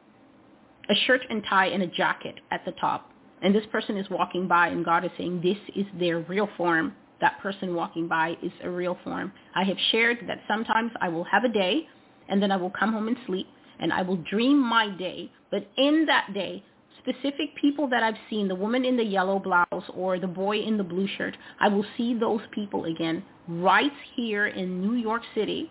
[0.89, 3.11] A shirt and tie and a jacket at the top.
[3.43, 6.95] And this person is walking by and God is saying this is their real form.
[7.21, 9.33] That person walking by is a real form.
[9.55, 11.87] I have shared that sometimes I will have a day
[12.29, 13.47] and then I will come home and sleep
[13.79, 15.31] and I will dream my day.
[15.51, 16.63] But in that day,
[17.03, 20.77] specific people that I've seen, the woman in the yellow blouse or the boy in
[20.77, 25.71] the blue shirt, I will see those people again right here in New York City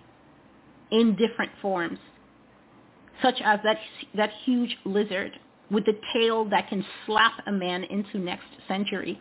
[0.91, 1.99] in different forms,
[3.22, 3.77] such as that,
[4.16, 5.32] that huge lizard
[5.72, 9.19] with the tail that can slap a man into next century.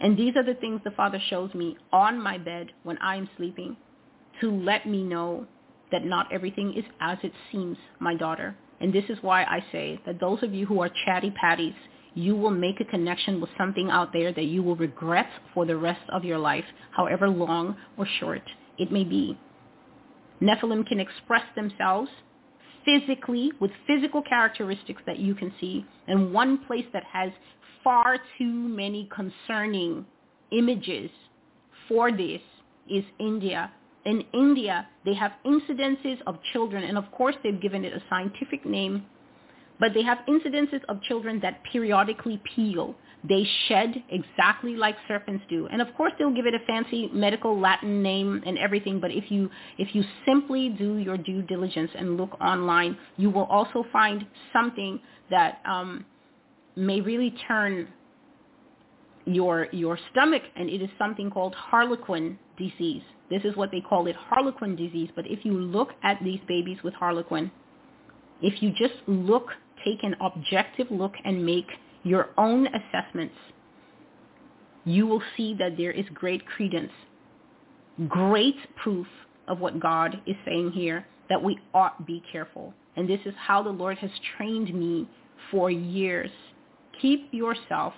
[0.00, 3.28] And these are the things the Father shows me on my bed when I am
[3.36, 3.76] sleeping
[4.40, 5.46] to let me know
[5.90, 8.54] that not everything is as it seems, my daughter.
[8.80, 11.74] And this is why I say that those of you who are chatty patties,
[12.14, 15.76] you will make a connection with something out there that you will regret for the
[15.76, 18.42] rest of your life, however long or short
[18.78, 19.38] it may be.
[20.40, 22.10] Nephilim can express themselves
[22.84, 25.84] physically with physical characteristics that you can see.
[26.06, 27.30] And one place that has
[27.82, 30.06] far too many concerning
[30.52, 31.10] images
[31.88, 32.40] for this
[32.88, 33.70] is India
[34.08, 38.64] in India, they have incidences of children, and of course they've given it a scientific
[38.64, 39.04] name,
[39.78, 42.94] but they have incidences of children that periodically peel.
[43.28, 45.68] They shed exactly like serpents do.
[45.70, 49.30] And of course they'll give it a fancy medical Latin name and everything, but if
[49.30, 54.24] you, if you simply do your due diligence and look online, you will also find
[54.54, 56.06] something that um,
[56.76, 57.88] may really turn
[59.26, 63.02] your, your stomach, and it is something called harlequin disease.
[63.30, 65.10] This is what they call it, harlequin disease.
[65.14, 67.50] But if you look at these babies with harlequin,
[68.40, 69.48] if you just look,
[69.84, 71.66] take an objective look and make
[72.04, 73.34] your own assessments,
[74.84, 76.92] you will see that there is great credence,
[78.08, 79.06] great proof
[79.46, 82.72] of what God is saying here, that we ought be careful.
[82.96, 85.06] And this is how the Lord has trained me
[85.50, 86.30] for years.
[87.00, 87.92] Keep yourself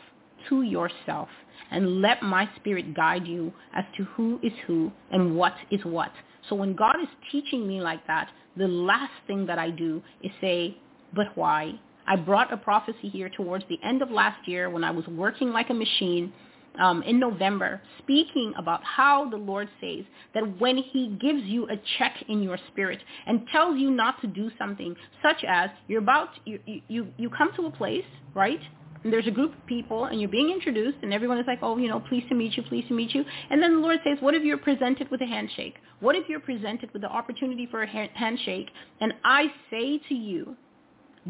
[0.49, 1.29] to yourself
[1.71, 6.13] and let my spirit guide you as to who is who and what is what.
[6.49, 10.31] So when God is teaching me like that, the last thing that I do is
[10.41, 10.77] say,
[11.15, 11.79] but why?
[12.07, 15.51] I brought a prophecy here towards the end of last year when I was working
[15.51, 16.33] like a machine
[16.79, 20.05] um, in November, speaking about how the Lord says
[20.35, 24.27] that when he gives you a check in your spirit and tells you not to
[24.27, 28.05] do something, such as you're about, you, you, you come to a place,
[28.35, 28.61] right?
[29.03, 31.79] And there's a group of people and you're being introduced and everyone is like, oh,
[31.79, 33.25] you know, pleased to meet you, pleased to meet you.
[33.49, 35.77] And then the Lord says, what if you're presented with a handshake?
[36.01, 38.69] What if you're presented with the opportunity for a handshake?
[39.01, 40.55] And I say to you,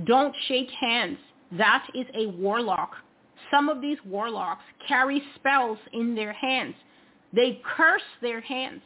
[0.04, 1.18] don't shake hands.
[1.52, 2.92] That is a warlock.
[3.50, 6.74] Some of these warlocks carry spells in their hands.
[7.32, 8.82] They curse their hands.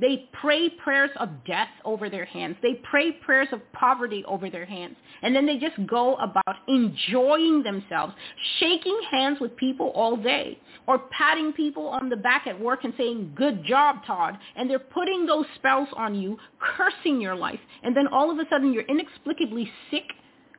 [0.00, 2.56] They pray prayers of death over their hands.
[2.62, 4.96] They pray prayers of poverty over their hands.
[5.22, 8.12] And then they just go about enjoying themselves,
[8.58, 10.58] shaking hands with people all day
[10.88, 14.36] or patting people on the back at work and saying, good job, Todd.
[14.56, 17.60] And they're putting those spells on you, cursing your life.
[17.84, 20.04] And then all of a sudden you're inexplicably sick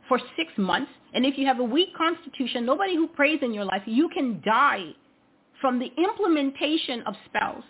[0.08, 0.92] for six months.
[1.14, 4.42] And if you have a weak constitution, nobody who prays in your life, you can
[4.46, 4.92] die
[5.60, 7.64] from the implementation of spells.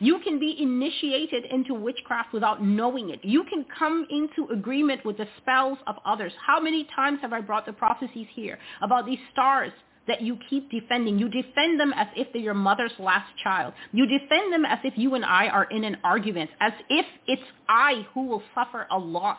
[0.00, 3.20] You can be initiated into witchcraft without knowing it.
[3.22, 6.32] You can come into agreement with the spells of others.
[6.44, 9.72] How many times have I brought the prophecies here about these stars
[10.08, 11.18] that you keep defending?
[11.18, 13.72] You defend them as if they're your mother's last child.
[13.92, 17.42] You defend them as if you and I are in an argument, as if it's
[17.68, 19.38] I who will suffer a loss.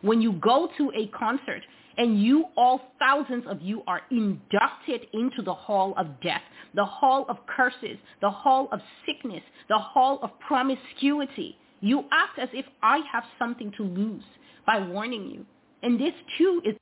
[0.00, 1.62] When you go to a concert
[2.00, 6.40] and you all thousands of you are inducted into the hall of death,
[6.74, 11.58] the hall of curses, the hall of sickness, the hall of promiscuity.
[11.82, 14.24] You act as if I have something to lose
[14.66, 15.44] by warning you.
[15.82, 16.74] And this too is